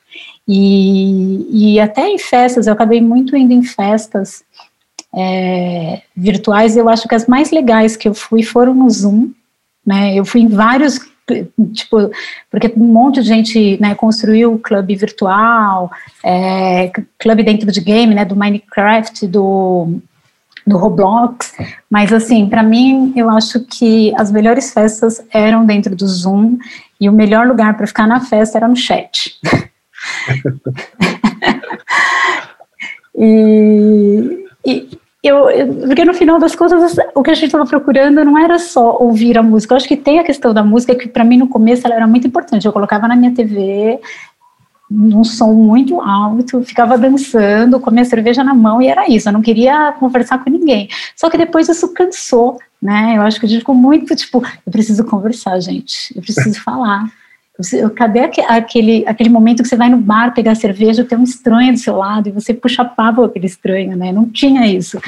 [0.47, 4.43] E, e até em festas, eu acabei muito indo em festas
[5.13, 9.31] é, virtuais, eu acho que as mais legais que eu fui foram no Zoom,
[9.85, 10.15] né?
[10.15, 10.99] Eu fui em vários
[11.73, 12.11] tipo,
[12.49, 15.91] porque um monte de gente, né, construiu clube virtual,
[16.23, 19.99] é, clube dentro de game, né, do Minecraft, do,
[20.65, 21.53] do Roblox,
[21.89, 26.57] mas assim, para mim, eu acho que as melhores festas eram dentro do Zoom
[26.99, 29.39] e o melhor lugar para ficar na festa era no chat.
[33.15, 34.90] e, e,
[35.23, 35.45] eu,
[35.86, 39.38] porque no final das contas, o que a gente estava procurando não era só ouvir
[39.38, 39.73] a música.
[39.73, 42.07] Eu acho que tem a questão da música que para mim no começo ela era
[42.07, 42.65] muito importante.
[42.65, 43.99] Eu colocava na minha TV
[44.90, 49.30] num som muito alto, ficava dançando, com a minha cerveja na mão e era isso.
[49.30, 50.90] Eu não queria conversar com ninguém.
[51.15, 53.14] Só que depois isso cansou, né?
[53.15, 56.14] Eu acho que a gente ficou muito tipo, eu preciso conversar, gente.
[56.15, 57.10] Eu preciso falar.
[57.95, 61.79] Cadê aquele, aquele momento que você vai no bar pegar cerveja, tem um estranho do
[61.79, 64.11] seu lado e você puxa papo aquele estranho, né?
[64.11, 64.99] Não tinha isso.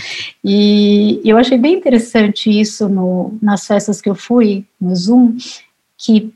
[0.44, 5.36] E eu achei bem interessante isso no, nas festas que eu fui, no Zoom,
[5.98, 6.34] que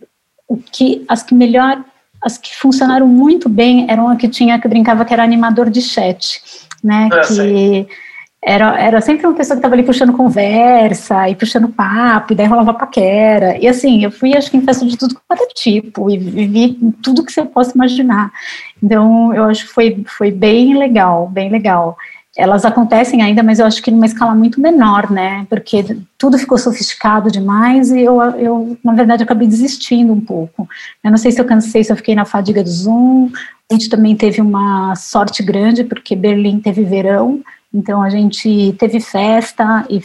[0.48, 1.84] o que as que melhor,
[2.22, 5.82] as que funcionaram muito bem eram a que tinha que brincava que era animador de
[5.82, 6.42] chat,
[6.84, 7.10] né?
[7.12, 7.88] Ah, que
[8.48, 12.48] era, era sempre uma pessoa que estava ali puxando conversa e puxando papo, e daí
[12.48, 13.58] rolava paquera.
[13.58, 16.80] E assim, eu fui, acho que em festa de tudo quanto é tipo, e vivi
[17.04, 18.32] tudo que você possa imaginar.
[18.82, 21.98] Então, eu acho que foi, foi bem legal, bem legal.
[22.38, 25.46] Elas acontecem ainda, mas eu acho que numa escala muito menor, né?
[25.50, 30.70] Porque tudo ficou sofisticado demais e eu, eu na verdade, acabei desistindo um pouco.
[31.04, 33.30] Eu não sei se eu cansei, se eu fiquei na fadiga do Zoom.
[33.70, 39.00] A gente também teve uma sorte grande, porque Berlim teve verão, então a gente teve
[39.00, 40.02] festa e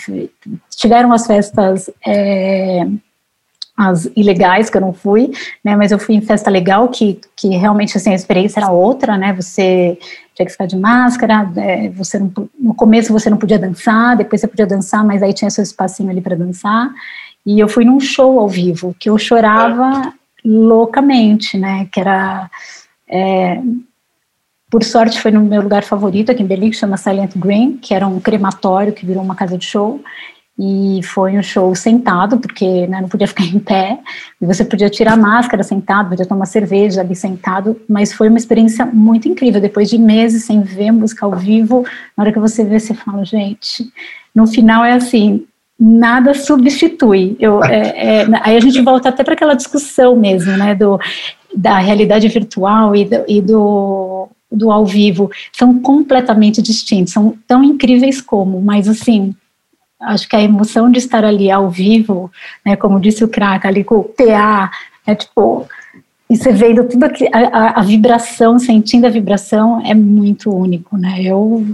[0.71, 2.87] tiveram as festas é,
[3.77, 5.33] as ilegais que eu não fui,
[5.65, 5.75] né?
[5.77, 9.33] Mas eu fui em festa legal que, que realmente assim a experiência era outra, né?
[9.33, 9.99] Você
[10.35, 14.41] tinha que ficar de máscara, é, você não, no começo você não podia dançar, depois
[14.41, 16.91] você podia dançar, mas aí tinha seu espacinho ali para dançar.
[17.45, 20.13] E eu fui num show ao vivo que eu chorava
[20.45, 21.89] loucamente, né?
[21.91, 22.51] Que era
[23.09, 23.61] é,
[24.73, 27.93] por sorte, foi no meu lugar favorito aqui em Berlim, que chama Silent Green, que
[27.93, 30.01] era um crematório que virou uma casa de show.
[30.59, 33.99] E foi um show sentado, porque né, não podia ficar em pé,
[34.41, 38.39] e você podia tirar a máscara sentado, podia tomar cerveja ali sentado, mas foi uma
[38.39, 39.61] experiência muito incrível.
[39.61, 41.85] Depois de meses sem ver música ao vivo,
[42.17, 43.93] na hora que você vê, você fala, gente,
[44.35, 45.45] no final é assim,
[45.79, 47.37] nada substitui.
[47.39, 50.99] Eu, é, é, aí a gente volta até para aquela discussão mesmo, né, do,
[51.55, 57.65] da realidade virtual e do, e do do ao vivo são completamente distintos, são tão
[57.65, 59.35] incríveis como, mas assim,
[60.01, 62.31] acho que a emoção de estar ali ao vivo,
[62.65, 64.71] né, como disse o Crack, ali com o PA,
[65.07, 65.67] é tipo,
[66.29, 71.23] e você vendo tudo aqui, a, a, vibração, sentindo a vibração, é muito único, né,
[71.23, 71.65] eu,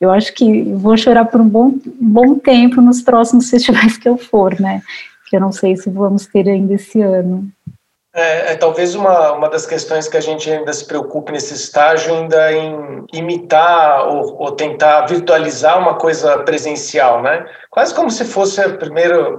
[0.00, 4.18] eu acho que vou chorar por um bom, bom tempo nos próximos festivais que eu
[4.18, 4.82] for, né,
[5.30, 7.48] que eu não sei se vamos ter ainda esse ano.
[8.12, 12.12] É, é, talvez uma, uma das questões que a gente ainda se preocupe nesse estágio
[12.12, 17.46] ainda em imitar ou, ou tentar virtualizar uma coisa presencial, né?
[17.70, 19.38] Quase como se fosse a primeira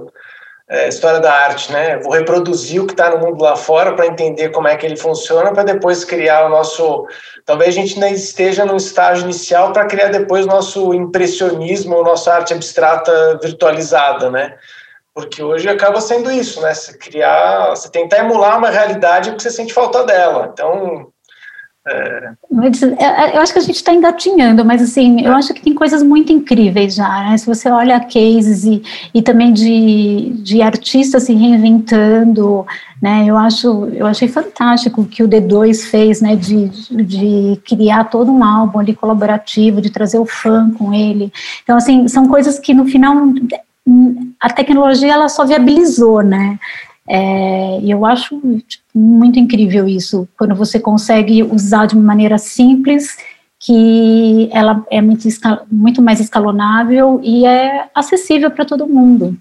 [0.70, 1.98] é, história da arte, né?
[1.98, 4.96] Vou reproduzir o que está no mundo lá fora para entender como é que ele
[4.96, 7.06] funciona, para depois criar o nosso.
[7.44, 12.32] Talvez a gente ainda esteja no estágio inicial para criar depois o nosso impressionismo, nossa
[12.32, 14.56] arte abstrata virtualizada, né?
[15.14, 16.72] Porque hoje acaba sendo isso, né?
[16.72, 20.50] Você criar, você tentar emular uma realidade que você sente falta dela.
[20.52, 21.08] Então.
[21.86, 22.32] É...
[22.98, 26.00] é eu acho que a gente está engatinhando, mas assim, eu acho que tem coisas
[26.02, 27.36] muito incríveis já, né?
[27.36, 28.82] Se você olha cases e,
[29.12, 32.64] e também de, de artistas se reinventando,
[33.02, 33.24] né?
[33.26, 36.36] Eu acho, eu achei fantástico o que o D2 fez, né?
[36.36, 41.30] De, de criar todo um álbum ali colaborativo, de trazer o fã com ele.
[41.62, 43.14] Então, assim, são coisas que no final
[44.42, 46.58] a tecnologia ela só viabilizou, né?
[47.08, 52.38] É, e eu acho tipo, muito incrível isso, quando você consegue usar de uma maneira
[52.38, 53.16] simples,
[53.60, 55.28] que ela é muito,
[55.70, 59.36] muito mais escalonável e é acessível para todo mundo.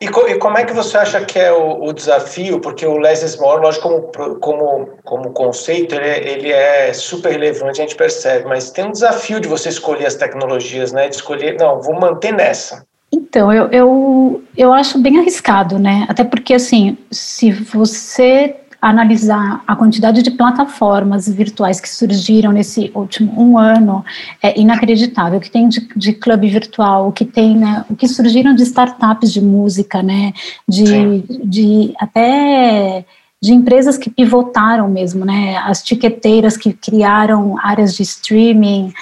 [0.00, 2.60] E, co e, como é que você acha que é o, o desafio?
[2.60, 7.32] Porque o Less is More, lógico, como, como, como conceito, ele, é, ele é super
[7.32, 11.08] relevante, a gente percebe, mas tem um desafio de você escolher as tecnologias, né?
[11.08, 12.86] De escolher, não, vou manter nessa.
[13.12, 16.06] Então, eu, eu, eu acho bem arriscado, né?
[16.08, 23.40] Até porque, assim, se você analisar a quantidade de plataformas virtuais que surgiram nesse último
[23.40, 24.04] um ano
[24.42, 25.38] é inacreditável.
[25.38, 28.64] O que tem de, de clube virtual, o que tem, né, o que surgiram de
[28.64, 30.32] startups de música, né,
[30.68, 33.04] de, de até
[33.40, 38.92] de empresas que pivotaram mesmo, né, as tiqueteiras que criaram áreas de streaming,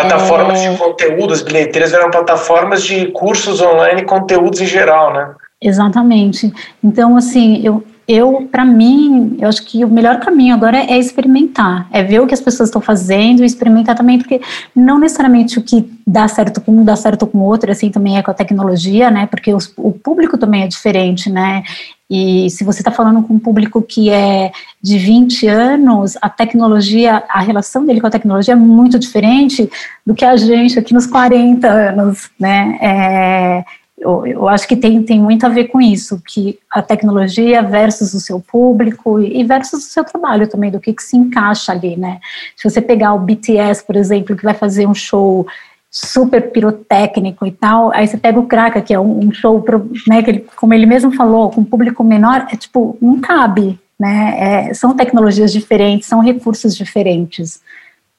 [0.00, 0.70] Plataformas é...
[0.70, 5.30] de conteúdo, as bilheteiras eram plataformas de cursos online, conteúdos em geral, né?
[5.60, 6.52] Exatamente.
[6.84, 11.88] Então, assim, eu, eu para mim, eu acho que o melhor caminho agora é, experimentar,
[11.90, 14.40] é ver o que as pessoas estão fazendo e experimentar também, porque
[14.74, 18.18] não necessariamente o que dá certo com um dá certo com o outro, assim também
[18.18, 19.26] é com a tecnologia, né?
[19.26, 21.62] Porque os, o público também é diferente, né?
[22.08, 27.24] E se você está falando com um público que é de 20 anos, a tecnologia,
[27.28, 29.68] a relação dele com a tecnologia é muito diferente
[30.04, 32.78] do que a gente aqui nos 40 anos, né?
[32.80, 33.64] É,
[33.98, 38.14] eu, eu, acho que tem, tem muito a ver com isso, que a tecnologia versus
[38.14, 41.96] o seu público e versus o seu trabalho também, do que, que se encaixa ali,
[41.96, 42.20] né?
[42.54, 45.46] Se você pegar o BTS, por exemplo, que vai fazer um show
[45.98, 49.90] super pirotécnico e tal, aí você pega o Kraka, que é um, um show, pro,
[50.06, 54.68] né, que ele, como ele mesmo falou, com público menor, é tipo, não cabe, né,
[54.68, 57.62] é, são tecnologias diferentes, são recursos diferentes,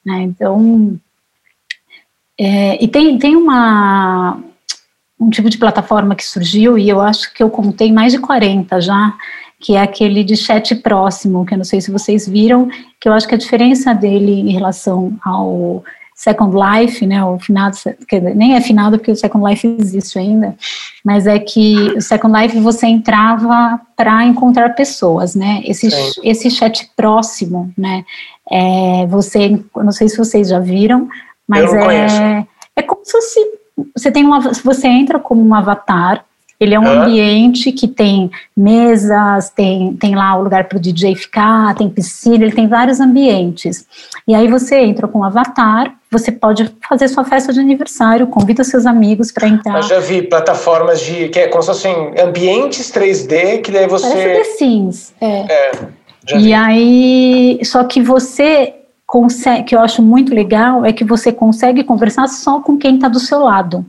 [0.03, 0.99] né, então,
[2.39, 4.41] é, e tem, tem uma,
[5.19, 8.81] um tipo de plataforma que surgiu, e eu acho que eu contei mais de 40
[8.81, 9.13] já,
[9.59, 13.13] que é aquele de chat próximo, que eu não sei se vocês viram, que eu
[13.13, 15.83] acho que a diferença dele em relação ao
[16.17, 17.77] Second Life, né, o finado,
[18.33, 20.55] nem é finado porque o Second Life existe ainda,
[21.05, 25.87] mas é que o Second Life você entrava para encontrar pessoas, né, esse,
[26.23, 28.03] esse chat próximo, né,
[28.49, 31.07] é, você, não sei se vocês já viram,
[31.47, 33.39] mas é, é como se
[33.95, 36.25] você tem uma, você entra como um avatar,
[36.59, 41.15] ele é um ambiente que tem mesas, tem, tem lá o lugar para o DJ
[41.15, 43.85] ficar, tem piscina, ele tem vários ambientes.
[44.27, 48.63] E aí você entra com o avatar, você pode fazer sua festa de aniversário, convida
[48.63, 49.75] seus amigos para entrar.
[49.75, 54.07] Eu já vi plataformas de que é como se fossem ambientes 3D que daí você.
[54.07, 55.13] Parece The Sims.
[55.21, 55.27] É.
[55.27, 55.71] é
[56.35, 58.73] e aí, só que você
[59.05, 63.07] consegue, que eu acho muito legal é que você consegue conversar só com quem está
[63.07, 63.85] do seu lado.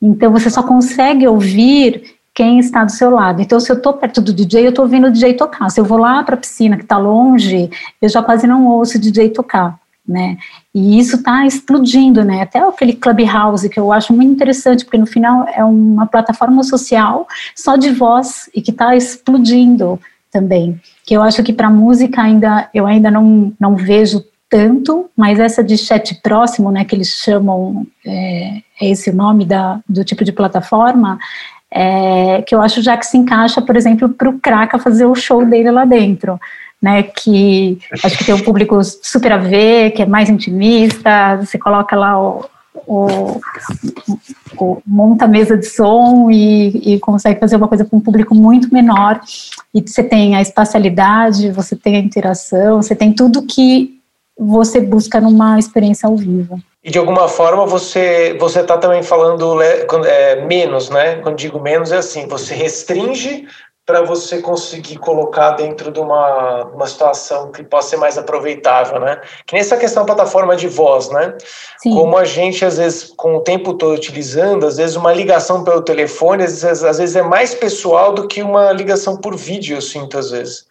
[0.00, 3.42] Então você só consegue ouvir quem está do seu lado.
[3.42, 5.68] Então, se eu estou perto do DJ, eu estou ouvindo o DJ tocar.
[5.70, 7.68] Se eu vou lá para a piscina que está longe,
[8.00, 9.76] eu já quase não ouço o DJ tocar,
[10.06, 10.38] né?
[10.72, 12.42] E isso está explodindo, né?
[12.42, 17.26] Até aquele Clubhouse que eu acho muito interessante, porque no final é uma plataforma social
[17.56, 19.98] só de voz e que está explodindo
[20.30, 20.80] também.
[21.04, 25.62] Que eu acho que para música ainda eu ainda não, não vejo tanto, mas essa
[25.62, 30.24] de chat próximo, né, que eles chamam, é, é esse o nome da, do tipo
[30.24, 31.18] de plataforma,
[31.70, 35.14] é, que eu acho já que se encaixa, por exemplo, para o Kraka fazer o
[35.14, 36.40] show dele lá dentro,
[36.80, 41.58] né, que acho que tem um público super a ver, que é mais intimista, você
[41.58, 42.46] coloca lá o,
[42.86, 43.40] o,
[44.56, 48.34] o, monta a mesa de som e, e, consegue fazer uma coisa com um público
[48.34, 49.20] muito menor,
[49.74, 53.97] e você tem a espacialidade, você tem a interação, você tem tudo que
[54.38, 56.60] você busca numa experiência ao vivo.
[56.84, 61.16] E de alguma forma você você está também falando é, menos, né?
[61.16, 63.46] Quando digo menos é assim, você restringe
[63.88, 69.18] para você conseguir colocar dentro de uma, uma situação que possa ser mais aproveitável, né?
[69.46, 71.34] Que nessa questão da plataforma de voz, né?
[71.78, 71.94] Sim.
[71.94, 75.80] Como a gente, às vezes, com o tempo todo utilizando, às vezes uma ligação pelo
[75.80, 79.80] telefone, às vezes, às vezes é mais pessoal do que uma ligação por vídeo, eu
[79.80, 80.66] sinto, às vezes.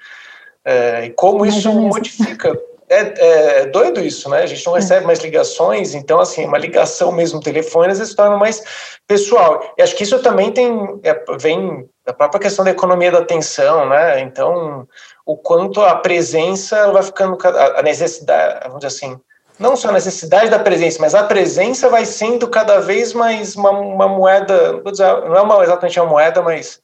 [0.64, 2.56] É, e como isso modifica
[2.90, 4.44] é, é, doido isso, né?
[4.44, 4.80] A gente não é.
[4.80, 8.64] recebe mais ligações, então, assim, uma ligação mesmo telefone às vezes se torna mais
[9.06, 9.74] pessoal.
[9.78, 13.90] E acho que isso também tem, é, vem da própria questão da economia da atenção,
[13.90, 14.22] né?
[14.22, 14.88] Então,
[15.26, 19.20] o quanto a presença vai ficando, a necessidade, vamos dizer assim,
[19.60, 23.72] não só a necessidade da presença, mas a presença vai sendo cada vez mais uma,
[23.72, 26.80] uma moeda, dizer, não é uma, exatamente uma moeda, mas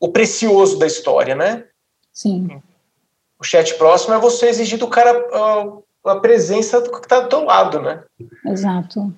[0.00, 1.64] o precioso da história, né?
[2.12, 2.62] Sim.
[3.38, 7.28] O chat próximo é você exigir do cara a, a presença do que está do
[7.28, 8.02] teu lado, né?
[8.46, 9.12] Exato.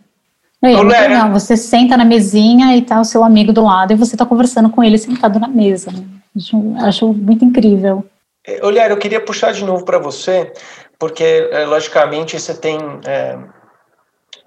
[0.61, 1.31] Não, é muito legal.
[1.33, 4.71] Você senta na mesinha e tá o seu amigo do lado e você está conversando
[4.71, 5.93] com ele sentado na mesa.
[6.37, 8.05] Acho, acho muito incrível.
[8.47, 10.53] É, Olha, eu queria puxar de novo para você,
[10.99, 12.79] porque, é, logicamente, você tem.
[13.07, 13.39] É,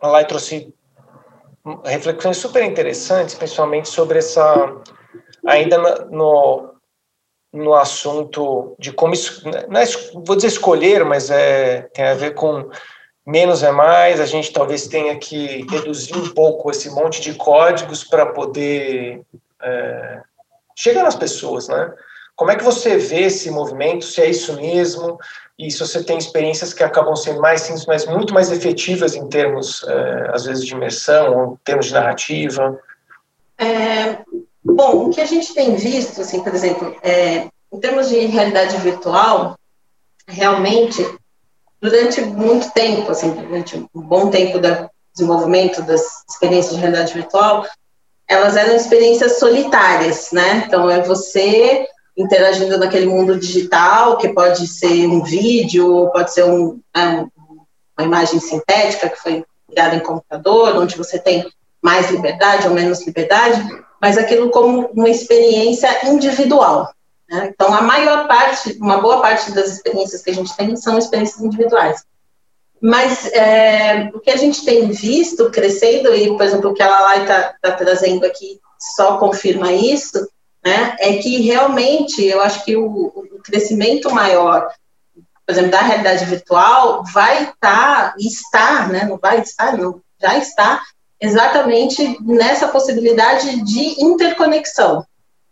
[0.02, 0.74] lá trouxe
[1.86, 4.76] reflexões super interessantes, principalmente sobre essa.
[5.46, 5.78] Ainda
[6.10, 6.71] no,
[7.54, 9.14] no assunto de como,
[9.68, 12.70] não é, vou dizer escolher, mas é, tem a ver com
[13.26, 18.04] menos é mais, a gente talvez tenha que reduzir um pouco esse monte de códigos
[18.04, 19.22] para poder
[19.62, 20.22] é,
[20.76, 21.94] chegar nas pessoas, né?
[22.36, 25.20] Como é que você vê esse movimento, se é isso mesmo,
[25.60, 29.28] e se você tem experiências que acabam sendo mais simples, mas muito mais efetivas em
[29.30, 32.80] termos, é, às vezes, de imersão, ou em termos de narrativa?
[33.60, 34.18] É,
[34.76, 38.78] Bom, o que a gente tem visto, assim, por exemplo, é, em termos de realidade
[38.78, 39.58] virtual,
[40.28, 41.06] realmente,
[41.82, 47.66] durante muito tempo, assim, durante um bom tempo do desenvolvimento das experiências de realidade virtual,
[48.28, 50.64] elas eram experiências solitárias, né?
[50.66, 51.86] Então, é você
[52.18, 57.26] interagindo naquele mundo digital, que pode ser um vídeo, pode ser um, é,
[57.98, 61.46] uma imagem sintética que foi criada em computador, onde você tem
[61.82, 63.62] mais liberdade ou menos liberdade,
[64.02, 66.92] mas aquilo como uma experiência individual.
[67.30, 67.52] Né?
[67.54, 71.40] Então, a maior parte, uma boa parte das experiências que a gente tem são experiências
[71.42, 72.04] individuais.
[72.82, 76.90] Mas é, o que a gente tem visto crescendo, e, por exemplo, o que a
[76.90, 78.60] Lalai está tá trazendo aqui
[78.96, 80.28] só confirma isso,
[80.66, 84.68] né, é que realmente eu acho que o, o crescimento maior,
[85.46, 88.16] por exemplo, da realidade virtual vai estar,
[88.52, 90.82] tá, né, não vai estar, não, já está
[91.22, 95.06] exatamente nessa possibilidade de interconexão.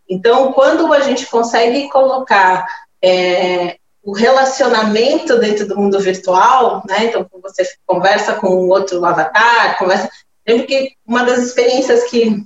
[0.09, 2.65] Então, quando a gente consegue colocar
[2.99, 7.05] é, o relacionamento dentro do mundo virtual, né?
[7.05, 10.09] Então, você conversa com outro avatar, conversa.
[10.47, 12.43] Lembro que uma das experiências que,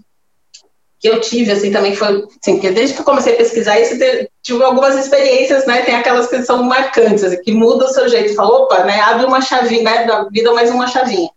[0.99, 3.95] que eu tive, assim, também foi, assim, que desde que eu comecei a pesquisar isso,
[4.41, 5.83] tive algumas experiências, né?
[5.83, 8.99] Tem aquelas que são marcantes, assim, que muda o seu jeito, fala, opa, né?
[8.99, 10.05] Abre uma chavinha, né?
[10.05, 11.29] Da vida mais uma chavinha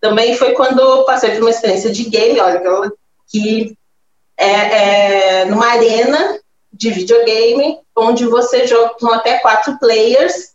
[0.00, 2.62] também foi quando eu passei por uma experiência de game, olha,
[3.28, 3.76] que
[4.36, 6.40] é, é numa arena
[6.72, 10.54] de videogame, onde você joga com até quatro players,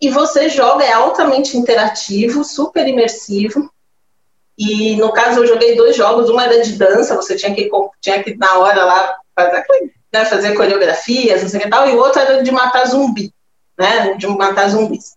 [0.00, 3.70] e você joga, é altamente interativo, super imersivo,
[4.58, 7.70] e no caso eu joguei dois jogos, uma era de dança, você tinha que,
[8.00, 9.64] tinha que na hora lá fazer,
[10.12, 13.32] né, fazer coreografias, não sei o que tal, e o outro era de matar zumbi,
[13.78, 15.16] né, de matar zumbis.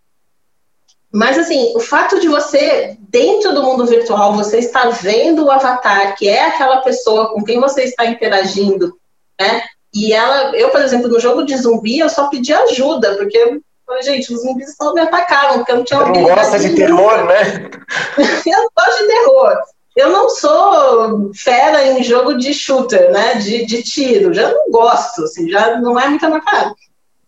[1.11, 6.15] Mas, assim, o fato de você, dentro do mundo virtual, você estar vendo o avatar,
[6.15, 8.97] que é aquela pessoa com quem você está interagindo,
[9.39, 9.61] né?
[9.93, 13.59] E ela, eu, por exemplo, no jogo de zumbi, eu só pedi ajuda, porque,
[14.01, 17.25] gente, os zumbis só me atacaram, porque eu não tinha Você não gosta de terror,
[17.25, 17.69] né?
[18.45, 19.57] eu gosto de terror.
[19.95, 23.35] Eu não sou fera em jogo de shooter, né?
[23.35, 24.31] De, de tiro.
[24.33, 26.75] Já não gosto, assim, já não é muito na cara.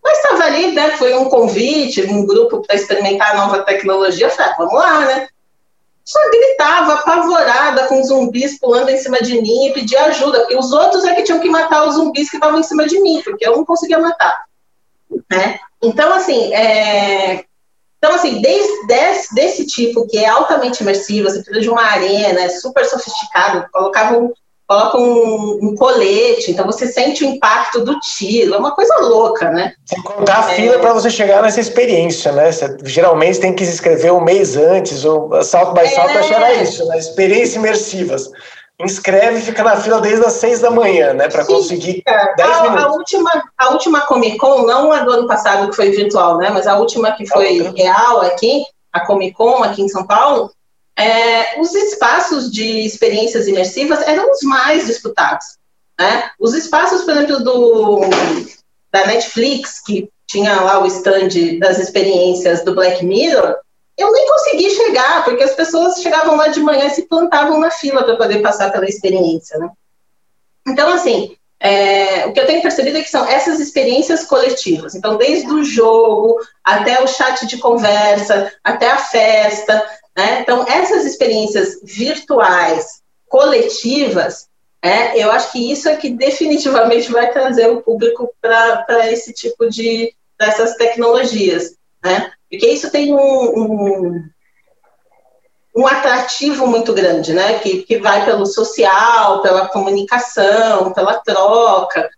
[0.03, 0.91] Mas estava ali, né?
[0.91, 4.27] Foi um convite, um grupo para experimentar a nova tecnologia.
[4.27, 5.27] Eu falei, ah, vamos lá, né?
[6.03, 10.71] Só gritava, apavorada, com zumbis pulando em cima de mim e pedia ajuda, porque os
[10.71, 13.47] outros é que tinham que matar os zumbis que estavam em cima de mim, porque
[13.47, 14.45] eu não conseguia matar.
[15.29, 15.59] Né?
[15.81, 17.45] Então, assim, é...
[17.97, 22.41] então, assim desde desse, desse tipo, que é altamente imersivo, você precisa de uma arena,
[22.41, 24.33] é super sofisticado, colocavam
[24.69, 29.49] coloca um, um, colete, então você sente o impacto do tiro, é uma coisa louca,
[29.49, 29.73] né?
[29.83, 30.55] Sem contar a é...
[30.55, 32.51] fila para você chegar nessa experiência, né?
[32.51, 36.19] Você, geralmente tem que se inscrever um mês antes, ou salto by salto, é...
[36.19, 36.99] achar isso, né?
[36.99, 38.29] Experiências imersivas.
[38.79, 41.27] Inscreve e fica na fila desde as seis da manhã, né?
[41.27, 42.03] Para conseguir
[42.37, 42.85] 10 a, minutos.
[42.85, 46.51] A última, a última Comic Con, não a do ano passado que foi virtual, né?
[46.51, 48.63] Mas a última que foi real aqui,
[48.93, 50.51] a Comic Con aqui em São Paulo,
[50.99, 55.57] é, os espaços de experiências imersivas eram os mais disputados.
[55.97, 56.29] Né?
[56.37, 58.01] Os espaços, por exemplo, do,
[58.91, 63.55] da Netflix, que tinha lá o stand das experiências do Black Mirror,
[63.97, 67.71] eu nem consegui chegar, porque as pessoas chegavam lá de manhã e se plantavam na
[67.71, 69.57] fila para poder passar pela experiência.
[69.57, 69.69] Né?
[70.67, 74.95] Então, assim, é, o que eu tenho percebido é que são essas experiências coletivas.
[74.95, 79.85] Então, desde o jogo até o chat de conversa, até a festa,
[80.17, 80.41] né?
[80.41, 84.47] Então, essas experiências virtuais, coletivas,
[84.81, 89.69] é, eu acho que isso é que definitivamente vai trazer o público para esse tipo
[89.69, 92.31] de dessas tecnologias, né?
[92.49, 94.29] Porque isso tem um, um,
[95.75, 97.59] um, atrativo muito grande, né?
[97.59, 102.09] Que, que vai pelo social, pela comunicação, pela troca,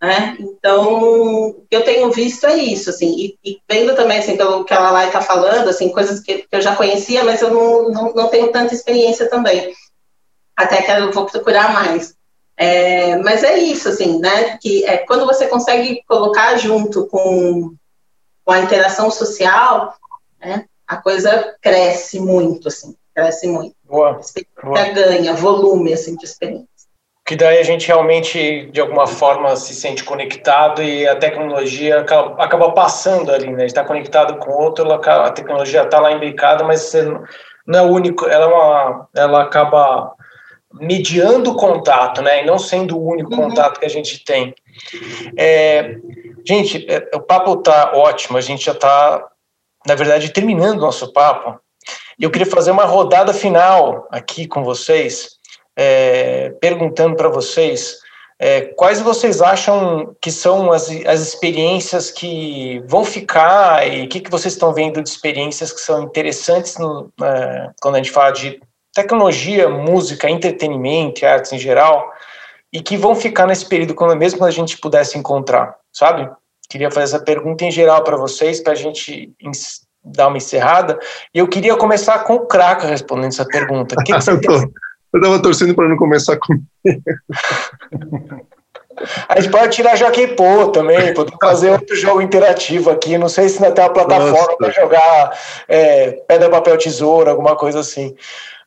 [0.00, 0.36] né?
[0.38, 4.64] Então, o que eu tenho visto é isso, assim, e, e vendo também, assim, pelo
[4.64, 7.90] que ela lá está falando, assim, coisas que, que, eu já conhecia, mas eu não,
[7.90, 9.74] não, não, tenho tanta experiência também.
[10.56, 12.14] Até que eu vou procurar mais.
[12.56, 17.74] É, mas é isso, assim, né, que é, quando você consegue colocar junto com,
[18.44, 19.94] com a interação social,
[20.40, 23.74] né, a coisa cresce muito, assim, cresce muito.
[23.84, 24.90] Boa, a experiência boa.
[24.90, 26.77] ganha volume, assim, de experiência
[27.28, 32.72] que daí a gente realmente, de alguma forma, se sente conectado e a tecnologia acaba,
[32.72, 33.66] passando ali, né?
[33.66, 37.02] Está conectado com outro, a tecnologia está lá embicada, mas você
[37.66, 40.14] não é o único, ela, é uma, ela acaba
[40.72, 42.42] mediando o contato, né?
[42.42, 43.50] E não sendo o único uhum.
[43.50, 44.54] contato que a gente tem.
[45.36, 45.96] É,
[46.46, 49.22] gente, é, o papo tá ótimo, a gente já está,
[49.86, 51.60] na verdade, terminando o nosso papo.
[52.18, 55.37] E eu queria fazer uma rodada final aqui com vocês
[55.80, 57.98] é, perguntando para vocês
[58.36, 64.20] é, quais vocês acham que são as, as experiências que vão ficar e o que,
[64.20, 67.12] que vocês estão vendo de experiências que são interessantes no,
[67.80, 68.60] quando a gente fala de
[68.92, 72.12] tecnologia, música, entretenimento, artes em geral,
[72.72, 76.28] e que vão ficar nesse período, quando mesmo a gente pudesse encontrar, sabe?
[76.68, 79.32] Queria fazer essa pergunta em geral para vocês, para a gente
[80.04, 80.98] dar uma encerrada.
[81.32, 83.94] E eu queria começar com o Kraka respondendo essa pergunta.
[83.94, 84.72] O que, que você tem...
[85.12, 86.66] Eu tava torcendo para não começar comigo.
[89.28, 93.16] A gente pode tirar Joaquim Pô também, poder fazer outro jogo interativo aqui.
[93.16, 97.80] Não sei se ainda tem uma plataforma para jogar é, pedra, papel, tesoura, alguma coisa
[97.80, 98.16] assim.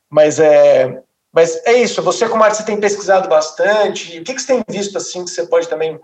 [0.08, 1.02] Mas é,
[1.32, 2.02] mas é isso.
[2.02, 4.20] Você, como artista, tem pesquisado bastante.
[4.20, 6.00] O que, que você tem visto assim que você pode também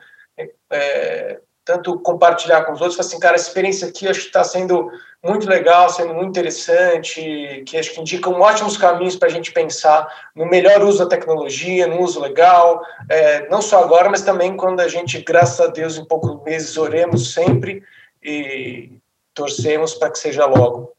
[0.70, 4.90] é, tanto compartilhar com os outros, assim, cara, essa experiência aqui acho que está sendo
[5.22, 10.08] muito legal, sendo muito interessante, que acho que indicam ótimos caminhos para a gente pensar
[10.34, 14.80] no melhor uso da tecnologia, no uso legal, é, não só agora, mas também quando
[14.80, 17.82] a gente, graças a Deus, em poucos meses oremos sempre
[18.24, 18.92] e
[19.34, 20.94] torcemos para que seja logo.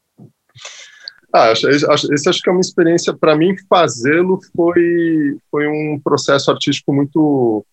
[1.32, 5.98] Ah, acho, acho, esse acho que é uma experiência, para mim, fazê-lo foi, foi um
[5.98, 7.66] processo artístico muito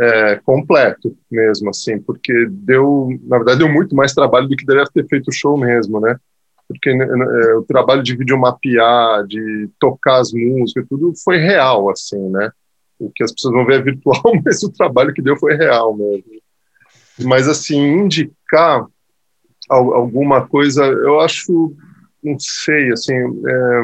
[0.00, 4.84] é, completo mesmo, assim, porque deu, na verdade, deu muito mais trabalho do que deve
[4.92, 6.16] ter feito o show mesmo, né?
[6.68, 11.88] porque né, né, é, o trabalho de videomapear, de tocar as músicas, tudo foi real,
[11.88, 12.50] assim, né?
[12.98, 15.96] O que as pessoas vão ver é virtual, mas o trabalho que deu foi real
[15.96, 16.24] mesmo.
[17.20, 18.86] Mas, assim, indicar
[19.68, 21.74] alguma coisa, eu acho,
[22.22, 23.82] não sei, assim, é,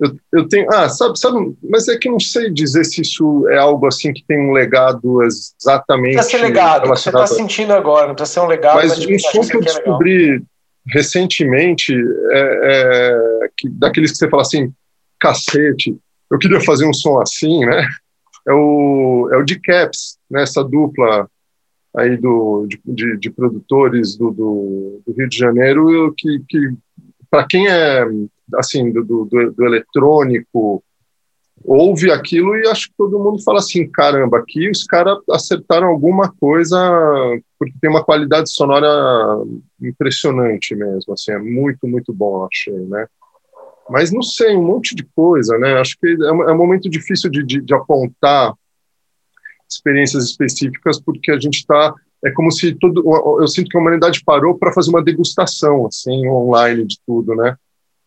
[0.00, 3.58] eu, eu tenho, ah, sabe, sabe, mas é que não sei dizer se isso é
[3.58, 6.14] algo assim que tem um legado exatamente.
[6.14, 8.76] Precisa ser legado, você está sentindo agora, não precisa ser um legado.
[8.76, 10.42] Mas, mas um som que eu é descobri
[10.86, 11.94] recentemente,
[12.30, 14.72] é, é, que, daqueles que você fala assim,
[15.20, 15.96] cacete,
[16.30, 17.86] eu queria fazer um som assim, né?
[18.48, 20.42] É o, é o de Caps, né?
[20.42, 21.28] essa dupla
[21.94, 26.72] aí do, de, de, de produtores do, do, do, Rio de Janeiro, que, que
[27.30, 28.06] para quem é
[28.56, 30.82] assim do, do, do, eletrônico,
[31.64, 36.32] ouve aquilo e acho que todo mundo fala assim, caramba, aqui os caras acertaram alguma
[36.40, 36.78] coisa,
[37.58, 38.88] porque tem uma qualidade sonora
[39.80, 43.06] impressionante mesmo, assim, é muito, muito bom, achei, né?
[43.88, 45.80] Mas não sei, um monte de coisa, né?
[45.80, 48.54] Acho que é um, é um momento difícil de, de, de apontar
[49.68, 51.94] experiências específicas, porque a gente está
[52.24, 53.02] é como se todo
[53.40, 57.56] eu sinto que a humanidade parou para fazer uma degustação assim online de tudo, né?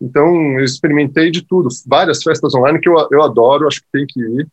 [0.01, 4.05] Então eu experimentei de tudo, várias festas online que eu, eu adoro, acho que tem
[4.07, 4.47] que ir.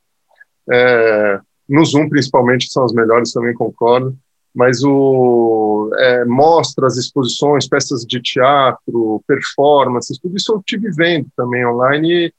[0.71, 4.17] É, no Zoom principalmente são as melhores, também concordo.
[4.55, 11.65] Mas o é, mostras, exposições, peças de teatro, performances, tudo isso eu tive vendo também
[11.65, 12.33] online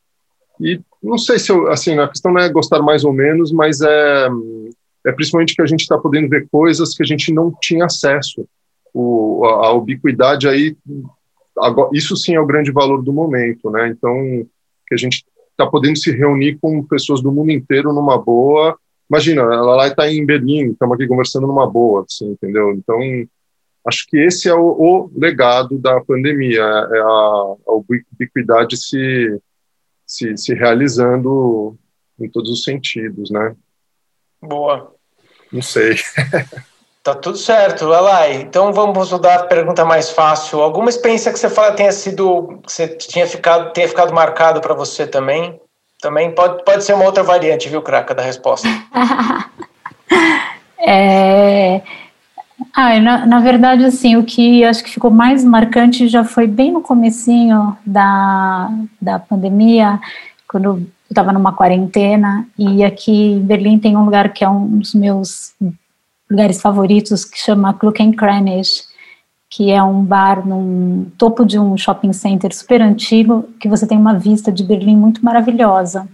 [0.59, 3.51] e, e não sei se eu, assim, a questão não é gostar mais ou menos,
[3.51, 4.29] mas é
[5.05, 8.47] é principalmente que a gente está podendo ver coisas que a gente não tinha acesso.
[8.93, 10.75] O, a, a ubiquidade aí,
[11.57, 13.89] agora, isso sim é o grande valor do momento, né?
[13.89, 14.13] Então,
[14.87, 18.77] que a gente está podendo se reunir com pessoas do mundo inteiro numa boa.
[19.09, 22.71] Imagina, ela lá está em Berlim, estamos aqui conversando numa boa, assim, entendeu?
[22.71, 22.97] Então,
[23.87, 29.39] acho que esse é o, o legado da pandemia, é a, a ubiquidade se,
[30.05, 31.77] se, se realizando
[32.19, 33.55] em todos os sentidos, né?
[34.41, 34.95] Boa.
[35.51, 35.95] Não sei.
[37.03, 38.29] Tá tudo certo, vai lá.
[38.29, 40.61] Então vamos mudar a pergunta mais fácil.
[40.61, 44.75] Alguma experiência que você fala tenha sido, que você tinha ficado, tenha ficado marcado para
[44.75, 45.59] você também?
[45.99, 48.67] Também pode, pode ser uma outra variante, viu, Craca, da resposta.
[50.77, 51.81] é...
[52.73, 56.71] Ah, na, na verdade, assim, o que acho que ficou mais marcante já foi bem
[56.71, 58.69] no comecinho da,
[59.01, 59.99] da pandemia,
[60.47, 64.77] quando eu estava numa quarentena e aqui em Berlim tem um lugar que é um
[64.77, 65.53] dos meus
[66.31, 68.85] lugares favoritos que chama Kluckenkranich,
[69.49, 73.97] que é um bar num topo de um shopping center super antigo, que você tem
[73.97, 76.07] uma vista de Berlim muito maravilhosa.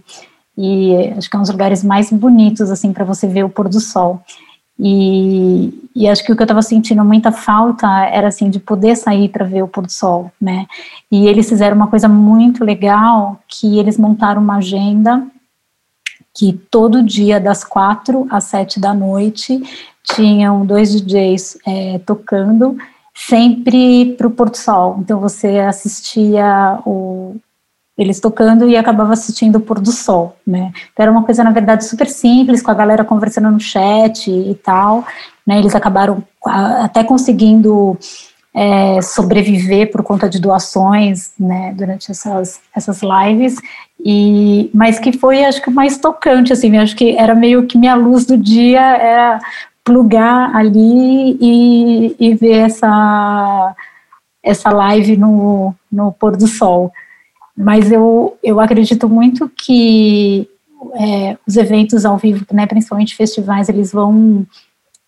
[0.56, 3.68] E acho que é um dos lugares mais bonitos assim para você ver o pôr
[3.68, 4.20] do sol.
[4.76, 8.96] E, e acho que o que eu estava sentindo muita falta era assim de poder
[8.96, 10.66] sair para ver o pôr do sol, né?
[11.10, 15.24] E eles fizeram uma coisa muito legal que eles montaram uma agenda
[16.34, 19.60] que todo dia das quatro às sete da noite
[20.14, 22.76] tinham dois DJs é, tocando
[23.14, 24.98] sempre para o pôr do sol.
[25.00, 27.36] Então você assistia o,
[27.96, 30.72] eles tocando e acabava assistindo o pôr do sol, né?
[30.92, 34.54] Então era uma coisa, na verdade, super simples, com a galera conversando no chat e
[34.62, 35.04] tal,
[35.46, 35.58] né?
[35.58, 37.98] Eles acabaram até conseguindo
[38.54, 43.56] é, sobreviver por conta de doações, né, durante essas, essas lives,
[44.04, 47.78] e, mas que foi, acho que, o mais tocante, assim, acho que era meio que
[47.78, 49.38] minha luz do dia era
[49.88, 53.74] plugar ali e, e ver essa,
[54.42, 56.92] essa live no, no pôr do sol,
[57.56, 60.46] mas eu, eu acredito muito que
[60.92, 64.46] é, os eventos ao vivo, né, principalmente festivais, eles vão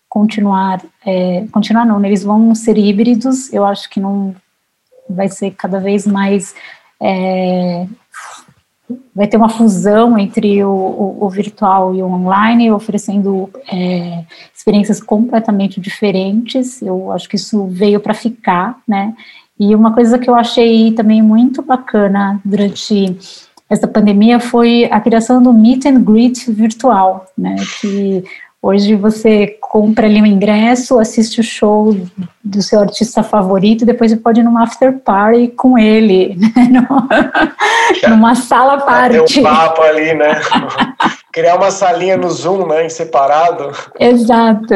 [0.09, 4.35] continuar, é, continuar não, né, eles vão ser híbridos, eu acho que não
[5.07, 6.55] vai ser cada vez mais,
[6.99, 7.85] é,
[9.15, 14.23] vai ter uma fusão entre o, o, o, virtual e o online, oferecendo é,
[14.55, 19.13] experiências completamente diferentes, eu acho que isso veio para ficar, né,
[19.59, 23.15] e uma coisa que eu achei também muito bacana durante
[23.69, 27.55] essa pandemia foi a criação do Meet and Greet virtual, né?
[27.79, 28.23] Que
[28.63, 31.97] Hoje você compra ali um ingresso, assiste o show
[32.43, 36.87] do seu artista favorito, depois você pode ir numa after party com ele, né?
[38.07, 39.33] numa sala party.
[39.33, 40.39] Ter um papo ali, né?
[41.33, 43.71] Criar uma salinha no Zoom, né, em separado.
[43.97, 44.75] Exato.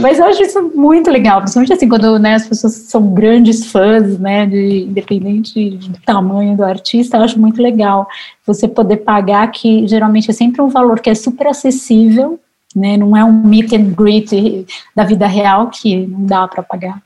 [0.00, 4.18] Mas eu acho isso muito legal, principalmente assim, quando né, as pessoas são grandes fãs,
[4.18, 8.06] né, de, independente do tamanho do artista, eu acho muito legal
[8.44, 12.40] você poder pagar, que geralmente é sempre um valor que é super acessível,
[12.74, 12.96] né?
[12.96, 17.00] Não é um meet and greet da vida real que não dá para pagar.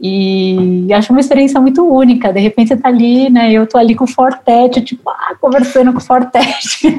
[0.00, 2.32] E acho uma experiência muito única.
[2.32, 3.52] De repente você está ali, né?
[3.52, 6.88] Eu estou ali com o Fortete, tipo, ah, conversando com o Fortete.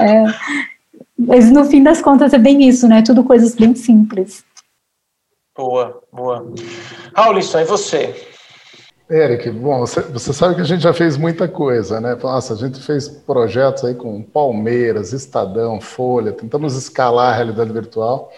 [0.00, 0.24] é,
[1.18, 3.02] mas no fim das contas é bem isso, né?
[3.02, 4.44] Tudo coisas bem simples.
[5.56, 6.52] Boa, boa.
[7.14, 8.33] Raulisson, e você?
[9.10, 12.14] Eric, bom, você, você, sabe que a gente já fez muita coisa, né?
[12.14, 18.32] Nossa, a gente fez projetos aí com Palmeiras, Estadão, Folha, tentamos escalar a realidade virtual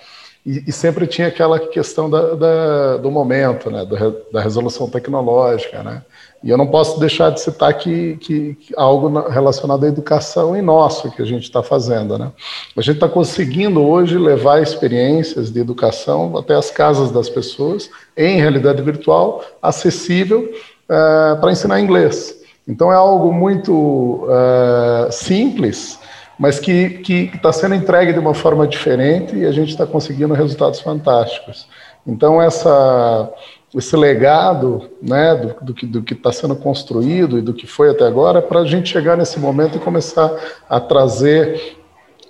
[0.46, 3.84] e, e sempre tinha aquela questão da, da, do momento, né?
[4.32, 6.02] Da resolução tecnológica, né?
[6.44, 10.62] E eu não posso deixar de citar que, que, que algo relacionado à educação e
[10.62, 12.16] nosso que a gente está fazendo.
[12.16, 12.30] Né?
[12.76, 18.38] A gente está conseguindo hoje levar experiências de educação até as casas das pessoas em
[18.38, 20.48] realidade virtual, acessível
[20.84, 22.36] uh, para ensinar inglês.
[22.68, 23.72] Então é algo muito
[24.24, 25.98] uh, simples,
[26.38, 30.80] mas que está sendo entregue de uma forma diferente e a gente está conseguindo resultados
[30.80, 31.66] fantásticos.
[32.06, 33.32] Então essa
[33.74, 38.40] esse legado né, do, do que está sendo construído e do que foi até agora,
[38.40, 40.34] para a gente chegar nesse momento e começar
[40.68, 41.76] a trazer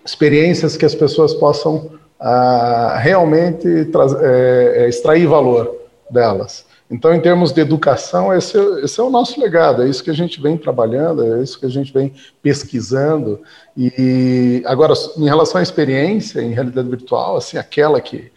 [0.04, 5.72] experiências que as pessoas possam ah, realmente é, é, extrair valor
[6.10, 6.65] delas.
[6.88, 10.14] Então, em termos de educação, esse, esse, é o nosso legado, é isso que a
[10.14, 13.40] gente vem trabalhando, é isso que a gente vem pesquisando.
[13.76, 18.30] E agora, em relação à experiência em realidade virtual, assim, aquela que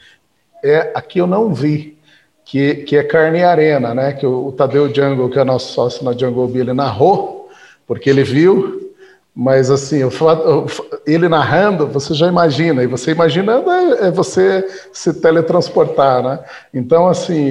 [0.63, 1.97] é a que eu não vi,
[2.43, 4.13] que, que é Carne e Arena, né?
[4.13, 7.49] Que o, o Tadeu Jungle, que é nosso sócio na Jungle Bee, ele narrou,
[7.85, 8.88] porque ele viu
[9.35, 9.99] mas assim,
[11.05, 16.39] ele narrando, você já imagina, e você imaginando é, é você se teletransportar, né?
[16.73, 17.47] Então, assim,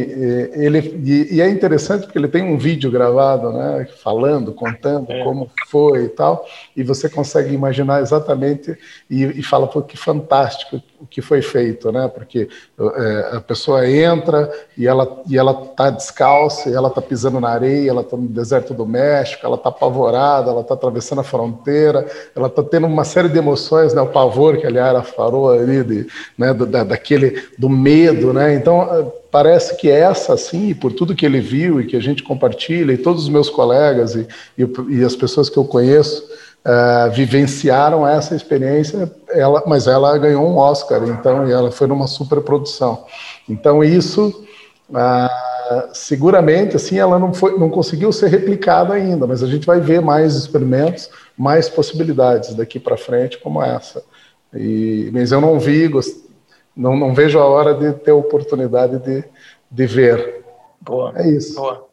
[0.53, 1.01] ele
[1.31, 3.87] e, é interessante porque ele tem um vídeo gravado, né?
[4.03, 5.25] Falando, contando é.
[5.25, 6.45] como foi e tal,
[6.77, 8.77] e você consegue imaginar exatamente
[9.09, 12.09] e, e fala, pô, que fantástico o que foi feito, né?
[12.09, 12.49] Porque
[12.79, 17.91] é, a pessoa entra e ela e ela tá descalça, ela tá pisando na areia,
[17.91, 22.49] ela tá no deserto do México, ela tá apavorada, ela tá atravessando a fronteira, ela
[22.49, 24.03] tá tendo uma série de emoções, né?
[24.03, 26.07] O pavor que a Liara falou ali, de,
[26.37, 26.53] né?
[26.53, 28.55] Da, daquele do medo, né?
[28.55, 32.23] Então é, parece que essa, assim, por tudo que ele viu e que a gente
[32.23, 34.27] compartilha, e todos os meus colegas e,
[34.57, 36.27] e, e as pessoas que eu conheço
[36.65, 42.07] uh, vivenciaram essa experiência, ela, mas ela ganhou um Oscar, então, e ela foi numa
[42.07, 43.05] superprodução.
[43.49, 44.45] Então, isso,
[44.91, 49.81] uh, seguramente, assim, ela não, foi, não conseguiu ser replicada ainda, mas a gente vai
[49.81, 54.03] ver mais experimentos, mais possibilidades daqui para frente como essa.
[54.55, 55.91] E, mas eu não vi,
[56.75, 59.25] não, não vejo a hora de ter a oportunidade de,
[59.71, 60.45] de ver.
[60.81, 61.13] Boa.
[61.17, 61.55] É isso.
[61.55, 61.87] Boa.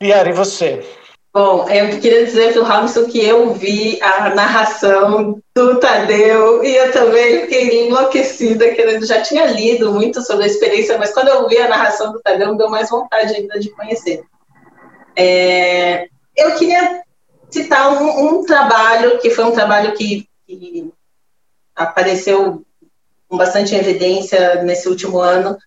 [0.00, 0.84] Liara, e você?
[1.32, 6.74] Bom, eu queria dizer para o Robson que eu vi a narração do Tadeu e
[6.74, 11.46] eu também fiquei enlouquecida, querendo, já tinha lido muito sobre a experiência, mas quando eu
[11.46, 14.24] vi a narração do Tadeu, me deu mais vontade ainda de conhecer.
[15.14, 17.02] É, eu queria
[17.50, 20.90] citar um, um, trabalho, que foi um trabalho que, que
[21.76, 22.64] apareceu
[23.28, 25.58] com bastante evidência nesse último ano,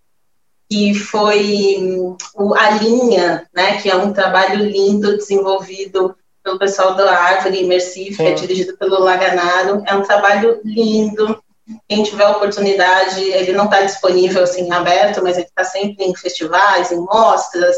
[0.71, 2.15] que foi
[2.57, 8.23] a linha, né, que é um trabalho lindo desenvolvido pelo pessoal da Árvore Imersive, que
[8.23, 9.83] é dirigido pelo Laganaro.
[9.85, 11.43] É um trabalho lindo.
[11.89, 16.89] Quem tiver oportunidade, ele não está disponível assim aberto, mas ele está sempre em festivais,
[16.89, 17.75] em mostras,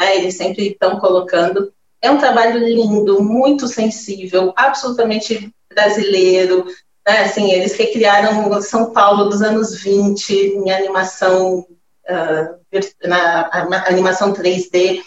[0.00, 1.72] né, eles sempre estão colocando.
[2.00, 6.66] É um trabalho lindo, muito sensível, absolutamente brasileiro.
[7.06, 11.64] Né, assim, eles recriaram São Paulo dos anos 20 em animação
[12.08, 13.50] uh, na
[13.86, 15.00] animação 3D,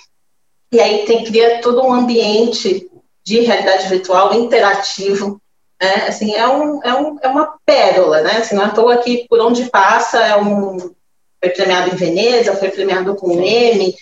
[0.72, 2.90] e aí tem, cria todo um ambiente
[3.24, 5.42] de realidade virtual interativo,
[5.82, 6.08] né?
[6.08, 8.38] Assim, é, um, é, um, é uma pérola, né?
[8.38, 10.78] Assim, não é à toa que por onde passa é um
[11.44, 13.96] foi premiado em Veneza, foi premiado com o M,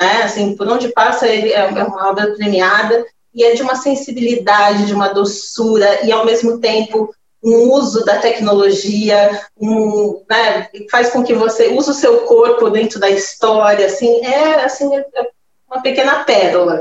[0.00, 0.22] né?
[0.22, 3.04] Assim, por onde passa ele é, é uma obra premiada
[3.34, 7.14] e é de uma sensibilidade, de uma doçura e ao mesmo tempo
[7.46, 12.98] um uso da tecnologia, um, né, faz com que você use o seu corpo dentro
[12.98, 15.06] da história, assim, é assim é
[15.70, 16.80] uma pequena pérola.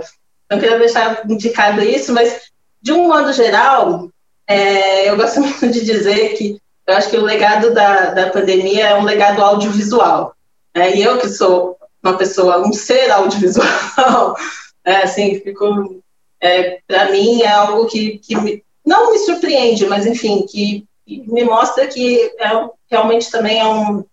[0.49, 2.51] Não queria deixar indicado isso, mas
[2.81, 4.09] de um modo geral,
[4.47, 8.87] é, eu gosto muito de dizer que eu acho que o legado da, da pandemia
[8.87, 10.35] é um legado audiovisual.
[10.75, 10.95] Né?
[10.95, 14.35] E eu que sou uma pessoa, um ser audiovisual,
[14.83, 16.01] é, assim, fico,
[16.41, 21.43] é, para mim é algo que, que me, não me surpreende, mas enfim, que, me
[21.43, 24.03] mostra que é, realmente também é, um,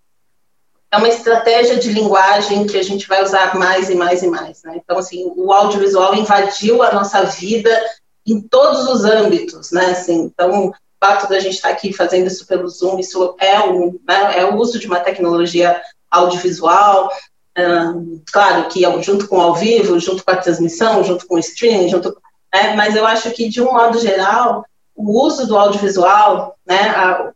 [0.91, 4.63] é uma estratégia de linguagem que a gente vai usar mais e mais e mais.
[4.63, 4.81] Né?
[4.83, 7.71] Então, assim, o audiovisual invadiu a nossa vida
[8.27, 9.87] em todos os âmbitos, né?
[9.87, 14.39] Assim, então, fato da gente estar aqui fazendo isso pelo Zoom, isso é, um, né,
[14.39, 17.11] é o uso de uma tecnologia audiovisual,
[18.31, 21.89] claro que junto com o ao vivo, junto com a transmissão, junto com o streaming,
[21.89, 22.17] junto,
[22.53, 24.65] né, mas eu acho que, de um modo geral,
[24.95, 27.33] o uso do audiovisual, né, a,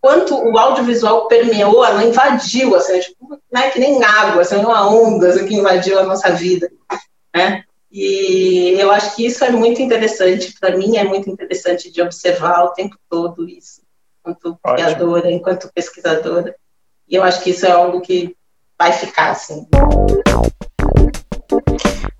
[0.00, 5.28] quanto o audiovisual permeou, não invadiu, assim, tipo, né, que nem água, assim, uma onda
[5.28, 6.70] assim, que invadiu a nossa vida,
[7.34, 7.64] né?
[7.90, 12.64] E eu acho que isso é muito interessante, para mim é muito interessante de observar
[12.64, 13.80] o tempo todo isso,
[14.20, 14.76] enquanto Ótimo.
[14.76, 16.54] criadora, enquanto pesquisadora.
[17.08, 18.36] E eu acho que isso é algo que
[18.78, 19.66] vai ficar assim.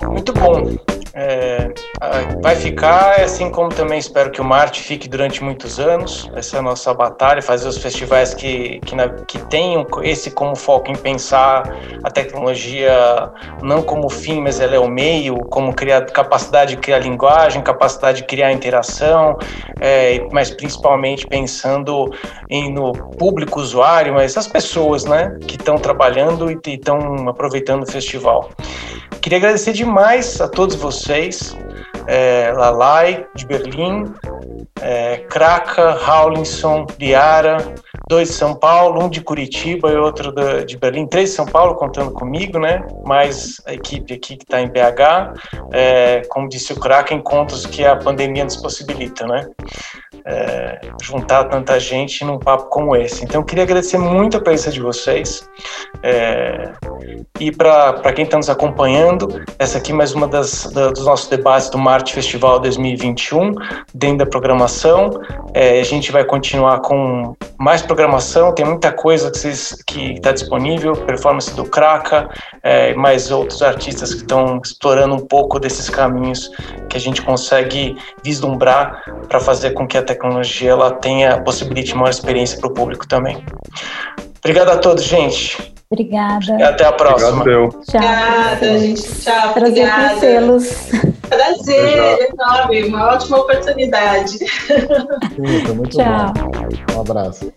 [0.03, 0.75] Muito bom.
[1.13, 1.69] É,
[2.41, 6.31] vai ficar, assim como também espero que o Marte fique durante muitos anos.
[6.35, 10.55] Essa é a nossa batalha, fazer os festivais que, que, na, que tenham esse como
[10.55, 11.63] foco em pensar
[12.05, 13.31] a tecnologia
[13.63, 18.19] não como fim, mas ela é o meio, como criar capacidade de criar linguagem, capacidade
[18.19, 19.37] de criar interação,
[19.81, 22.13] é, mas principalmente pensando
[22.49, 27.87] em, no público usuário, mas as pessoas né, que estão trabalhando e estão aproveitando o
[27.87, 28.51] festival.
[29.21, 31.57] Queria agradecer demais a todos vocês,
[32.07, 34.05] é, Lalai, de Berlim,
[34.81, 37.59] é, Kraka, Rawlinson, Liara,
[38.09, 40.33] dois de São Paulo, um de Curitiba e outro
[40.65, 42.85] de Berlim, três de São Paulo contando comigo, né?
[43.05, 45.35] Mais a equipe aqui que está em BH.
[45.73, 49.47] É, como disse o Kraka, encontros que a pandemia nos possibilita, né?
[50.25, 53.25] É, juntar tanta gente num papo como esse.
[53.25, 55.49] Então, eu queria agradecer muito a presença de vocês.
[56.03, 56.73] É,
[57.41, 61.29] e para quem está nos acompanhando, essa aqui é mais uma das, da, dos nossos
[61.29, 63.55] debates do Marte Festival 2021,
[63.95, 65.11] dentro da programação.
[65.55, 69.31] É, a gente vai continuar com mais programação, tem muita coisa
[69.87, 72.29] que está disponível, performance do Kraka,
[72.63, 76.51] é, mais outros artistas que estão explorando um pouco desses caminhos
[76.89, 82.11] que a gente consegue vislumbrar para fazer com que a tecnologia ela tenha, possibilite maior
[82.11, 83.45] experiência para o público também.
[84.39, 85.78] Obrigado a todos, gente.
[85.91, 86.59] Obrigada.
[86.59, 87.41] E até a próxima.
[87.41, 88.01] Obrigado, Tchau.
[88.01, 89.03] Obrigada, gente.
[89.21, 89.53] Tchau.
[89.55, 90.09] Prazer obrigada.
[90.09, 90.89] conhecê-los.
[91.29, 92.85] Prazer, enorme.
[92.85, 94.39] Uma ótima oportunidade.
[94.39, 96.33] Sim, muito Tchau.
[96.35, 96.95] bom.
[96.97, 97.53] Um abraço.